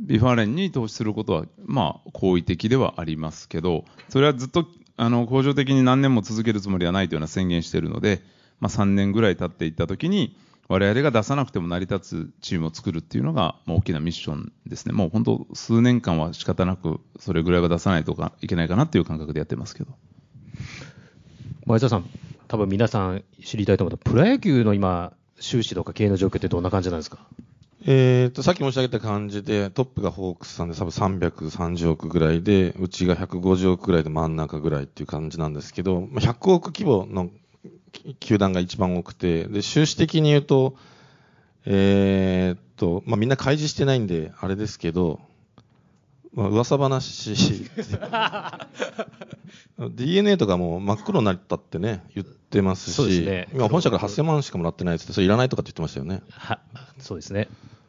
[0.00, 4.66] V・ファーレンに投資することは、まあ、好意的ではありますけど、それはずっと
[4.96, 8.22] あの、恒常的に何年も続けるつもりはないというような宣言しているので、
[8.60, 10.36] まあ、3年ぐらい経っていったときに、
[10.68, 14.92] 我々が出さなくても成り立つチームを作るっていうのが、まあ、大きなミッションですね。
[14.94, 19.92] もう本当、数年間は仕方なく、それぐらいは出さないとかいけないかなっていう感覚でやってますけど。
[21.66, 22.04] 前澤さん、
[22.48, 27.18] 多分皆さん知りたいと思うと、プロ野球の今、収支とか経営の状況ってどんな感じなんですか？
[27.86, 37.28] えーと、さっき申し上げた感じで、トップがホークスさんで多分330億ぐらいで、うちが150億ぐらいで真ん中ぐらいっていう感じなんですけど、100億規模の
[38.20, 40.76] 球団が一番多くて、で、収支的に言うと、
[41.66, 45.20] えーと、まあ、みんな開示してないんで、あれですけど、
[46.34, 47.34] まあ、噂話
[49.78, 56.22] DNA とかも真っ黒になったってね、言ってますし、ね、今本社から8000万しかもらってないってそれいらないとかって言ってましたよね。
[56.30, 56.60] は、
[56.98, 57.48] そうですね。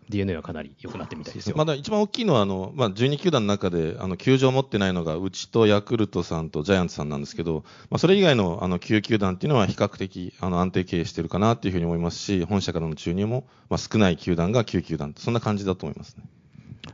[0.10, 1.58] DNA はかなり良くなってみたいですよ。
[1.58, 16.24] まだ一番大きいのは、あの、まあ、12球団の中で、あの、球場を持ってないのが、うちとヤクルトさんとジャイアンツさんなんですけど、まあ、それ以外の、あの、9球団っていうのは比較的、あの、安定経営してるかなっていうふうに思いますし、本社からの注入も、まあ、少ない球団が9球団そんな感じだと思いますね。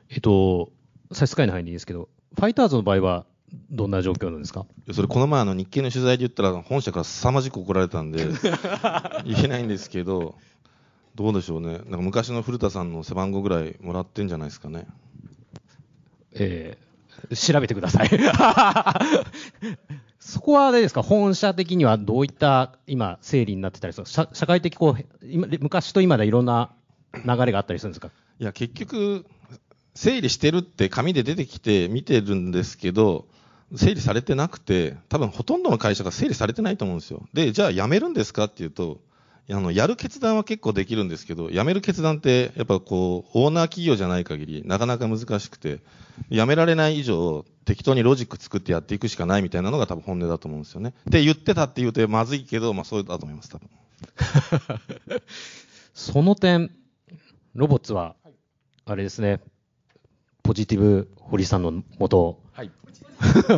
[0.09, 0.71] えっと、
[1.11, 3.25] 差し支えない範囲でいいですけど、ファイターズの場合は、
[3.69, 4.65] どんな状況なんですか？
[4.93, 8.25] それ、この前、あの日経の取材で言ったら、本社から凄まじく怒られたんで、
[9.25, 10.35] 言えないんですけど、
[11.15, 14.87] どうでしょうね、なんか昔の古田さんの背番号ぐらいもらってんじゃないですかね。
[16.33, 18.09] えー、調べてください。
[20.19, 26.71] そこはあれですか、本社的にはどういった今、整理になってたりする社社会的こう今、昔と今でいろんな
[27.25, 28.09] 流れがあったりするんですか？
[28.39, 29.25] いや、結局、
[29.93, 33.25] 整理してるって紙で出てきて見てるんですけど、
[33.75, 37.25] 整理されてなくて、多分ほとんどの会社が整理されてないと思うんですよ。
[37.33, 38.99] で、じゃあ辞めるんですかっていうと、
[39.49, 45.79] あの、やる決断は結構できるんですけど、辞める決断って、やっぱこう、オーナー企業じゃない限り、なかなか難しくて、
[46.29, 50.93] 辞められない以上、適当にロジック作ってやっていくしかないみたいなのが多分本音だと思うんですよね。
[51.09, 53.69] って言ってたって言うとまずいけど、まあそうだと思います、多分。
[55.93, 56.71] その点、
[57.55, 58.15] ロボッツは、
[58.85, 59.41] あれですね、
[60.43, 62.71] ポジティブ堀さんのもと、はい、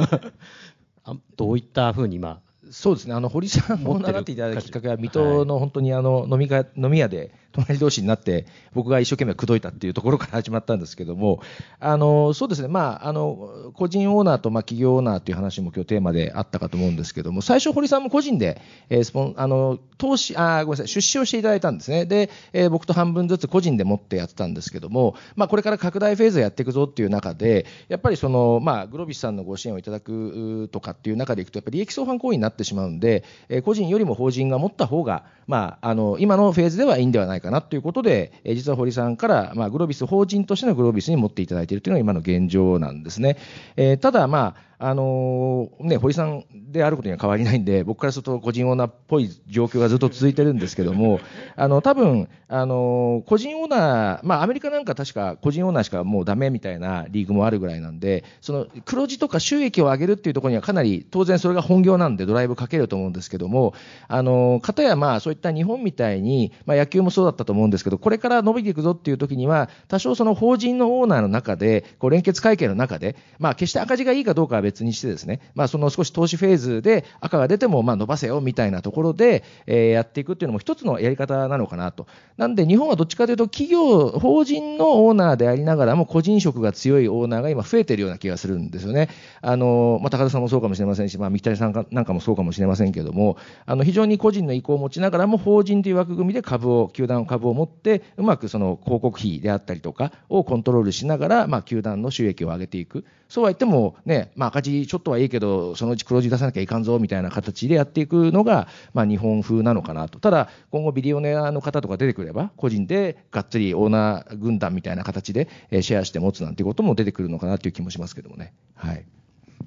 [1.38, 2.42] どういったふうに今、
[2.72, 11.42] そうですね、あの堀さんを習っていただいたきっかけは、水戸の本当にあの飲み会飲み屋で隣同士になって、僕が一生懸命口説いたっていうところから始まったんですけども、
[11.80, 43.38] あのそうですね、まあ、あの個人オーナーとまあ企業オーナーという話も今日テーマであったかと思うんですけども、最初、堀さんも個人で、えー、スポンあの投資あ、ごめんなさい、出資をしていただいたんですね、で、えー、僕と半分ずつ個人で持ってやってたんですけども、まあ、これから拡大フェーズをやっていくぞっていう中で、やっぱりその、まあ、グロビスさんのご支援をいただくとかっていう中でいくと、やっぱり利益相反行為になってしまうんで、えー、個人よりも法人が持った方が、まあ、あの今のフェーズではいいんではないかかなということで、え実は堀さんから、まあ、グロービス法人としてのグロービスに持っていただいているというのが今の現状なんですね。
[43.76, 51.22] えただ、まああのね、堀さんであることには変わりないんで、僕からすると個人オーナーっぽい状況がずっと続いてるんですけども、
[51.56, 63.74] あの多分あの個人オーナー、まあ、アメリカなんか確か個人オーナーしかもうダメみたいなリーグもあるぐらいなんで、その黒字とか収益を上げるっていうところにはかなり、当然それが本業なんで、ドライブかけると思うんですけども、
[64.10, 82.08] あのかたやまあそういった日本みたいに、まあ、野球もそうだったと思うんですけど、これから伸びていくぞっていう時には、多少その法人のオーナーの中で、こう連結会計の中で、まあ、決して赤字がいいかどうかは別にしてですね、まあ、その少し投資フェーズで赤が出てもまあ伸ばせよみたいなところで、えーやっていくっていうのも一つのやり方なのかなと。
[82.38, 89.10] なんで日本はどっちかというと企業、法人のオーナーでありながらも個人色が強いオーナーが今増えてるような気がするんですよね。
[89.42, 103.06] あの、まあ、高田さんもそうかもしれませんし、まあ、三谷さんかなんかもそうかもしれませんけども、あの、非常に個人の意向を持ちながらも法人という枠組みで株を、球団の株を持って、うまくその広告費であったりとかをコントロールしながら、まあ、球団の収益を上げていく。
[103.30, 110.20] そうは言ってもね、まあ、赤字ちょっとはいいけど、そのうち黒字出さなきゃいかんぞみたいな形でやっていくのが、まあ、日本風なのかなと。
[110.20, 115.48] ただ、今後ビリオネアの方とか出てくれば、個人でがっつりオーナー軍団みたいな形で
[115.82, 118.54] シェアして持つなんてことも出てくるのかなという気もしますけどもね。
[118.76, 119.06] はい。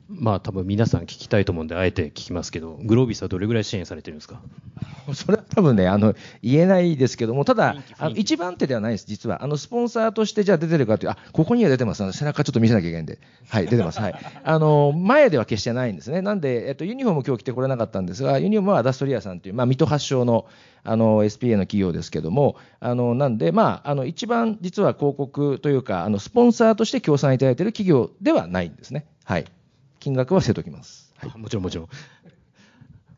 [0.09, 4.40] まあ多分皆さん聞きたいと思うんで、あえて聞きますけど、グロービスはどれぐらい支援されてるんですか？
[5.14, 9.43] それは多分ね、あの言えないですけども、ただ、あの一番手ではないです、実は。
[9.43, 13.18] あのスポンサーとしてじゃあ出てるかという、あここには出てます、あの背中ちょっと見せなきゃいけないんで、
[13.48, 14.14] はい、出てます、はい。
[14.44, 20.47] あの前では決してないんですね、なんで、えっと、ユニフォーム、今日着てこれなかったんですが、ユニフォームはアダストリアさんという、まあ、水戸発祥の
[20.89, 29.06] あの SPA の企業ですけども、あのなんで、まあ、あの一番実は広告というか、あのスポンサーとして協賛いただいている企業ではないんですね。
[29.24, 29.47] はい
[30.06, 31.12] 金額は伏せておきます。
[31.16, 31.88] はい、もちろんもちろん。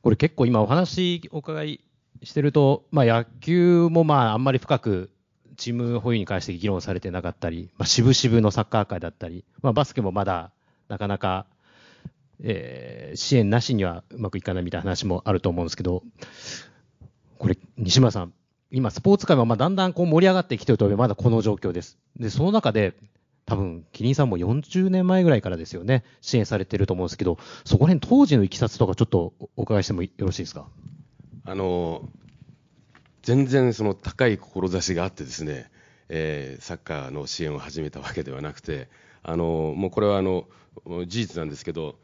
[0.01, 1.81] これ結構今お話お伺い
[2.23, 5.11] してると、まあ野球もまああんまり深く
[5.59, 10.51] チーム保有に関して議論されてなかったり、まあ渋々のサッカー界だったり、まあバスケもまだ
[10.89, 11.45] なかなか、
[12.41, 16.03] えー支援なしにはうまくいかないみたいな話もあると思うんですけど、
[17.37, 18.33] これ西村さん、
[18.71, 21.99] 今スポーツ界はまあだんだんこう盛り上がってきてるとまだこの状況です。
[22.19, 22.95] で、その中で、
[23.49, 30.69] 多分、キリンさんも40年前ぐらいからですよね、支援されてると思うんですけど、そこら辺当時のいきさつとかちょっとお伺いしてもよろしいですか？
[31.47, 32.07] あの
[33.23, 35.71] 全然その高い志があってですね、
[36.11, 38.89] えーサッカーの支援を始めたわけではなくて、
[39.23, 40.47] あのもうこれはあの
[40.85, 41.97] 事実なんですけど、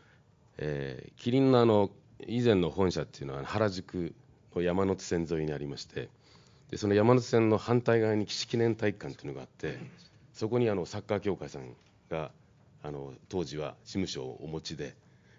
[0.57, 1.91] えーキリンのあの
[2.27, 4.15] 以前の本社っていうのは原宿
[4.57, 6.09] の山手線沿いにありまして、
[6.71, 9.79] でその山手線の反対側に岸記念体育館っていうのがあって、
[10.35, 11.75] そこにあのサッカー協会さん
[12.11, 12.31] が
[12.83, 14.95] あの当時は事務所をお持ちで。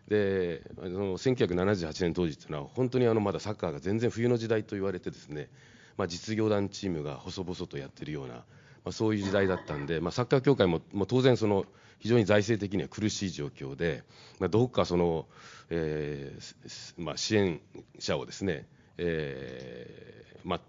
[0.08, 5.50] であの1978年当時っていうのは本当にあのまだサッカーが全然冬の時代と言われてですね、
[5.98, 8.44] まあ、実業団チームが細々とやってるような、ま
[8.86, 11.66] あ、そういう時代だったんで、まあ、サッカー協会ももう当然その
[11.98, 14.04] 非常に財政的には苦しい状況で、
[14.40, 15.26] まあ、どうかその、
[15.72, 17.60] えーまあ、支援
[17.98, 18.68] 者をですね、
[19.00, 20.62] えーまあ、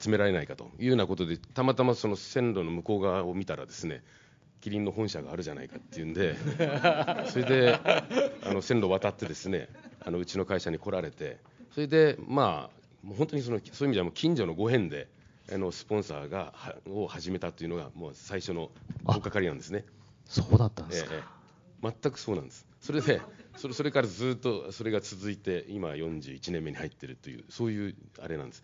[0.00, 4.02] 集められないかというようなことでたまたまその線路の向こう側を見たらですね
[4.60, 6.36] キリンの本社があるじゃないかっていうんで
[7.30, 7.78] それで
[8.42, 9.68] あの線路渡ってですね
[10.00, 11.38] あのうちの会社に来られて
[11.72, 15.08] それでまあもう本当にそのそういう意味ではもう近所のご縁で
[15.52, 18.70] あのスポンサーがはを始めたというのがもう最初の
[19.06, 19.84] 取っかかりなんですね。
[20.24, 21.14] そうだったんですか。
[21.14, 21.44] ええ
[21.82, 22.66] 全くそうなんです。
[22.80, 23.20] それで
[23.56, 28.62] それそれからずっとそれが続いて今41年目に入ってるというそういうあれなんです。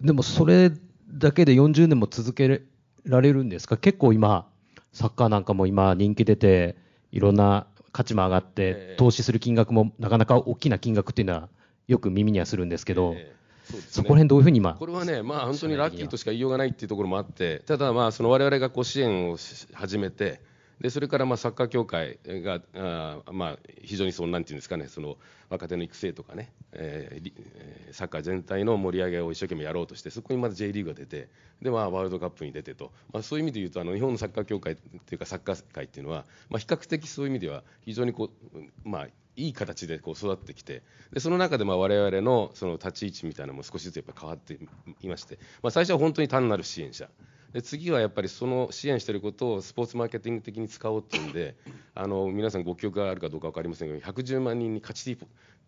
[0.00, 0.72] でもそれ
[1.12, 2.62] だけで40年も続け
[3.04, 3.76] られるんですか？
[3.76, 4.46] 結構今、
[4.92, 6.76] サッカーなんかも今人気出て、
[7.12, 11.48] いろんな価値も上がってええ、投資する金額もなかなか大きな金額っていうのは
[11.88, 13.40] よく耳にはするんですけど、ええ。
[13.70, 13.82] そね。
[13.88, 20.40] そこら辺どういうふうに今これはね、まあ、本当にラッキーとしか言いようがないっていうところもあって、ただ、まあ、その我々がこう支援をし始めて、
[20.80, 25.18] でそれからまあサッカー協会が、あまあ、非常にそのなんていうんですかね、その
[25.50, 27.20] 若手の育成とかね、え
[27.92, 31.28] サッカー全体の盛り上げを一生懸命やろうとして、そこにまた J リーグが出て、
[31.60, 40.82] でまあ、ワールドカップに出てと、まあ、そういう意味で言うと、あの日本のサッカー協会っていうか、サッカー界っていうのは、まあ、比較的そういう意味では、非常にこう、まあ、いい形でこう育ってきて、
[41.12, 44.58] でその中でまあ我々のその立ち位置みたいなのも少しずつやっぱ変わって
[45.02, 47.08] いまして、まあ、最初は本当に単なる支援者。
[47.52, 51.56] で次はやっぱりその支援していることをスポーツマーケティング的に使おうっていうんで
[51.94, 55.16] あの皆さんご記憶があるかどうか分かりませんが110万人に勝ち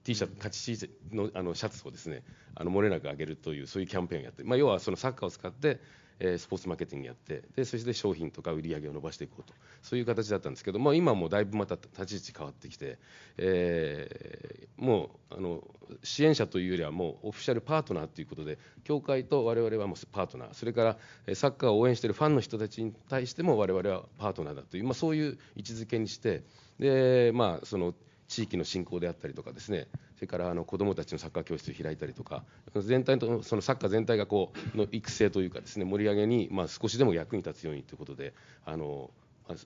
[0.04, 5.80] T シャツ勝ちシーのあのシャツをですねあの漏れなく上げるというそういうキャンペーンをやって、まあ、要はそのサッカーを使って
[6.24, 9.52] えスポーツマーケティングやってでそして商品とか売り上げを伸ばしていこうと。
[9.82, 12.98] そういう形だったんですけど、まあ、今もだいぶまた立ち位置変わってきて、
[13.38, 15.62] えーもうあの
[16.02, 20.54] 支援者というよりはもうオフィシャルパートナーということで協会と我々はもうパートナー。
[20.54, 20.96] それか
[21.28, 26.42] らサッカーを応援しているファンの人たちに対しても我々はパートナーだという、まあ、そういう位置づけにして
[26.80, 27.94] で、まあ、その
[28.28, 32.44] 地域の振興であったりとかですねそれからあの子どもたちのサッカー教室を開いたりとか
[32.74, 38.34] 全体とそのサッカー全体がこうの育成というかですね盛り上げに、ま、少しでも役に立つようにということで
[38.64, 39.10] あの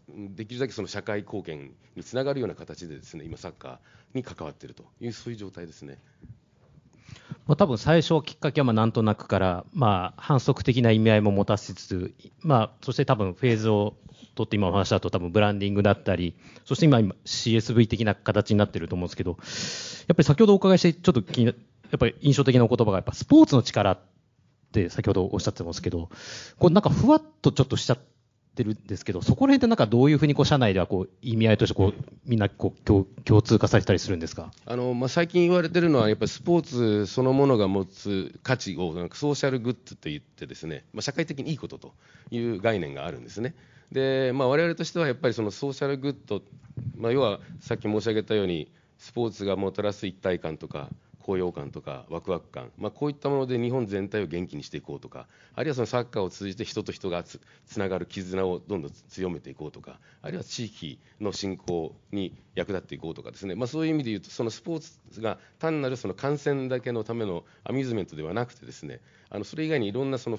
[0.09, 3.79] できるだけその社会貢献につながるような形でですね今サッカー
[4.15, 5.99] に関わっているというそういう状態ですね。
[7.47, 13.95] まあ、多分最初きっかけはまあなんとなくから、まあ、反則的な意味合いも持たせつつ、まあ、そして多分フェーズを
[14.37, 19.39] 取って今お話だと多分ブランディングだったり、そして今今 CSV 的な形になってると思うんですけど、やっ
[20.15, 23.99] ぱり先ほどお伺いしてちょっと気にやっぱり印象的なお言葉がやっぱスポーツの力っ
[24.73, 26.11] て先ほどおっしゃってますけど、
[26.59, 27.99] こうなんかふわっとちょっとしちゃっ
[28.55, 31.95] てるんですけど、そこら辺ってなんかどういうふうにこう社内ではこう意味合いとしてこう
[32.25, 34.51] みんなこう共共通化されたりするんですか？
[34.65, 41.93] あのまあ、最近言われてるのは、やっぱりスポーツそのものが持つ価値をなんかソーシャルグッズと言ってですね、まあ、社会的にいいことと
[42.31, 43.55] いう概念があるんですね。
[43.93, 46.43] で、まあ、我々としてはやっぱりそのソーシャルグッド、
[46.97, 50.89] まあ、要はさっき申し上げたように、スポーツがもたらす一体感とか、
[51.27, 55.27] 高揚感とかワクワク感、まあ、こういったもので日本全体を元気にしていこうとか
[55.57, 70.39] あるいはそのサッカーを通じて人と人がつつながる絆をどんどん強めていこうとかあるいは地域の振興に役立っていこうとかですね、まあ、そういう意味で言うとそのスポーツが単なるその観戦だけのためのアミューズメントではなくてですねあのそれ以外にいろんなその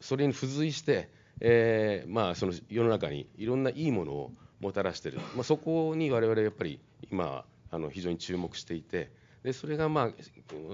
[0.00, 1.08] それに付随して、
[1.44, 9.10] えーまあ、その世の中にいろんないいものをもたらしている、まあ、そこに我々やっぱり今あの非常に注目していて。
[9.42, 10.10] でそれが、まあ、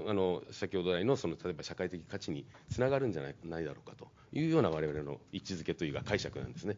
[0.08, 6.76] あの先ほど来のその例えば社会的価値につながるんじゃないないだろうかというような我々の位置づけというか解釈なんですね。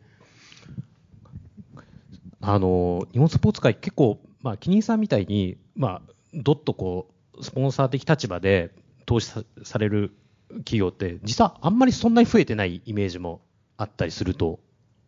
[2.41, 8.71] あの日本スポーツ界、結構、まあ、キリンさんみたいに、まあ、どっとこうスポンサー的立場で
[9.05, 10.13] 投資さされる
[10.59, 13.41] 企業って、実はあんまりそんなに増えてないイメージも
[13.81, 14.61] あったりすると、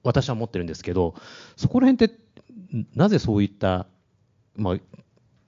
[0.02, 1.14] 私は思ってるんですけど、
[1.56, 2.18] そこら辺って、
[2.94, 3.86] なぜそういった、
[4.56, 4.76] まあ、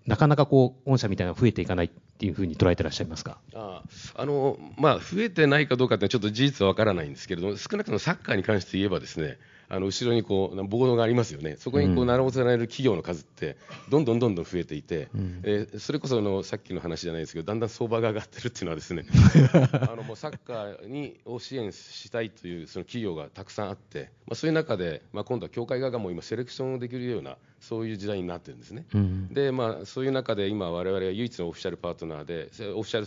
[0.06, 3.38] なかなかこう御社みたいなのが増えていかないっていうふうに捉えてらっしゃいますか？
[3.54, 3.82] あ
[4.14, 9.38] あのまあ、増えてないかどうかってちょっと事実は分からないんですけれども、少なくともサッカーに関して言えば、ですね
[9.74, 12.06] あの後ろにこうボードがありますよね、そこにこううん。
[12.06, 13.56] 並べられる企業の数って、
[13.88, 15.40] どんどんどんどん増えていて、うん。
[15.42, 19.04] えーそれこそあのさっきの話じゃないですけど、だんだん相場が上がってるっていうのは、ですね
[19.90, 28.84] あのもうサッカーにを支援したいというその企業がたくさんあって、まあ、そういう中で、まあ、今度は協会側がもう今、セレクションをできるような、そういう時代になってるんですね。
[28.94, 33.06] うんでまあ、そういう中で今、我々は唯一のオフィシャルパートナーで、せオフィシャル、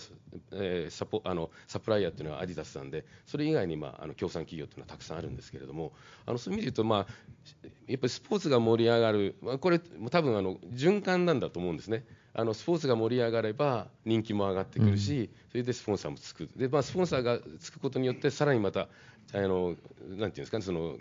[0.54, 5.94] えーサポあのサプライヤーというのはアディダスさんで、それ以外に、まあ、あの協賛企業というのはたくさんあるんですけれども、
[6.26, 12.04] あのそういう意味で言うと、まあ、やっぱりスポーツが盛り上がる、まあ、これ、多分あの循環なんだと思うんですね。
[12.34, 18.90] あのスポーツが盛り上がれば人気も上がってくるし、それでスポンサーもつくで、まあ、スポンサーがつくことによってさらにまた
[19.34, 20.98] あのなんていうんですかねその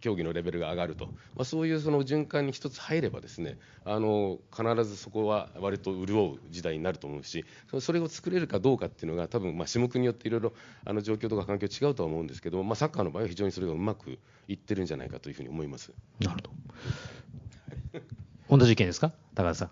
[0.00, 1.12] 競技のレベルが上がると、ま
[1.42, 10.52] あ、そういうその循環に一つ入ればですねあの必ずそこは割と潤う時代になると思うしそそれを作れるかどうかっていうのが多分まあ種目によっていろいろ
[10.84, 14.18] あの状況とか環境違うとは思うんですけど、まあ、サッカーの場合は非常にそれがうまく
[14.48, 15.92] いってるんじゃないかというふうに思います。
[16.20, 16.54] なるほ
[18.50, 18.58] ど。
[18.58, 19.12] 同じ意見ですか？
[19.34, 19.70] 高田さん。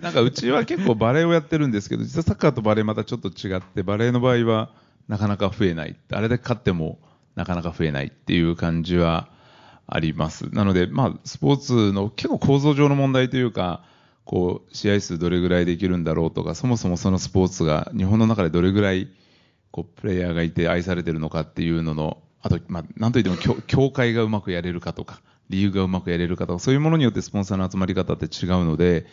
[0.00, 4.70] なんかうちは結構バレーをやってるんですけど、実はサッカーとバレーまたちょっと違って、バレーの場合は
[5.08, 5.96] なかなか増えない。
[6.12, 7.00] あれだけ勝っても
[7.34, 9.28] なかなか増えないっていう感じは
[9.86, 10.48] あります。
[10.54, 13.84] なので、まあ、スポーツの結構構造上の問題というか、
[14.24, 19.08] こう、試合数どれぐらいできるんだろうとか、そもそもそのスポーツが日本の中でどれぐらい、
[19.70, 29.06] こう、プレイヤーがいて愛されてるのかっていうのの、あと、まあ、なんといっても協、協会がうまくやれるかとか、理由がうまくやれるかとか、そういうものによってスポンサーの集まり方って違うので、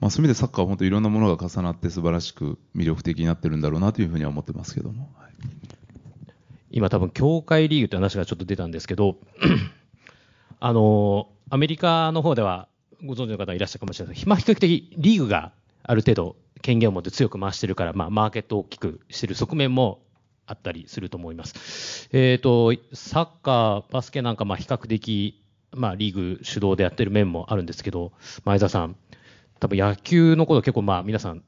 [0.00, 5.10] まあ、そういう意味でサッカーは本当いろんなものが重なって素晴らしく魅力的になってるんだろうなというふうには思ってますけども。
[5.16, 5.83] はい
[6.76, 9.16] 今多分協会リーグって話がちょっと出たんですけど、
[10.58, 12.66] あのアメリカの方では
[13.04, 15.52] ご存知の方いらっしゃるかもしれないですが、比較的リーグが
[15.84, 20.02] ある程度権限を持って強く回してるから、まあ、マーケットを大きくしてる側面も
[20.46, 22.08] あったりすると思います。
[22.12, 28.10] えっ、と、サッカー、バスケなんかまあ比較的、まあリーグ主導でやってる面もあるんですけど、
[28.44, 28.96] 前澤さん、
[29.64, 31.42] 多分野球のこと結構まあ皆さん、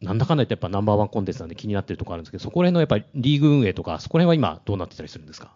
[0.00, 5.52] なんだかんだ言ってやっぱナンバーワンコンテンツなんで気になってるところあるんですけど、そこら辺のやっぱりリーグ運営とか、そこら辺は今どうなってたりするんですか？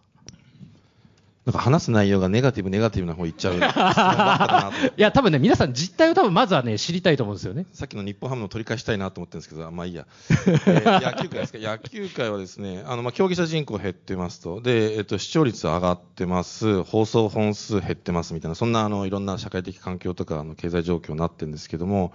[1.47, 3.55] なんか話す内容がネガティブ、ネガティブな方行っちゃう
[4.97, 7.67] いや、多分ね、皆さん実態を多分まずはね、知りたいと思うんですよね。
[7.73, 10.07] さっきの日本ハムの取り返したいなと思ってるんですけど、あまあいいや。
[10.29, 11.59] えー野球界ですか？
[11.61, 14.61] 野球界はですね、あの、まあ、競技者人口減ってますと。
[14.61, 16.83] で、えっと、視聴率上がってます。
[16.83, 22.13] 放送本数減ってますみたいな、そんな、あの、いろんな社会的環境とか、あの、経済状況になってるんですけども、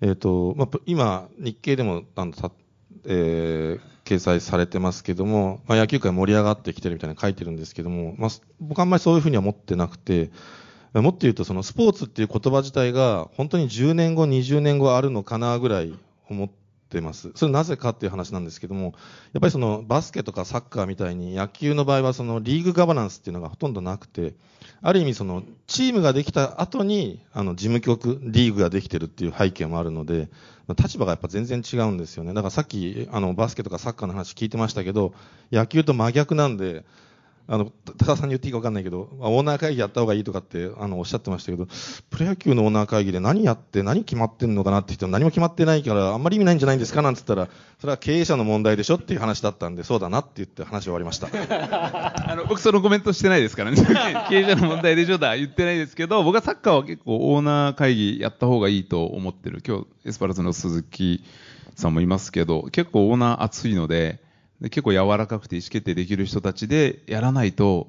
[0.00, 2.50] えっと、まあ、今、日経でも、あの、た
[3.06, 10.30] えー掲載されてますけども、まあ、野球界盛り上がってきてるみたいな書いてるんですけども、まあ、僕あんまりそういうふうには思ってなくて、
[10.92, 15.92] もっと言うと、そのスポーツっていう言葉自体が、本当に10年後、20年後あるのかなぐらい
[16.30, 16.48] 思っ
[16.88, 17.32] てます。
[17.34, 18.94] それなぜかっていう話なんですけども、
[19.32, 24.34] やっぱりそのバスケとかサッカーみたいに野球の場合はそのリーグガバナンスっていうのがほとんどなくて、
[24.82, 30.28] ある意味そのチームができた後にあの事務局、リーグができてるっていう背景もあるので、
[30.78, 32.32] 立場がやっぱ全然違うんですよね。
[32.32, 35.14] だからさっきあのバスケとかサッカーの話聞いてましたけど、
[35.52, 36.84] 野球と真逆なんで、
[37.46, 41.66] あの、多田さんに言っていいか分かんないけど、まあオーナー会議やった方がいいとかって、あの、おっしゃってましたけど、
[42.08, 47.50] プロ野球のオーナー会議で何やって何決まってんのかなって言っても何も決まってないから、あんまり意味ないんじゃないんですかなんて言ったら、
[47.80, 51.28] それは経営者の問題でしょっていう話だったんで、そうだなって言って話終わりました。
[52.30, 53.76] あの僕、そのコメントしてないですからね、
[54.30, 61.22] 経営者の問題でしょとは言ってないですけど、僕はサッカーは結構オーナー会議やった方がいいと思ってる、今日エスパルスの鈴木
[61.74, 64.23] さんもいますけど、結構オーナー熱いので、
[64.64, 67.88] で結構柔らかくて意思決定できる人たちでやらないと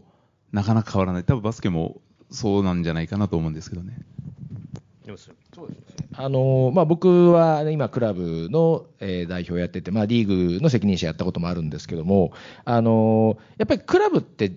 [0.52, 3.98] なかなか変わらない、多分バスケもそうなんじゃないかなと思うんですけどね。
[6.18, 12.34] あのまあ、僕はね今、クラブの、えー代表をやってて、まあ、リーグの責任者やったこともあるんですけども、
[12.66, 14.52] あのやっぱりクラブって、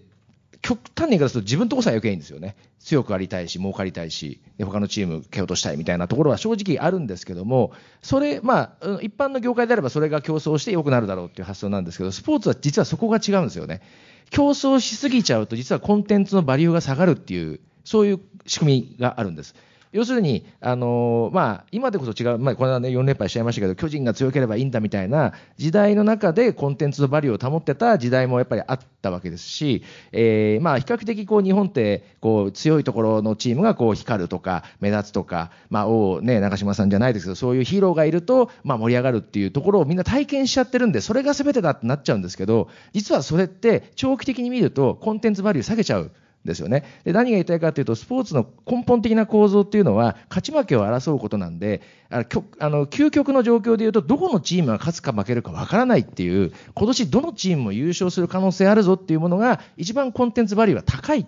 [0.63, 7.73] 極端に言い方すると自分とこさえ余計いいんですよね、強くありたいし、儲かりたいし、で他のチーム蹴落としたいみたいなところは正直あるんですけども、
[8.03, 13.83] それ、まあ、一般の業界であればそれが競争して良くなるだろうっていう発想なんですけど、スポーツは実はそこが違うんですよね。
[14.31, 19.55] 競争しすぎちゃうと、実はコンテンツのバリューが下がるっていう、そういう仕組みがあるんです。
[19.93, 29.83] 要するに、あのまあ、今でこそ違う、まあ、この間ね、4連敗しちゃいましたけど、巨人が強ければいいんだみたいな時代の中でコンテンツのバリューを保ってた時代もやっぱりあったわけですし、
[30.13, 46.11] えーまあ、比較的こう日本ってこう強いところのチームがこう光るとか、目立つとか、まあ、王、ね、長嶋さんじゃないですけど、そういうヒーローがいると、まあ、盛り上がるっていうところをみんな体験しちゃってるんで、それが全てだってなっちゃうんですけど、実はそれって長期的に見ると、コンテンツバリュー下げちゃう。
[46.45, 61.27] ですよねで何が言いたいかというと、スポーツの根本的な構造っていうのは、勝ち負けを争うことなんで、あの極あの究極の状況でいうと、どこのチームが勝つか負けるかわからないっていう、今年どのチームも優勝する可能性あるぞっていうものが、一番コンテンツバリューは高い。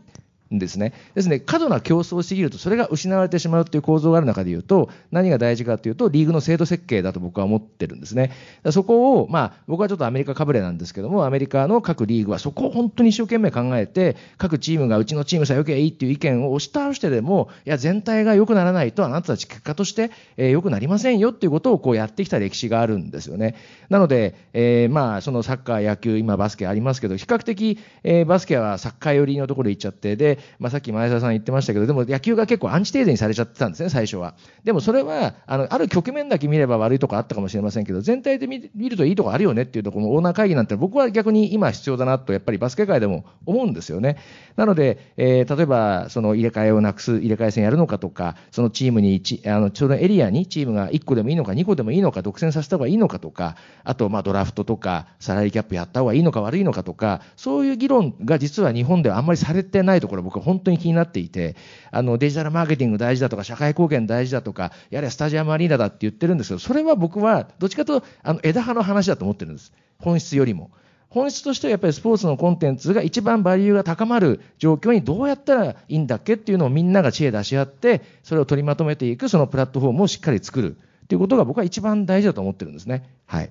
[0.58, 0.92] ですね。
[1.14, 8.32] ですね、過度な競争をしすぎると、それが失われてしまうという構造がある中でいうと、何が大事かというと、リーグの制度設計だと僕は思ってるんですね。
[8.70, 23.54] そこを、まあ、僕はちょっとアメリカかぶれなんですけども、アメリカの各リーグはそこを本当に一生懸命考えて、各チームがうちのチームさえ良ければいいっていう意見を押し倒してでも、いや、全体が良くならないと、あなたたち結果として、えー良くなりませんよっていうことをこうやってきた歴史があるんですよね。
[23.88, 34.34] なので、えーまあ、そのサッカー、野球、今バスケありますけど、比較的、えーバスケはサッカー寄りのところ行っちゃって、で、まあ、さっき前澤さん言ってましたけど、でも野球が結構アンチテーゼにされちゃってたんですね、最初は。
[34.64, 44.16] でもそれは、あの、ある局面だけ見れば悪いとこあったかもしれませんけど、全体で見るといいとこあるよねっていうところのオーナー会議なんて僕は逆に今必要だなと、やっぱりバスケ界でも思うんですよね。
[44.56, 61.56] なので、えー例えば、その入れ替えをなくす、入れ替え戦やるのかとか、そのチームに一、あの、ちょうどエリアにチームが1個でもいいのか、2個でもいいのか、独占させた方がいいのかとか、あと、まあ、ドラフトとか、サラリーキャップやった方がいいのか悪いのかとか、そういう議論が実は日本ではあんまりされてないところ、僕は本当に気になっていて、
[61.90, 69.72] あの、デジタルマーケティング大事だとか、社会貢献大事だとか、やれスタジアムアリーナだって言ってるんですけど、それは僕は、どっちかというと、あの、枝葉の話だと思ってるんです。
[69.98, 70.70] 本質よりも。
[71.08, 83.10] 本質としてはやっぱりスポーツのコンテンツが一番バリューが高まる状況にどうやったらいいんだっけっていうのをみんなが知恵出し合って、それを取りまとめていく、そのプラットフォームをしっかり作るっていうことが僕は一番大事だと思ってるんですね。
[83.26, 83.50] はい。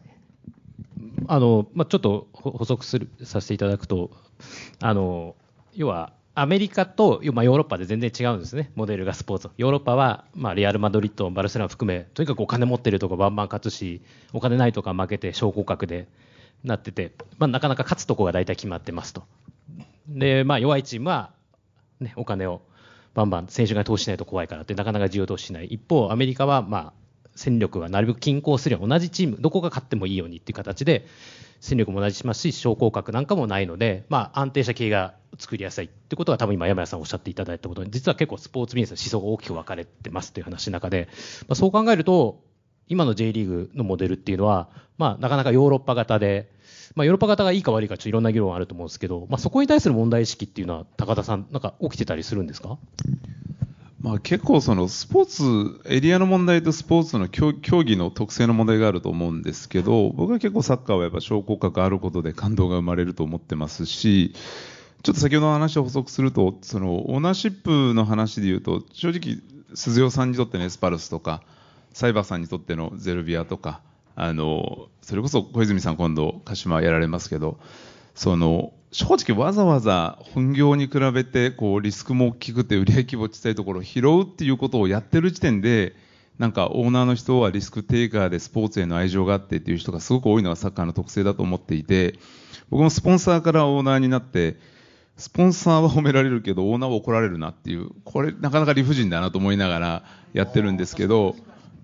[1.27, 4.11] あの、まあ、ちょっと補足するさせていただくと、
[4.81, 5.35] あの、
[5.73, 9.49] 要は、アメリカと、まあ、ヨーロッパで全然違うんですね、モデルがスポーツ。
[9.57, 14.01] ヨーロッパは、まあ、レアル・マドリッド、バルセロナ含め、とにかくお金持ってるとこバンバン勝つし、
[14.31, 16.07] お金ないとか負けて、昇降格で
[16.64, 19.23] なってて、まあ、なかなか勝つとこが大体決まってますと。
[20.07, 21.31] で、まあ、弱いチームは、
[21.99, 22.61] ね、お金を
[23.14, 25.65] バンバン選手が投資しないと怖いからって、なかなか需要投資しない。
[25.65, 26.93] 一方、アメリカは、まあ、
[27.35, 31.07] 戦力はなるべく均衡するように同じチーム、どこが勝ってもいいようにっていう形で、
[31.60, 41.07] 戦力も同じしますし、昇降格なんかもないので、まあ、安定した経営が作りやすいってことは、多分今、山谷さんおっしゃっていただいたことに、実は結構スポーツビジネスの思想が大きく分かれてますという話の中で、
[41.48, 42.44] まあ、そう考えると、
[42.88, 46.52] 今の J リーグのモデルっていうのは、まあ、なかなかヨーロッパ型で、
[46.95, 52.80] まあ、ヨーロッパ型がいいか悪いかちょっといろんな議論あると思うんですけど、まあ、そこに対する問題意識っていうのは高田さんなんか起きてたりするんですか？
[54.02, 64.34] まあ、結構そのスポーツ、エリアの問題とスポーツの競競技の特性の問題があると思うんですけど、僕は結構サッカーはやっぱ昇降格あることで感動が生まれると思ってますし、
[65.04, 69.42] ちょっと先ほどの話を補足すると、そのオーナーシップの話で言うと、正直、
[69.74, 71.42] 鈴代さんにとってのエスパルスとか、
[71.92, 73.82] サイバーさんにとってのゼルビアとか、
[74.16, 77.60] あのそれこそ小泉さん、今度、鹿島やられますけど、
[78.16, 85.95] その正直わざわざ本業に比べてこうリスクも大きくて売り上げ規模小さいところを拾うっていうことをやってる時点で
[86.40, 92.16] なんかオーナーの人はリスクテイカーでスポーツへの愛情があってっていう人がすごく多いのがサッカーの特性だと思っていて
[92.70, 94.57] 僕もスポンサーからオーナーになって
[95.18, 100.03] スポンサーは褒められるけどオーナーは怒られるなっていうこれなかなか理不尽だなと思いながら
[100.34, 101.36] やってるんですけど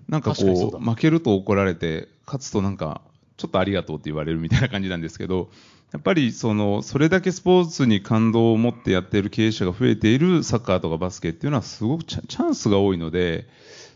[0.08, 3.02] なんかこう負けると怒られて勝つとなんか
[3.36, 5.50] ちょっとありがとうって言われるみたいな感じなんですけど
[5.96, 13.48] やっぱりそのそれだけスポーツに感動を持ってやっている経営者が増えているサッカーとかバスケっていうのはすごくチャンスが多いので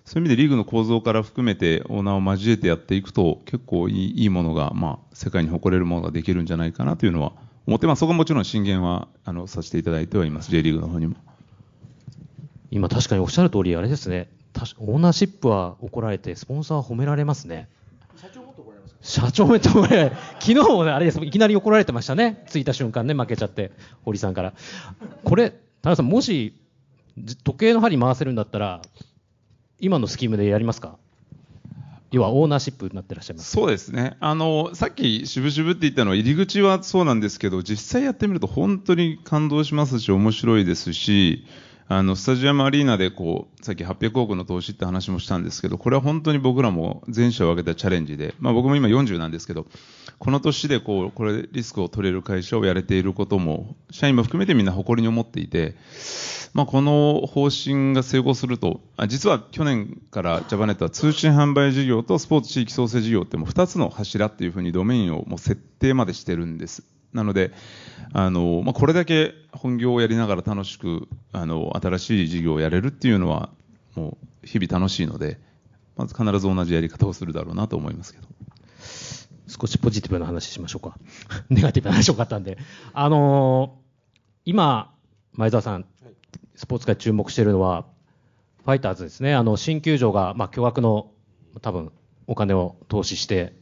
[0.06, 7.32] そういう意味でリーグの構造から含めてオーナーを交えてやっていくと結構いいいいものが、まあ、世界に誇れるものができるんじゃないかなというのは
[7.66, 11.16] 思って、まあ、そこはもちろん進言はあのさせていただいてはいます J リーグの方にも。
[12.70, 14.31] 今確かにおっしゃる通りあれですね
[14.78, 17.68] オーナーシップは怒られてスポンサーは褒められますね。
[19.02, 22.44] 社長めっちゃ怒られ昨日もね、あれです、いきなり怒られてましたね。
[22.51, 23.72] 着いた瞬間ね、負けちゃって、
[24.05, 24.52] 堀さんから。
[25.24, 25.51] これ、
[25.82, 26.55] 田中さん、もし、
[27.44, 28.82] 時計の針回せるんだったら、
[29.78, 30.98] 今のスキームでやりますか？
[32.12, 41.47] 要はオーナーシップになってらっしゃいますそうですねあのさっき渋々って言ったのは入り口はそうなんですけど実際やってみると本当に感動しますし面白いですし
[41.93, 49.67] あのスタジアムアリーナでこうさっき800億の投資って話もしたんですけどこれは本当に僕らも全社を挙げたチャレンジで、まあ、僕も今40なんですけど
[50.21, 55.75] この年でこうこれリスクを取れる会社をやれていることも社員も含めてみんな誇りに思っていて、
[56.55, 66.85] まあ、この方針が成功するとあ実は去年からジャパネットは通信販売事業とスポーツ地域創生事業っても2つの柱っていうふうにドメインをもう設定までしてるんです。
[67.12, 67.53] なので、
[68.12, 73.51] あのまあ、これだけ本業をやりながら楽しくあの新しい事業をやれるっていうのは
[73.95, 75.39] もう日々楽しいので
[75.97, 78.28] まず必ず同じやり方をするだろうなと思いますけど。
[79.51, 80.97] 少しポジティブな話しましょうか。
[81.51, 82.57] ネガティブな話多かったんで、
[82.93, 83.81] あのー、
[84.45, 84.95] 今
[85.32, 85.85] 前澤さん
[86.55, 87.87] スポーツ界注目しているのは
[88.65, 89.35] ファイターズですね。
[89.35, 91.11] あの新球場が、まあ、巨額の
[91.61, 91.91] 多分
[92.28, 93.53] お金を投資して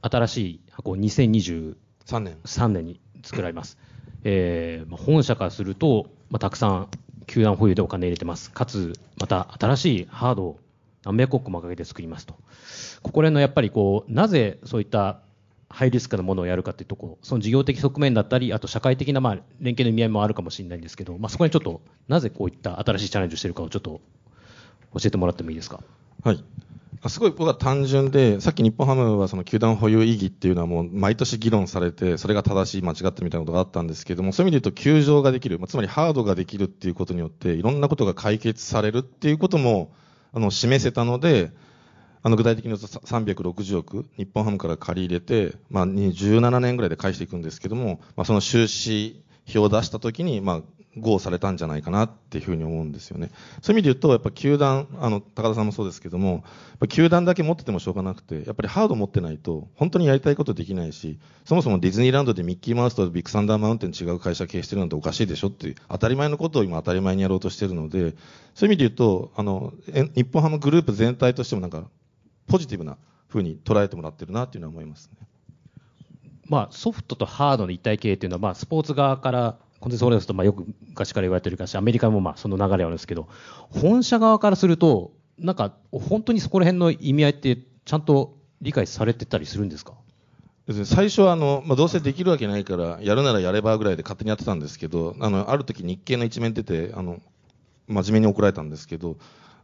[0.00, 1.76] 新しい箱2020
[2.10, 3.78] 3年 ,3 年に作られます、
[4.24, 6.88] えー、本社からすると、まあ、たくさん
[7.26, 8.50] 球団保有でお金入れてます。
[8.50, 10.60] かつまた新しいハードを
[11.04, 12.34] 何百億もかけて作りますと。
[13.02, 15.20] ここら辺のやっぱりこうなぜそういった
[15.68, 24.00] ハイリスクなものをやるかというところその事業的側面だったりあと社会的なまあ連携の意味合いもあるかもしれないんですけど、まあ、そこにちょっとなぜこういった新しいチャレンジをしているかをちょっと
[24.94, 25.80] 教えてもらってもいいですか？
[26.24, 26.44] はい
[27.08, 39.92] すごい僕は単純で、さっき日本ハムはその球団保有意義っていうのはもう毎年議論されて、それが正しい、間違ってみたいなことがあったんですけども、そういう意味で言うと球場ができる、つまりハードができるっていうことによって、いろんなことが解決されるっていうことも、
[40.34, 41.52] あの、示せたので、
[42.22, 50.60] あの具体的に言うと360億、日本ハムから借り入れて、まあ、17年ぐらいで返していくんですけども、まあ、その収支表を出したときに、まあ、
[50.96, 53.30] ゴーされたんじゃないかなっていうふうに思うんですよね。
[53.62, 56.42] そういう意味で言うと、やっぱ球団、あの、高田さんもそうですけども、
[56.88, 68.16] 球団だけ持っててもしょうがなくて、やっぱりハード持ってないと、本当にやりたいことできないし、そもそもディズニーランドでミッキーマウスとビッグサンダーマウンテン違う会社経営してるなんておかしいでしょっていう、当たり前のことを今当たり前にやろうとしてるので、
[68.54, 69.72] そういう意味で言うと、あの、
[70.16, 71.84] 日本ハムグループ全体としてもなんか、
[72.48, 72.96] ポジティブな
[73.28, 75.26] ふうに捉えてもらってるなっていうのは思いますね。
[76.48, 83.28] まあ、ソフトとハードの一体系っていうのは、まあ、スポーツ側からコンテンツオレンスとまあよく昔から言われてるかし、アメリカもまあその流れはあるんですけど、
[83.70, 89.94] 本社側からすると、なんか本当にそこら辺の意味合いってちゃんと理解されてたりするんですか？
[90.84, 97.20] 最初はあの、まあ、どうせできるわけないからやるならやればぐらいで勝手にやってたんですけどあのある時日経の一面出てあの
[97.88, 99.16] 真面目に怒られたんですけど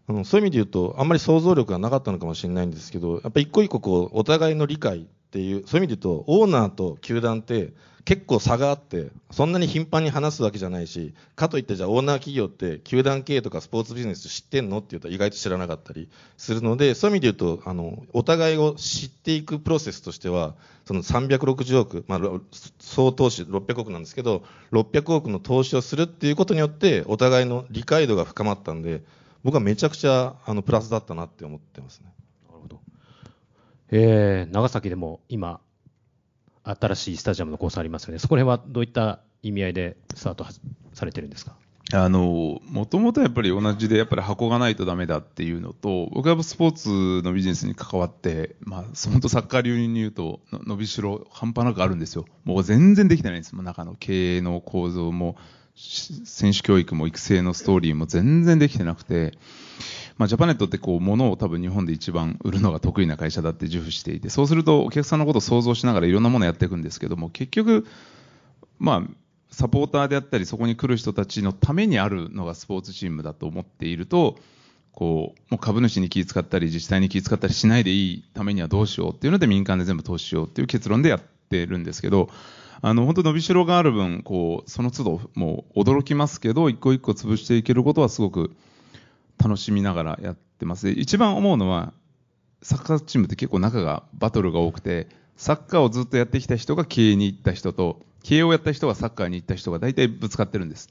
[0.09, 5.06] あのそういう意味で言うとあんまり想像力がなかったのかもしれないんですけどやっぱ一個一個こうお互いの理解
[5.36, 7.74] っていうそういう意味で言うとオーナーと球団って
[8.06, 14.78] 結構差があってそんなに頻繁に話すわけじゃないしかといってじゃあオーナー企業って球団経営とかスポーツビジネス知ってんの？
[14.78, 16.08] って言うと意外と知らなかったり
[16.38, 20.54] するのでそういう意味で言うとあのお互いを知っていくプロセスとしては
[20.86, 22.20] その360億、まあ、
[22.78, 24.42] 総投資600億なんですけど
[24.72, 29.02] 600億の投資をするっていうことによってお互いの理解度が深まったんで
[29.42, 32.12] 僕はめちゃくちゃあのプラスだったなって思ってますね。
[33.90, 35.60] えー、長崎でも今
[36.64, 40.46] 新しいスタジアムの構想ありますよね、そこら辺はどういった意味合いでスタート
[40.92, 41.54] されてるんですか？
[41.92, 42.60] も
[42.90, 52.24] ともとやっぱり同じで、やっぱり箱がないとダメだっていうのと、僕はスポーツのビジネスに関わって、まあ、本当サッカー流に言うと、伸びしろ半端なくあるんですよ。
[52.42, 53.54] もう全然できてないんです。
[53.54, 55.36] もう中の経営の構造も、
[55.76, 59.38] 選手教育も育成のストーリーも全然できてなくて、
[60.18, 67.86] まあ、ジャパネットってこう、物を多分日本で一番売るのが得意な会社だって自負していて、そうするとお客さんのことを想像しながらいろんなものをやっていくんですけども、結局、
[68.78, 69.10] まあ、
[69.50, 74.38] サポーターであったり、そこに来る人たちのためにあるのがスポーツチームだと思っていると、
[74.92, 82.30] こう、もう株主に気遣ったり、自治体に気遣ったりしないでいいためにはどうしようっていうので民間で全部投資しようっていう結論でやってるんですけど、
[82.82, 88.54] あの、本当伸びしろがある分、こう、その都度、もう驚きますけど、一個一個潰していけることはすごく
[89.42, 90.88] 楽しみながらやってます。
[90.88, 91.92] 一番思うのは、
[92.62, 100.88] サッカーチームって結構仲が、バトルが多くて、サッカーをずっとやってきた人が経営に行った人と、経営をやった人がサッカーに行った人が大体ぶつかってるんです。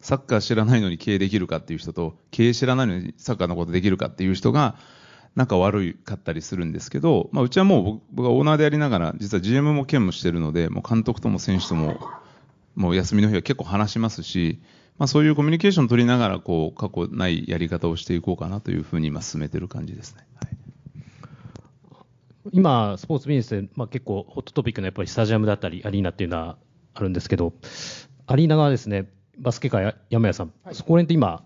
[0.00, 4.76] サッカー知らないのに経営できるかっていう人と、経営知らないのにサッカーのことできるかっていう人が、
[5.34, 12.00] 仲悪かったりするんですけど、まあ、うちはもう僕僕はオーナーでやりながら、実は GM も兼務してるので、もう監督とも選手とも、
[12.74, 14.60] もう休みの日は結構話しますし、
[14.98, 20.26] まあ、そういうコミュニケーションを取りながら、こう、過去ないやり方をしていこうかなというふうに今進めてる感じですね。
[20.34, 20.56] はい。
[22.52, 26.58] 今、スポーツビジネスで、まあ、結構ホットトピックのやっぱりスタジアムだったり、アリーナっていうのは
[26.94, 27.52] あるんですけど、
[28.26, 29.08] アリーナがですね、
[29.38, 31.44] バスケ界、山谷さん、そこら辺って今、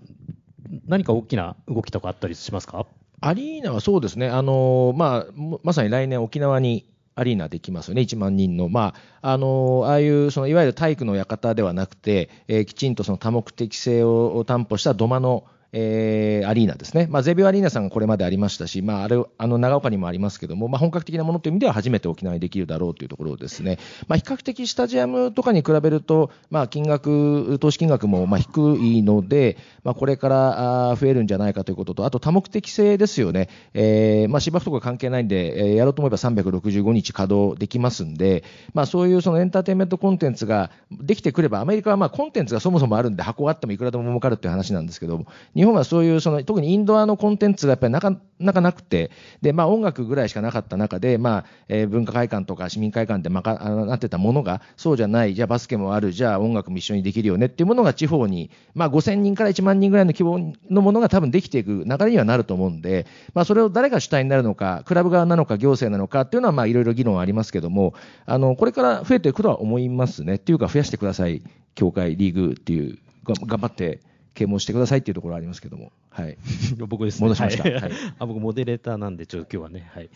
[0.86, 2.86] 何か大きな動きとかあったりしますか？
[3.20, 38.44] アリーナはそうですね、あのまあ、もまさに来年、沖縄にアリーナできますよね、1万人の、まあ、あのああいうそのいわゆる体育の館ではなくて、えーきちんとその多目的性を担保した土間の、えーアリーナですね、まあ、ゼビオアリーナさんがこれまでありましたし、まあ、あれあの長岡にもありますけども、まあ、本格的なものという意味では初めて沖縄にできるだろうというところですね、まあ、比較的スタジアムとかに比べると、まあ、金額、投資金額もまあ低いので、まあ、これから増えるんじゃないかということと、あと多目的性ですよね、えーまあ、芝生とか関係ないんで、やろうと思えば365日稼働できますんで、
[38.74, 45.26] まあ、そういうそのエンターテインメントコンテンツができてくれば、アメリカはまあコンテンツがそもそもあるんで、箱があってもいくらでも儲かるっていう話なんですけども、
[45.62, 49.12] 日本はそういうその、特にインドアのコンテンツがやっぱりなかなかなくて、
[49.42, 67.94] でまあ、音楽ぐらいしかなかった中で、まあえー文化会館とか市民会館でまかあなってたものが、そうじゃない、じゃあバスケもある、じゃあ音楽も一緒にできるよねっていうものが地方に、まあ、5000人から1万人ぐらいの規模のものが多分できていく流れにはなると思うんで、まあ、それを誰が主体になるのか、クラブ側なのか、行政なのかっていうのは、まあ、いろいろ議論はありますけども、
[68.26, 70.34] あのこれから増えていくとは思いますね。
[70.34, 71.42] っていうか、増やしてください、
[71.76, 74.00] 協会、リーグっていう、頑張って
[74.34, 75.92] 啓蒙してくださいっていうところはありますけども。
[76.10, 76.36] はい
[76.88, 77.28] 僕ですね。
[77.28, 79.90] 戻しましたはいはいあ僕、モデレーターなんで、ちょっと今日はね。
[79.92, 80.10] はい。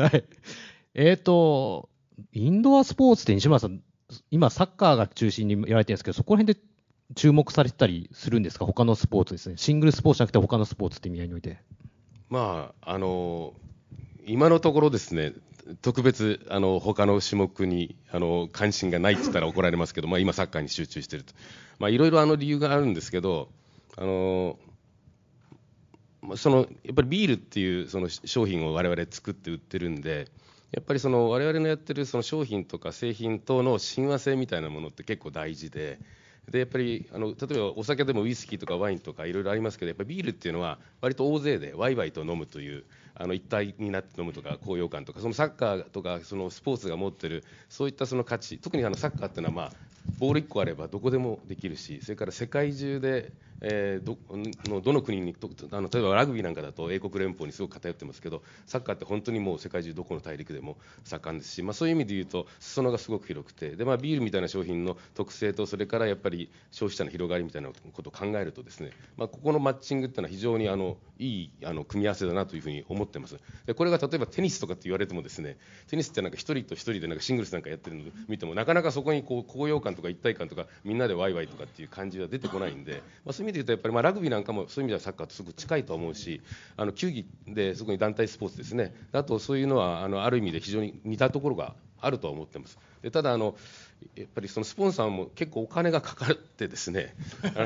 [0.00, 0.24] はい
[0.94, 1.88] えっと、
[2.32, 3.80] インドアスポーツって西村さん、
[4.30, 6.60] 今、サッカーが中心にやられてるんですけど、そこら辺で
[7.16, 9.56] 注目されてたりするんですか、他のスポーツですね。
[9.56, 11.58] シングルスポーツじゃなくて、他のスポーツって意味合いにおいて。
[12.28, 13.54] まあ、あの
[14.26, 15.32] 今のところですね、
[15.82, 21.34] 特別、あの他の種目にあの関心がないって言ったら怒られますけど、まあ、今、サッカーに集中していると、
[21.78, 23.48] まあ、いろいろあの理由があるんですけど、
[23.96, 24.58] あの
[26.36, 30.28] そのやっぱりビールっていうその商品を我々作って売ってるんで、
[30.72, 35.98] やっぱりその我々のやってるその商品とか製品との親和性みたいなものって結構大事で。
[36.50, 42.84] でやっぱりあの例えばお酒でもウイスキーとかワインとかいろいろありますけどやっぱビールっていうのは割と大勢でワイワイと飲むという
[43.14, 49.72] あの一体になって飲むとか高揚感とかそのサッカーとかそのスポーツが持ってるそういったその価値特にあのサッカーっていうのはまあ
[50.18, 54.18] ボール1個あればどこでもできるしそれから世界中で、えーど
[54.66, 73.38] のどの国にとあの例えばラグビーなんかだと英国連邦にすごく偏ってますけどサッカーって本当にもう世界中どこの大陸でも盛んですし、まあ、そういう意味で言うと裾野がすごく広くてで、まあ、ビールみたいな商品の特性とそれからやっぱり消費者の広がりみたいなことを考えるとですね、まあ、ここのマッチングっていうのは非常にあのいいあの組み合わせだなというふうに思ってます。
[73.66, 75.56] でこれが例えばテニスとかって言われてもですね
[75.88, 86.40] テニスってなんか一人と一人でなんかシングルスなんかやってるのを見てもなかなかそこにこう高揚感とか一体感とかみんなでワイワイとかっていう感じは出てこないんで、まあ、そういう意味で言うとやっぱりまラグビーなんかもそういう意味ではサッカーとすごく近いと思うし
[86.76, 88.94] あの球技でそこに団体スポーツですね。
[89.12, 92.78] あとそういうのはあのある意味で非常に似たところがあるとは思ってます。
[93.02, 93.56] でただあの
[94.16, 97.14] やっぱりそのスポンサーも結構お金がかかってですね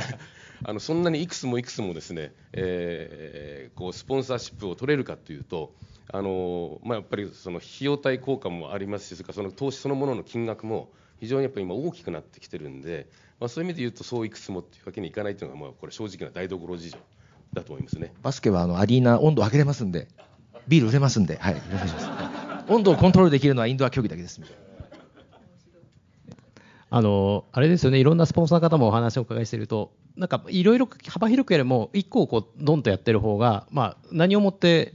[0.64, 5.72] あのそんなにいくつもいくつもですね、えーこうスポンサーシップを取れるかというと
[6.10, 10.90] あの、まあ、やっぱりその費用対効果もありますしそれからその投資そのものの金額も
[11.20, 13.06] 非常にやっぱり今大きくなってきてるんで、
[13.38, 16.98] まあ、そういう意味で言うとそういくつもっていうわけにいかないというのがまあこれ正直な台所事情
[17.52, 18.12] だと思いますね。
[18.22, 20.08] バスケはあのアリーナ温度上げれますんで、
[20.66, 21.62] ビール売れますんで、はい、
[22.68, 24.40] 温度をコントロールできるのはインドア競技だけです。
[26.90, 34.94] あの、あれですよね、いろんなスポンサーの方もお話をお伺いしていると、なんかいろいろ幅広くやるも、一個をこうドンとやってる方が、まあ、何をもって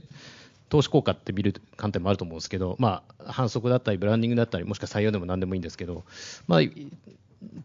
[0.68, 6.04] 投資効果って見る観点もあると思うんですけど、まあ、反則だったり、ブランディングだったり、もしくは採用でも何でもいいんですけど、
[6.48, 6.60] まあ、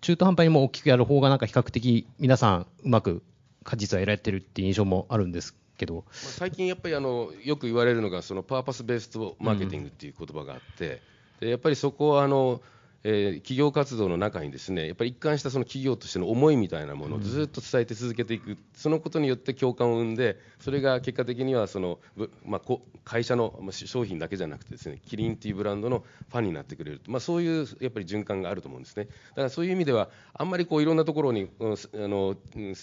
[0.01, 3.23] 中途半端にも大きくやる方が、なんか比較的皆さん、うまく
[3.64, 6.03] 果実は得られてるっていう印象もあるんですけど。
[6.11, 11.01] 最近やっぱりあのよく言われるのがそのパーパスベーストマーケティングっていう言葉があって、
[11.39, 12.61] でやっぱりそこはあの
[13.03, 21.99] えー、企業活動の中にですねやっぱり一貫したその企業としての思いみたいなものをずっと伝えて続けていく、うん、そのことによって共感を生んでそれが結果的にはその、
[22.45, 29.05] まあ、会社の商品だけじゃなくてですねキリンっていうブランドのファンになってくれる、まあ、そういうやっぱり循環があると思うんですね。
[29.05, 31.63] だからそういう意味ではあんまりこういろんなところに、あ
[31.95, 32.35] の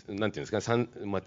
[0.09, 1.23] なんていうんですか、まあ、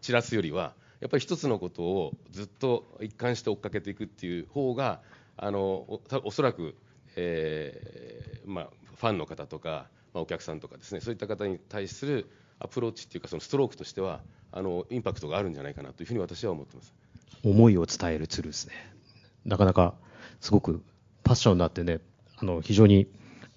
[0.00, 5.00] 散らすよりはやっぱり一つのことをずっと一貫して追っかけていくっていう方が
[5.36, 6.74] あのおおそらく
[7.16, 14.20] えーまあ、ファンの方とか、まあ、お客さんとかですねそういった方に対するアプローチっていうかそのストロークとしては
[14.52, 16.94] あのインパクトがあるんじゃないかなというふうに私は思ってます。
[17.44, 18.74] 思いを伝えるツールですね。
[19.44, 19.94] なかなか
[20.40, 20.82] すごく
[21.22, 22.00] パッションになってね
[22.38, 23.08] あの非常に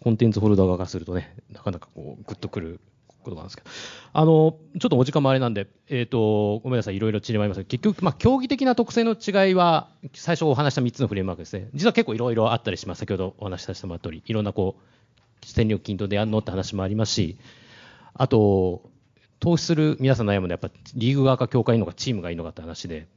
[0.01, 2.79] コンテンツホルダー側からするとねなかなかこうグッとくる
[3.23, 3.69] ことなんですけど、
[4.13, 11.69] あの、ちょっとお時間もあれなんで、え、ー、と、ごめんなさい、いろいろ散りまいます結局、まあ、競技的な特性の違いは、最初お話した3つのフレームワークですね。
[11.73, 12.99] 実は結構いろいろあったりします。
[12.99, 17.37] 先ほどお話しさせてもらった通り、いろんなこう、戦力均等でやるのって話もありますし、
[18.13, 18.89] あと、
[19.39, 23.07] 投資する皆さん悩むのは、やっぱリーグ側か協会いいのか、チームがいいのかって話で、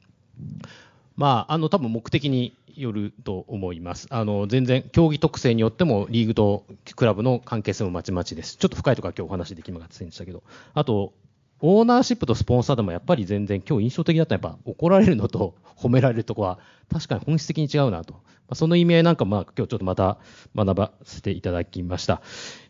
[1.15, 4.07] まあ、あの、多分目的によると思います。
[4.09, 8.57] あの、全然、競技特性によっても、リーグとクラブの関係性もまちまちです。
[8.57, 10.43] ちょっと深いところは今日お話できませんでしたけど、
[10.73, 11.13] あと、
[11.65, 16.59] オーナーシップとスポンサーでもやっぱり全然、今日印象的だったのは、やっぱ怒られるのと 褒められるとこは、
[16.91, 18.15] 確かに本質的に違うなと。
[18.15, 18.19] ま
[18.49, 20.17] あ、その意味合いなんか、まあ、今日ちょっとまた
[20.53, 22.21] 学ばせていただきました。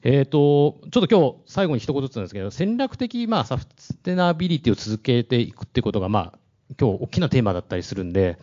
[0.04, 6.40] えっ、ー、と、ちょっと今日最後に一言ずつなんですけど、戦略的、まあ、サステナビリティを続けていくってことが、まあ、
[6.80, 8.38] 今日大きなテーマだったりするんで、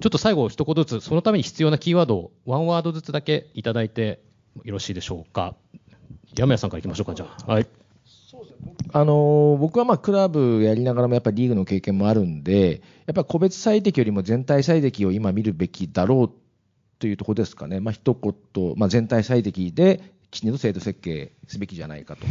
[0.00, 4.20] ちょっと最後一言ずつ、そのために必要なキーワードをワンワードずつだけいただいて
[4.64, 5.54] よろしいでしょうか。
[6.36, 7.52] 山谷さんからいきましょうか、じゃあ。
[7.52, 7.66] はい。
[8.92, 16.30] あの僕はまあクラブやりながらもやっぱりリーグの経験もあるんで、やっぱり個別最適よりも全体最適を今見るべきだろう
[16.98, 20.00] というところですかね、まあ一言、まあ、全体最適で
[20.30, 22.26] きちんと制度設計すべきじゃないかと、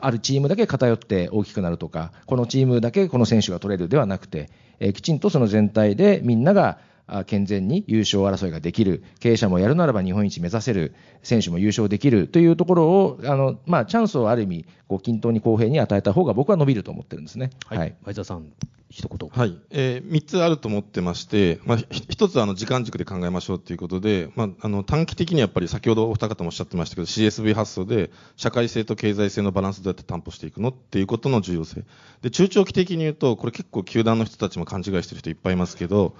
[0.00, 4.50] あるチームだけ偏って大きくなるとか、このチームだけこの選手が取れるではなくて、
[4.80, 6.78] え、きちんとその全体でみんなが
[7.26, 17.50] 健全に優勝争いができる、経営者もやるならば日本一目指せる、選手も優勝できるというところを、あのまあ、チャンスをある意味、こう均等に公平に与えた方が僕は伸びると思ってるんですね。
[17.66, 18.52] はい、はい、前澤さん
[18.88, 19.28] 一言。
[19.28, 19.58] はい。
[19.70, 31.84] えー、3つあると思ってまして、まあ、1つはあの時間軸で考えましょうということで、まあ、あの短期的にやっぱり先ほどお二方もおっしゃってましたけど、CSV 発想で社会性と経済性のバランスどうやって担保していくのっていうことの重要性。
[32.22, 36.14] で、中長期的に言うと、これ結構球団の人たちも勘違いしてる人いっぱいいますけど、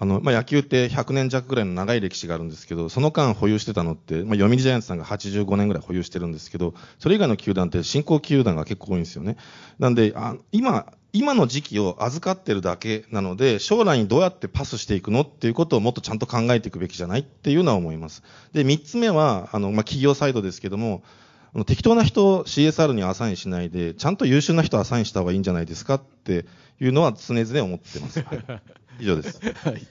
[0.00, 9.36] あの、まあ、野球って100年弱ぐらいの長い歴史があるんですけど、その間保有してたのって、まあ、読売ジャイアンツさんが85年ぐらい保有してるんですけど、それ以外の球団って新興球団が結構多いんですよね。
[9.78, 18.22] なんで、あ今、今の時期を預かってるだけなので、将来にどうやってパスしていくのっていうことをもっとちゃんと考えていくべきじゃないっていうのは思います。
[18.54, 21.02] で、三つ目は、あの、まあ、企業サイドですけども、
[21.66, 26.46] 適当な人を CSR にアサインしないで、ちゃんと優秀な人をアサインした方がいいんじゃないですかって
[26.80, 28.24] いうのは常々思ってます。
[29.00, 29.40] 以上です。
[29.40, 29.86] はい。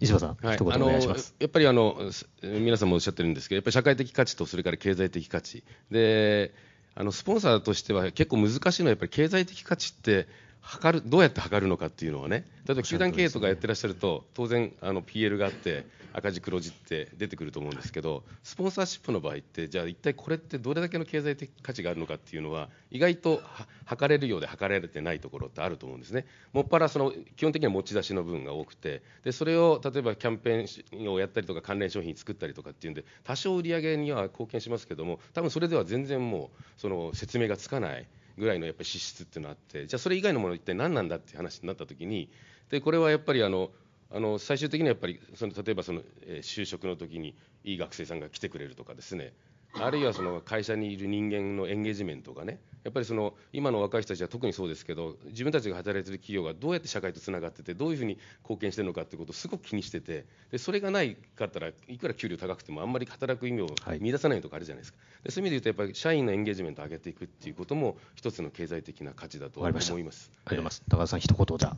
[0.00, 1.96] 石破さん、はい、一言お願いしますやっぱりあの
[2.42, 5.62] 皆さんもおっしゃってるんですけど、やっぱり社会的価値とそれから経済的価値
[5.92, 6.52] で、
[6.94, 10.26] あのスポンサーとしては結構難しいのはやっぱり経済的価値って
[10.62, 12.46] 測るどうやって測るのかっていうのはね。
[12.66, 23.42] 例えば球団経営とかやってらっしゃると当然あの PL があって赤字黒字って出てくると思うんですけどスポンサーシップの場合ってじゃあ一体これってどれだけの経済的価値があるのかっていうのは意外と
[23.84, 26.26] 測れるようで測られてないところってあると思うんですね。
[26.52, 38.06] もっぱらその基本的には持ち出しの部分が多くてでそれを例えばキャンペーンをやったりとか関連商品作ったりとかっていうんで多少売り上げには貢献しますけども多分それでは全然もうその説明がつかない。
[38.38, 42.30] ぐらいのやっぱり支出っていうのがあってじゃあそれ以外のもの一体何なんだっていう話になった時に
[42.70, 43.70] でこれはやっぱりあの
[44.14, 47.34] あの最終的にはやっぱりその例えばその、え、就職の時に
[47.64, 49.32] いい学生さんが来てくれるとかですね。
[49.74, 63.68] あるいはその会社にいる人間のエンゲージメントがねやっぱりその今の若い人たちは特にそうですけど自分たちが働いている企業がどうやって社会とつながっててどういうふうに貢献してるのかっていうことをすごく気にしててでそれがないかったらいくら給料高くてもあんまり働く意味を
[64.00, 69.92] 見出さないとかあるじゃないですか、でそういう意味で言うとやっぱり社員のエンゲージメントを上げていくっていうことも一つの経済的な価値だと思います。
[69.92, 71.76] ありがとうございます高田さん一言じゃ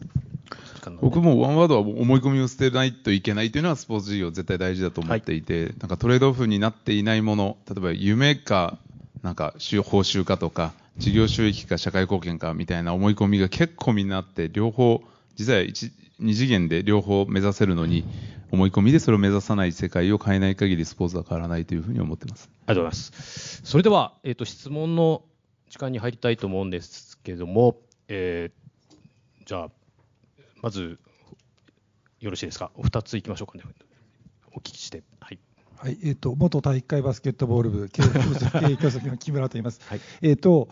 [0.75, 8.79] 時間なんで僕もワンワードは思い込みを捨てないといけないというのはスポーツ事業絶対大事だと思っていて、なんかトレードオフになっていないもの、例えば夢か、
[9.23, 15.03] なんか収報酬かとか、事業収益か社会貢献かみたいな思い込みが結構みんなあって、両方、
[15.35, 18.05] 実は一二次元で両方目指せるのに、
[18.53, 22.49] 思い込みでそれを目指さない世界を変えない限りスポーツは変わらないというふうに思ってます。
[22.67, 23.61] ありがとうございます。
[23.65, 25.25] それでは、えっ、と、質問の
[25.69, 28.65] 時間に入りたいと思うんですけれども、えー
[29.47, 29.69] じゃあ、
[30.63, 30.99] まず、
[32.21, 32.71] よろしいですか？
[32.77, 33.65] お二ついきましょうかね。
[35.85, 35.93] はい。
[35.95, 38.07] はい、えっ、と元体育会バスケットボール部経営
[38.67, 39.81] 経営教職の木村と言います。
[39.85, 40.01] はい。
[40.23, 40.69] えっ、と、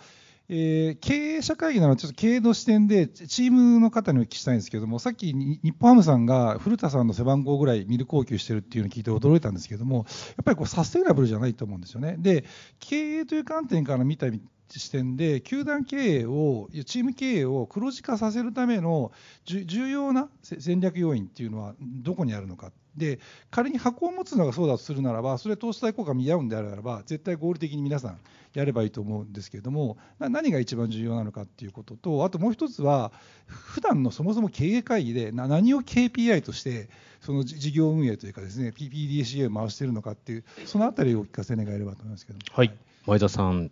[0.48, 10.06] えー経営者会議なので、ちょっと経営の視点で、チームの方にお聞きしたいんですけども、さっきに日本ハムさんが古田さんの背番号ぐらいミル供給してるっていうのを聞いて驚いたんですけども、やっ
[10.44, 12.16] ぱりこうサステイナブルじゃないと思うんですよね。
[12.18, 12.44] で、
[12.80, 14.28] 経営という観点から見た
[14.78, 19.12] 視点で、球団経営を、チーム経営を黒字化させるための
[19.44, 22.72] 重要な戦略要因っていうのはどこにあるのか。
[22.96, 23.20] で
[23.50, 28.18] 仮に箱を持つのがそうだとするならば、それ投資対効果見合うんであるならば、絶対合理的に皆さん
[28.54, 33.12] やればいいと思うんですけれども、な何が一番重要なのかっていうことと、あともう一つは、
[33.46, 36.90] 普段のそもそも経営会議でな何を KPI として、
[37.20, 42.44] その事業運営というかですね、PPDCA を回しているのかっていう、そのあたりをお聞かせ願えればと思いますけども。
[42.52, 42.74] はい。
[43.06, 43.70] 前田さん。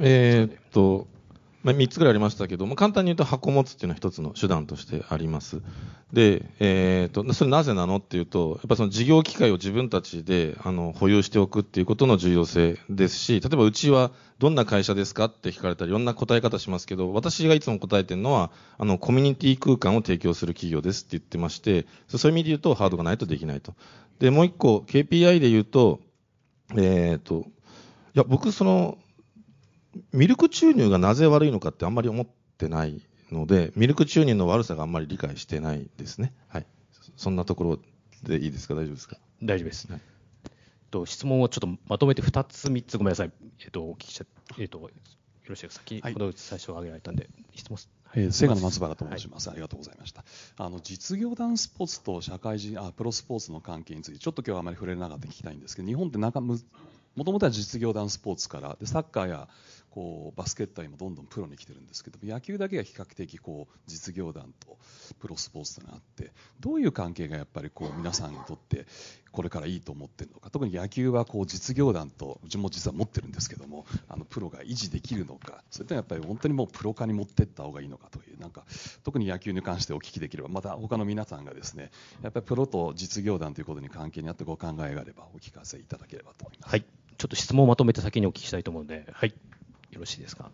[0.00, 1.06] えーっと、
[1.64, 5.60] まあ、3つぐらいありましたけども、簡単に言うと箱持つっていうのは一つの手段としてあります。
[6.12, 23.74] で、えーっと、それなぜなのっていうと、やっぱその事業機会を自分たちであの保有しておくっていうことの重要性ですし、例えばうちはどんな会社ですかって聞かれたらいろんな答え方しますけど、私がいつも答えてるのは、あの、コミュニティ空間を提供する企業ですって言ってまして、そういう意味で言うとハードがないとできないと。
[24.20, 26.00] で、もう一個、KPI で言うと、
[26.76, 27.46] えーっと、
[28.14, 28.96] いや、僕その、
[30.12, 32.26] ミルク注入がなぜ悪いのかってあんまり思っ
[32.58, 33.00] てない
[33.30, 36.32] ので、ミルク注入の悪さがあんまり理解してないですね。
[36.48, 36.66] はい。
[37.16, 37.78] そんなところ
[38.28, 38.74] でいいですか？
[38.74, 39.16] 大丈夫ですか？
[39.42, 39.90] 大丈夫です。
[39.90, 40.00] はい
[40.90, 43.32] と質問をちょっとまとめて2つ、3つごめんなさい。
[43.60, 44.24] えっ、と、お聞きしちゃ
[44.58, 44.88] えっ、と、よ
[45.46, 45.84] ろしいですか？
[45.86, 47.90] 先はいほど最初挙げられたんで、質問す。
[48.14, 50.24] えー、セガの松原と申します、ありがとうございました
[50.56, 56.58] あの実業団スポーツと社会人あプロスポーツの関係についてちょっと今日はあまり触れなかった聞きたいんですけど日本ってなんかむ
[57.16, 59.48] もともとは実業団スポーツからでサッカーや
[59.90, 64.76] こうバスケットは今どんどんプロに来てるんですけど野球だけが比較的こう実業団と
[65.18, 68.86] プロスポーツというのがあってどういう関係がやっぱりこう皆さんにとって
[69.32, 78.64] これからいいと思ってるのか特に野球はこう実業団とうちも実は持ってるんですけどもあのプロが維持できるのかそれともやっぱり本当にもうプロ化に持っていった方がいいのかというなんか
[79.04, 81.90] 特に野球に関してお聞きできればまた他の皆さんがですね
[82.22, 86.70] やっぱりプロと実業団ということに関係にあってご考えがあればお聞かせいただければと思います。
[86.70, 86.84] はい。
[87.18, 89.34] ちょっと質問をまとめて先にお聞きしたいと思うので、はい。
[89.90, 90.50] よろしいですか？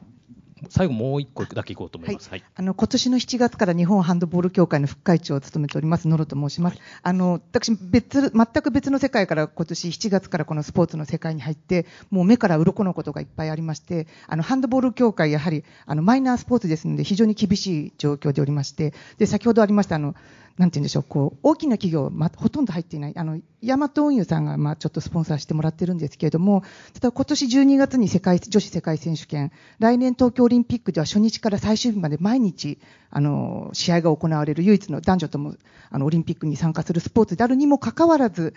[0.70, 2.31] 最後もう一個だけいこうと思います。
[2.31, 2.44] はい。
[2.55, 6.78] あの今年の7月から日本ハンドボール協会の副会長を務めております野呂と申します。
[7.02, 20.15] あの私別全く別の世界から今年7月からこのスポーツの世界に入ってもう目から鱗のことがいっぱいありまして、あのハンドボール協会やはりあのマイナースポーツですので非常に厳しい状況でおりまして、で先ほどありましたあの
[20.59, 26.62] なんて言うんでしょう、こう、大きな企業、ま、ほとんど入っていない、あの、ヤマト運輸さんが、まあ、ちょっとスポンサーしてもらってるんですけれども、
[26.93, 29.51] ただ今年12月に世界、女子世界選手権、
[29.81, 32.78] 来年東京オリンピックでは初日から最終日まで毎日、
[33.10, 35.56] あの、試合が行われる唯一の男女とも、
[35.90, 38.55] あの、オリンピックに参加するスポーツであるにもかかわらず、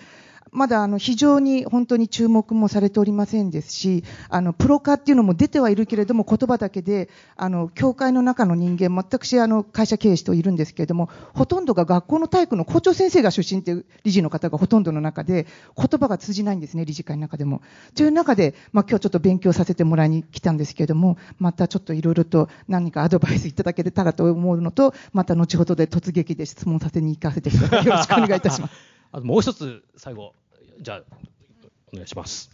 [0.51, 17.61] まだあの非常に本当に注目もされておりませんですし、あのプロ化っていうのも出てはいるけれども、言葉だけで、あの協会の中の人間、私、あの会社経営しているんですけれども、ほとんどが学校の体育の校長先生が出身っていう理事の方がほとんどの中で、言葉が通じないんですね、理事会の中でも。
[17.95, 27.85] という中で、まあ今日ちょっと勉強させてもらいに来たんですけれども、またちょっといろいろと何かアドバイスいただけたらと思うのと、また後ほどで突撃で質問させに行かせてください。
[27.85, 28.96] よろしくお願いいたします。
[29.18, 30.35] あともう一つ、最後、
[30.80, 31.03] じゃあ、
[31.91, 32.52] お願いします。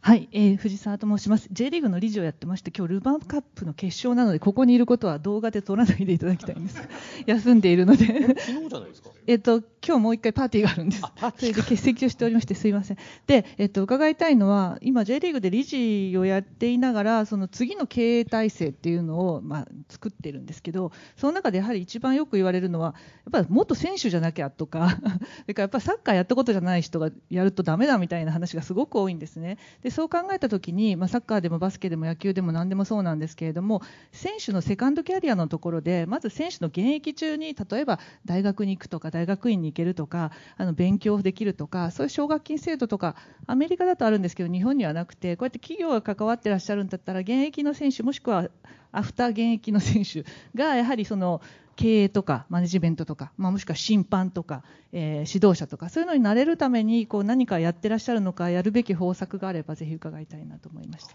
[0.00, 1.48] はい、えー藤沢と申します。
[1.50, 6.80] J リーグの理事をやってまして、今日ルヴァンカップの決勝なので、ここにいることは動画で撮らないでいただきたいんです。
[7.26, 8.06] 休んでいるので。
[8.06, 9.10] 昨日じゃないですか？
[9.28, 11.02] えっと、今日もう一回パーティーがあるんです。
[11.02, 12.96] それで欠席をしておりまして、すいません。
[13.26, 22.94] で、えっと、伺いたいのは、今 J リーグで理事をやっていながら、その次の経営体制っていうのを、まあ、作ってるんですけど、その中でやはり一番よく言われるのは、
[23.26, 24.96] やっぱり元選手じゃなきゃとか、
[25.44, 29.58] それからやっぱりサッカーやったことじゃない人がやるとダメだみたいな話がすごく多いんですね。
[29.82, 43.16] で、そう考えたときに、まあ、サッカーでもバスケでも野球でも何でもそうなんですけれども、選手のセカンドキャリアのところで、まず選手の現役中に、例えば大学に行くとか大学院に行けるとかあの勉強できるとかそういう奨学金制度とか
[43.46, 48.48] アメリカだとあるんですけど日本にはなくてこうやって企業が関わってらっしゃるんだったら現役の選手もしくは
[48.92, 50.24] アフター現役の選手
[50.56, 51.42] がやはりその
[51.74, 54.62] 経営とかマネジメントとか、まあ、もしくは審判とか、
[54.92, 61.14] えー、指導者とかそういうのになれるためにこう何かやってらっしゃるのかやるべき方策があればぜひ伺いたいなと思いました。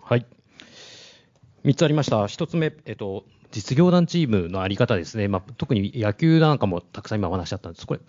[0.00, 0.26] はい
[1.64, 8.00] 3つありました、1つ目、えっと、実業団チームのあり方ですね、まあ、特に野球なんかもたくさん今お話しあったんです、これ、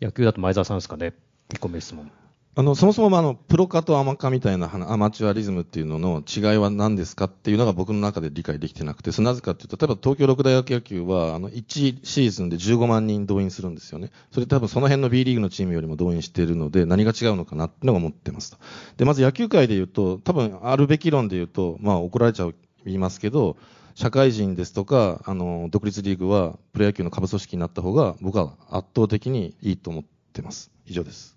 [0.00, 1.14] 野球だと前澤さんですかね、
[1.50, 2.10] 1個目質問。
[2.58, 14.10] あのそもそもあのプロ化とアマ化みたいなアマチュアリズムっていうのの違いは何ですかっていうのが僕の中で理解できてなくて、なぜかっていうと、例えば東京六大学野球はあの1シーズンで15万人動員するんですよね。
[14.32, 18.58] それ多分その辺の B リーグのチームよりも動員しているので、何が違うのかなっていうのが思ってますと。
[18.96, 22.50] で、まず野球界で言うと、多分あるべき論で言うと、まあ怒られちゃ、
[22.86, 23.56] いますけど、
[23.98, 30.70] 社会人ですとか、あの、独立リーグはプロ野球の下部組織になった方が僕は圧倒的にいいと思ってます。
[30.86, 31.36] 以上です。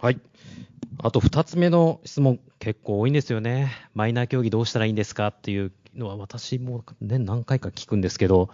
[0.00, 0.20] はい。
[1.00, 3.70] あと2つ目の質問、結構多いんですよね。
[3.94, 5.28] マイナー競技どうしたらいいんですか？
[5.28, 8.50] っていうのは、私も年何回か聞くんですけど、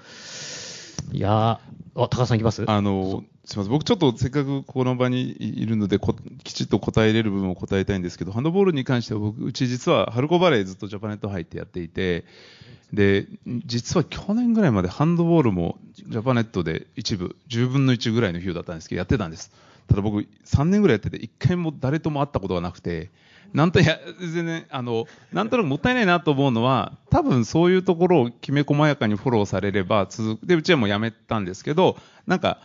[1.12, 1.60] いやあ、
[1.94, 2.64] 高橋さんいきます？
[2.68, 3.72] あの、すみません。
[3.72, 12.24] 僕ちょっとせっかくこの場にいるのでこきちっと答えれる部分を答えたいんですけど、ハンドボールに関しては僕、うち実はハルコバレーずっとジャパネット入ってやっていて、
[12.92, 13.26] で、
[13.66, 19.52] 実は去年ぐらいまでハンドボールもジャパネットで一部、10分の1ぐらいの費用だったんですけど、やってたんです。
[19.86, 23.10] ただ僕、3年ぐらいやってて、1回も誰とも会ったことがなくて、
[23.54, 30.46] なんとや、全然、あの、なんとなくもったいないなと思うのは、多分そういうところをきめ細やかにフォローされれば続く。
[30.46, 32.58] で、うちはもうやめたんですけど、なんか、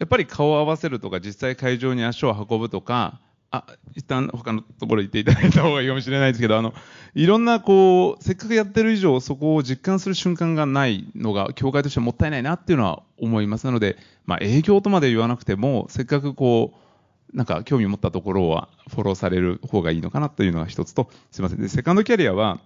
[0.00, 3.20] やっぱり顔を合わせるとか、実際会場に足を運ぶとか、
[3.52, 6.74] あ、一旦他のところ行っていただいた方がいいかもしれないですけど、あの、
[7.14, 13.66] いろんなこう、せっかくやってる以上、そこを実感する瞬間がないのが、協会としてはもったいないなっていうのは思います。
[13.66, 16.85] なので、まあ営業とまで言わなくても、せっかくこう、
[17.34, 21.60] なんか興味を持ったところはフォローされる方がいいのかなというのが一つと、すいません。
[21.60, 22.60] で、セカンドキャリアは、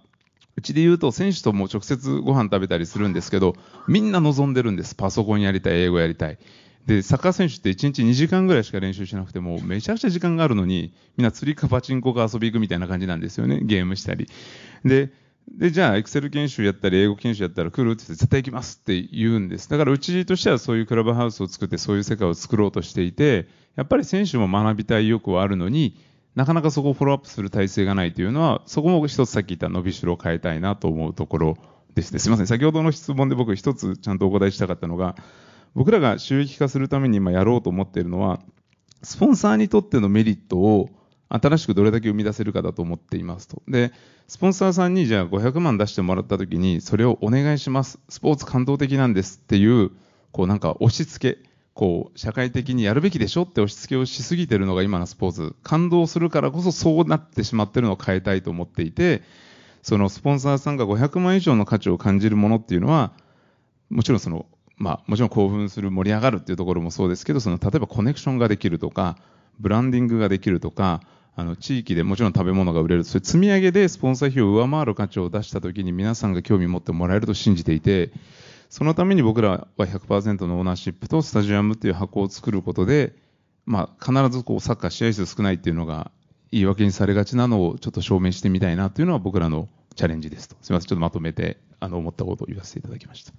[0.57, 3.55] うちで言うと選手とも直接ご飯食べたりするんですけど、
[3.87, 4.95] みんな望んでるんです。
[4.95, 6.37] パソコンやりたい、英語やりたい。
[6.85, 13.61] で、サッカー選手って1日2時間ぐらいしか練習しなくても、めちゃくちゃ時間があるのに、みんな釣りかパチンコか遊び行くみたいな感じなんですよね。
[13.63, 14.27] ゲームしたり。
[14.83, 15.11] で、
[15.49, 19.69] で、じゃあ、エクセル研修やったり、英語研修やったら来るって言って、絶対行きますって言うんです。
[19.69, 25.97] だから、うちとしてはそういうクラブハウスを作って、そういう世界を作ろうとしていて、やっぱり選手も学びたい意欲はあるのに、
[26.35, 31.57] なかなかそこをフォローアップする体制がないというのは、そこも一つさっき言った伸びしろを変えたいなと思うところ
[31.93, 32.19] ですね。
[32.19, 32.47] すみません。
[32.47, 35.15] 先ほどの質問で僕一つちゃんとお答えしたかったのが、
[35.73, 38.39] 僕らが収益化するために今やろうと思っているのは、
[39.03, 40.89] スポンサーにとってのメリットを
[41.39, 43.61] 新しくどれだけ生み出せるかだと思っていますと。
[43.67, 43.91] で、
[44.27, 47.99] スポンサーさんにじゃあ500万出してもらった時に、それをお願いします。
[48.09, 49.91] スポーツ感動的なんですっていう、
[50.31, 55.55] こうなんか押し付け、こう、社会的にやるべきでしょって押し付けをしすぎてるのが今のスポーツ。
[55.63, 59.21] 感動するからこそそうなってしまってるのを変えたいと思っていて、
[59.83, 63.13] そのスポンサーさんが500万以上の価値を感じるものっていうのは、
[63.89, 64.45] もちろんその
[64.81, 69.17] まあ、もちろん興奮する、盛り上がるっていうところもそうですけど、その例えばコネクションができるとか、
[69.59, 71.01] ブランディングができるとか、
[71.35, 78.11] あの地域でもちろん食べ物が売れる、それ積み上げでスポンサー費を上回る価値を出したときに皆さんが興味を持ってもらえると信じていて、
[78.69, 83.13] そのために僕らは100%のオーナーシップとスタジアムっていう箱を作ることで、
[83.65, 86.11] まあ、必ずこうサッカー試合数少ないっていうのが
[86.51, 90.55] 言い訳にされがちなのをちょっと証明してみたいなというのは僕らのチャレンジですと。
[90.61, 93.33] すみません、ちょっとまとめてあの思ったことを言わせていただきました。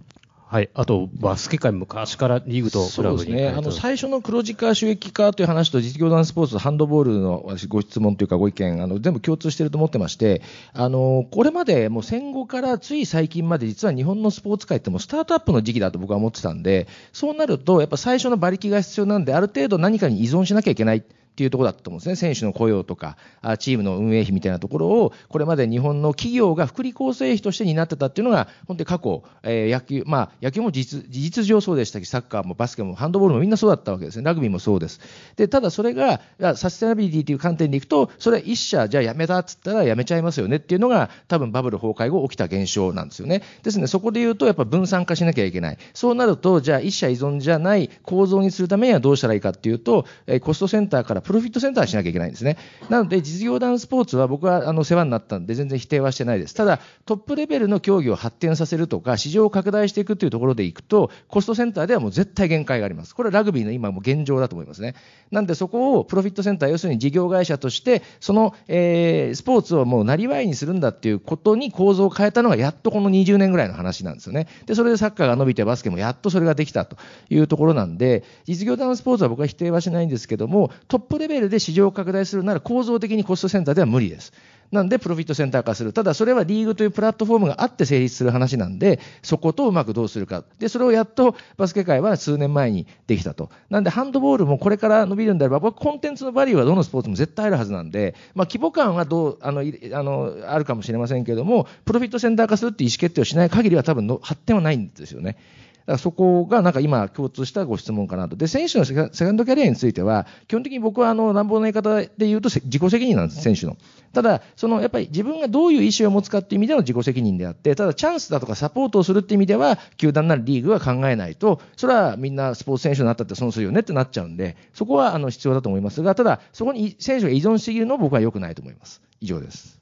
[0.52, 10.42] はい、あとバスケ界、昔からリーグとクラブにそうですね、あの最初の黒字化、収益化という話と、実業団スポーツ、ハンドボールの私ご質問というか、ご意見、あの全部共通していると思ってまして、
[10.74, 21.02] あのこれまでもう戦後からつい最近まで、実は日本のスポーツ界ってもスタートアップの時期だと僕は思ってたんで、そうなると、やっぱ最初の馬力が必要なんで、ある程度何かに依存しなきゃいけない。
[21.32, 22.16] っていうところだったと思うんですね。
[22.16, 23.16] 選手の雇用とか、
[23.58, 34.24] チームの運営費みたいなところを、これまで日本の企業が福利厚生費として担ってたっていうのが、本当に過去、えー、野球、まあ、野球も事実事実上そうでしたし、サッカーもバスケもハンドボールもみんなそうだったわけですね。
[34.24, 35.00] ラグビーもそうです。
[35.36, 36.20] で、ただそれが、
[36.54, 43.42] サステナビリティという観点でいくと、それは一社、じゃあやめたっつったらやめちゃいますよねっていうのが、多分バブル崩壊後起きた現象なんですよね。
[43.62, 45.78] ですね、そこで言うと、やっぱ分散化しなきゃいけない。
[45.94, 52.56] そうなると、じゃあ一社依存じゃない構造にするためにはどうしたらいいかっていうと、えコストセンターからプロフィットセンターしなきゃいけないんですね。
[52.88, 56.54] なので、実業団スポーツは僕はあの世話になったんで、全然否定はしてないです。
[56.54, 63.14] ただ、トップレベルの競技を発展させるとか、市場を拡大していくというところでいくと、コストセンターではもう絶対限界があります。
[63.14, 64.94] これはラグビーの今も現状だと思いますね。
[65.30, 74.48] なんで、そこをプロフィットセンター、要するに事業会社として、その、えー、スポーツをもうなりわいにするんだっていうことに構造を変えたのが、やっとこの20年ぐらいの話なんですよね。
[74.66, 76.96] で、それでサッカーが伸びて、バスケもやっとそれができたと
[77.30, 84.32] いうところなんで、実業団スポーツは僕は否定はしないんですけども、トッププレベルで市場を拡大するなら構造的にコストセンターでは無理です。
[84.70, 85.92] なんでプロフィットセンター化する。
[85.92, 90.42] ただそれはリーグというプラットフォームがあって成立する話なんで、そことうまくどうするか。
[90.58, 93.50] で、それをやっとバスケ界は数年前にできたと。
[93.68, 105.36] なんでハンドボールもこれから伸びるんであれば、僕コンテンツのバリューはどのスポーツも絶対あるはずなんで、まあ規模感はどう、あの、あの、あるかもしれませんけども、プロフィットセンター化するっていう意思決定をしない限りは多分の発展はないんですよね。
[105.82, 108.36] だからそこがなんか今共通したご質問かなと。
[108.36, 113.76] で、選手のセカンドキャリアについては、基本的に僕はあの乱暴な言い方で言うと自己責任なんです、選手の。
[114.12, 129.02] ただ、そのやっぱり自分がどういう意思を持つかっていう意味での自己責任であって、ただチャンスだとかサポートをするっていう意味では、球団なりリーグは考えないと、それはみんなスポーツ選手になったって損するよねってなっちゃうんで、そこはあの必要だと思いますが、ただ、そこに選手が依存しすぎるのは僕は良くないと思います。
[129.20, 129.81] 以上です。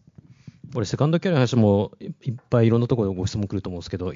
[0.73, 1.93] これ、セカンドキャリアの話も
[2.23, 4.13] いっぱいいろんなところでご質問来ると思うんですけど、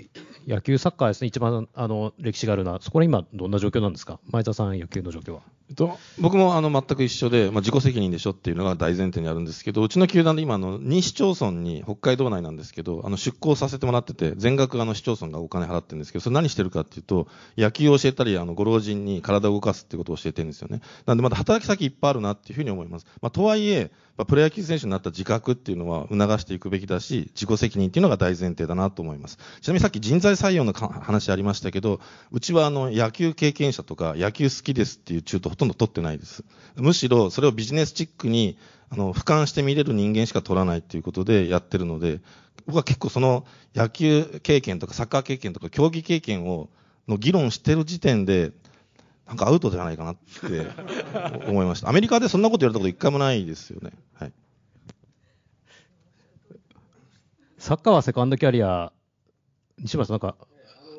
[0.47, 5.41] 野球、サッカーですね、一番あの歴史があるのは、そこは今、どんな状況なんですか、前田さん、野球の状況は。
[5.71, 17.27] えっと、僕もあの全く一緒で、まあ、自己責任でしょっていうのが大前提にあるんですけど、うちの球団で今、の2市町村に、北海道内なんですけど、あの出向させてもらってて、全額あの市町村がお金払ってるんですけど、それ何してるかっていうと、
[17.57, 20.83] 野球を教えたり、あのご老人に体を動かすっていうことを教えてるんですよね。
[21.07, 23.07] なんでまだ働き先いっぱいあるなっていうふうに思います。
[23.23, 29.39] まあ、とはいえ、プロ野球選手になった自覚っていうのは促していくべきだし、自己責任っていうのが大前提だなと思います。
[29.61, 32.01] ちなみにさっき人材採用の話ありましたけど、
[32.31, 36.45] うちはあの野球経験者とか野球好きですっていう中途ほとんど取ってないです。
[36.77, 38.57] むしろそれをビジネスチックに
[38.91, 42.21] あの俯瞰して見れる人間しか取らないっていうことでやってるので、
[42.67, 46.69] 僕は結構その野球経験とかサッカー経験とか競技経験を
[47.09, 48.53] の議論してる時点で
[49.27, 50.67] なんかアウトじゃないかなって
[51.49, 51.89] 思いました。
[51.89, 53.93] アメリカでそんなこと言われたこと一回もないですよね。
[54.15, 54.33] はい。
[57.59, 58.93] サッカーはセカンドキャリア、
[59.79, 60.37] 西村さんなんか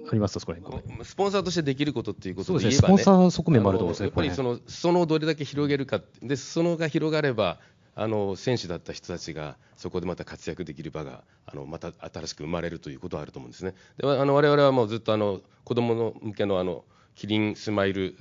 [0.10, 0.40] あります？
[0.40, 0.60] そこら
[1.04, 7.60] スポンサーとしてできることっていうことで言えば、ね、スポンサー側面もあると思うんですやっぱりその裾野をどれだけ広げるか、で裾野が広がれば、
[7.96, 13.74] あの選手だった人たちがそこでまた活躍できる場があのまた新しく生まれるということはあると思うんですね。
[13.98, 16.84] であの我々はもうずっとあの子どもの向けのあの
[17.16, 18.16] キリンスマイル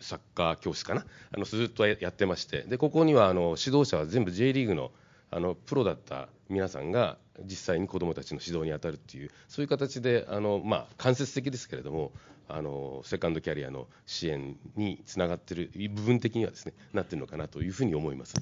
[0.00, 1.04] サッカー教室かな？
[1.34, 2.62] あのずっとやってまして。
[2.62, 4.92] でここにはあの指導者は全部 J リーグの
[5.30, 12.12] あのプロだった皆さんが実際に子どもたちの指導に当たるっていうそういう形であの、まあ、間接的ですけれども
[12.48, 18.34] あのセカンドキャリアの支援につながっている部分的にはですねなっているのかなというふうに思います。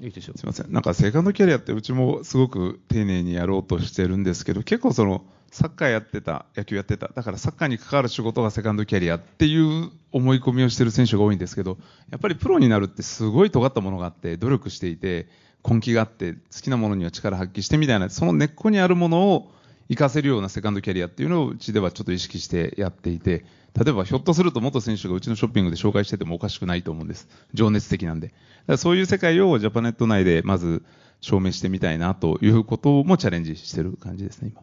[0.00, 0.38] いいでしょう。
[0.38, 5.24] すみません、なんかセカンドキャリアってうちもすごく丁寧にやろうとしてるんですけど結構その
[5.54, 11.78] サッカーやってた、野球やってた、だからサッカーに関わる仕事がセカンドキャリアっていう思い込みをしてる選手が多いんですけど、
[12.10, 15.28] やっぱりプロになるってすごい尖ったものがあって、努力していて、
[15.64, 19.52] 根気があって、好きなものには力発揮してみたいな、その根っこにあるものを
[19.88, 23.44] 活かせるようなセカンドキャリアっていうのをうちではちょっと意識してやっていて、
[23.80, 27.28] 例えばひょっとすると元選手がうちのショッピングで紹介しててもおかしくないと思うんです。
[27.52, 28.28] 情熱的なんで。
[28.28, 28.38] だか
[28.72, 30.82] らそういう世界をジャパネット内でまず
[31.20, 34.62] 証明してみたいなということもチャレンジしてる感じですね、今。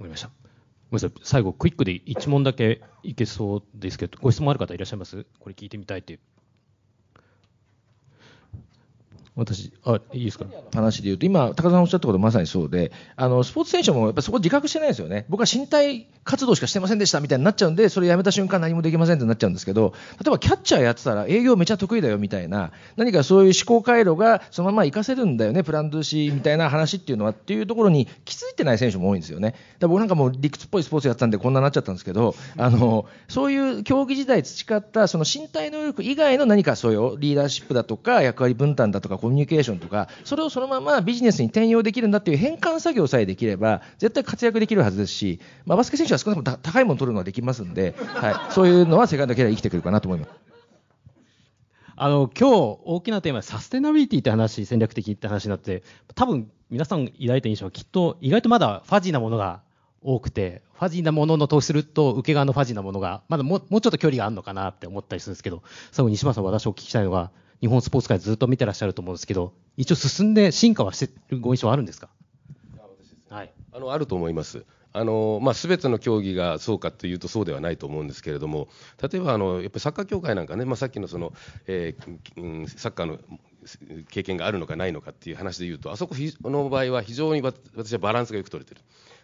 [0.00, 0.28] かりました。
[0.90, 5.24] ごめんなさい、最後、クイックで1問だけいけそうですけど、ご質問ある方いらっしゃいます？
[5.38, 6.20] これ聞いてみたいっていう。
[9.40, 10.44] 私、あ、いいですか？
[10.74, 15.24] 話で言うと、今、高田さんおっしゃったことまさにそうで、あの、スポーツ選手もやっぱそこ自覚してないですよね。
[15.30, 29.54] 僕は身体活動しかしてませんでしたみたいになっちゃうんで、それやめた瞬間何もできませんってなっちゃうんですけど、例えばキャッチャーやってたら営業めちゃ得意だよみたいな、何かそういう思考回路がそのまま活かせるんだよね、プランドゥシーみたいな話っていうのはっていうところに気づいてない選手も多いんですよね。
[29.78, 50.30] だ僕なんかもう理屈っぽいスポーツやってたんでこんななっちゃったんですけど、あの、そういう競技時代培ったその身体能力以外の何かそういうリーダーシップだとか役割分担だとかコミュニケーションとか、それをそのままビジネスに転用できるんだっていう変換作業さえできれば、絶対活躍できるはずですし、まあ、バスケ選手は少なくとも高いものを取るのはできますんで、はい、そういうのはセカンドキャリア生きてくるかなと思います。
[52.02, 55.84] あの今日大きなテーマサステナビリティって話、戦略的って話になって、
[56.14, 59.60] 多分皆さん抱いた印象はきっと意外とまだファジーなものが
[60.02, 65.62] 多くて、ファジーなものの投資すると、受け側のファジーなものが、まだももうちょっと距離があるのかなって思ったりするんですけど、
[65.92, 67.30] 最後、西村さん、私お聞きしたいのが、
[67.60, 72.08] 日本スポーツ界ずっと見てらっしゃると思うんですけど、一応進んで進化はしてるご印象はあるんですか？
[73.28, 74.64] はい、あのあると思います。
[74.92, 78.66] あのまあ、全ての競技がそうかというとそうではないと思うんですけれども、
[79.00, 81.32] 例えばあのやっぱりサッカー協会なんかね、まあ、さっきのその、
[81.68, 83.18] えーうんサッカーの
[84.10, 88.80] 経験があるのかないのかっていう話でいうと、あそこの場合は非常に私はバランスがよく取れてる。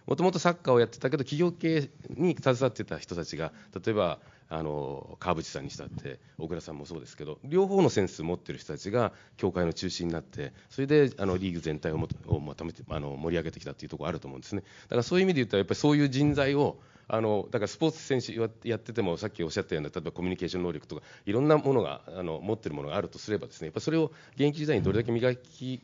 [0.07, 3.51] もともとサッカーをやってたけど、企業系に携わってた人たちが、
[3.85, 14.62] 例えばあの川淵さんにしたって、小倉さんもそうですけど、両方のセンスを持ってる人たちが協会の中心になって、それであのリーグ全体をもをまとめてあの盛り上げてきたっていうところあると思うんですね。
[14.85, 16.78] だからそういう意味で言うと、やっぱりそういう人材を
[17.09, 18.35] あのだからスポーツ選手
[18.68, 25.81] やってても、さっきおっしゃったような、例えばコミュニケーション能力とか、いろんなものがあの持ってるものがあるとすれば、ですねやっぱそれを現役時代にどれだけ磨き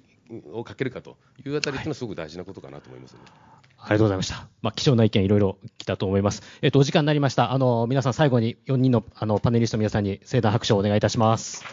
[0.52, 3.51] をかけるかというあたりっていうのは、すごく大事なことかなと思います、ね
[3.84, 4.46] ありがとうございました。
[4.62, 6.42] まあ、貴重な意見いろいろ来たと思います。
[6.62, 7.52] えっと、お時間になりました。
[7.52, 11.64] あの、皆さん最後に4人のあのパネリストの皆さんに盛大拍手をお願いいたします。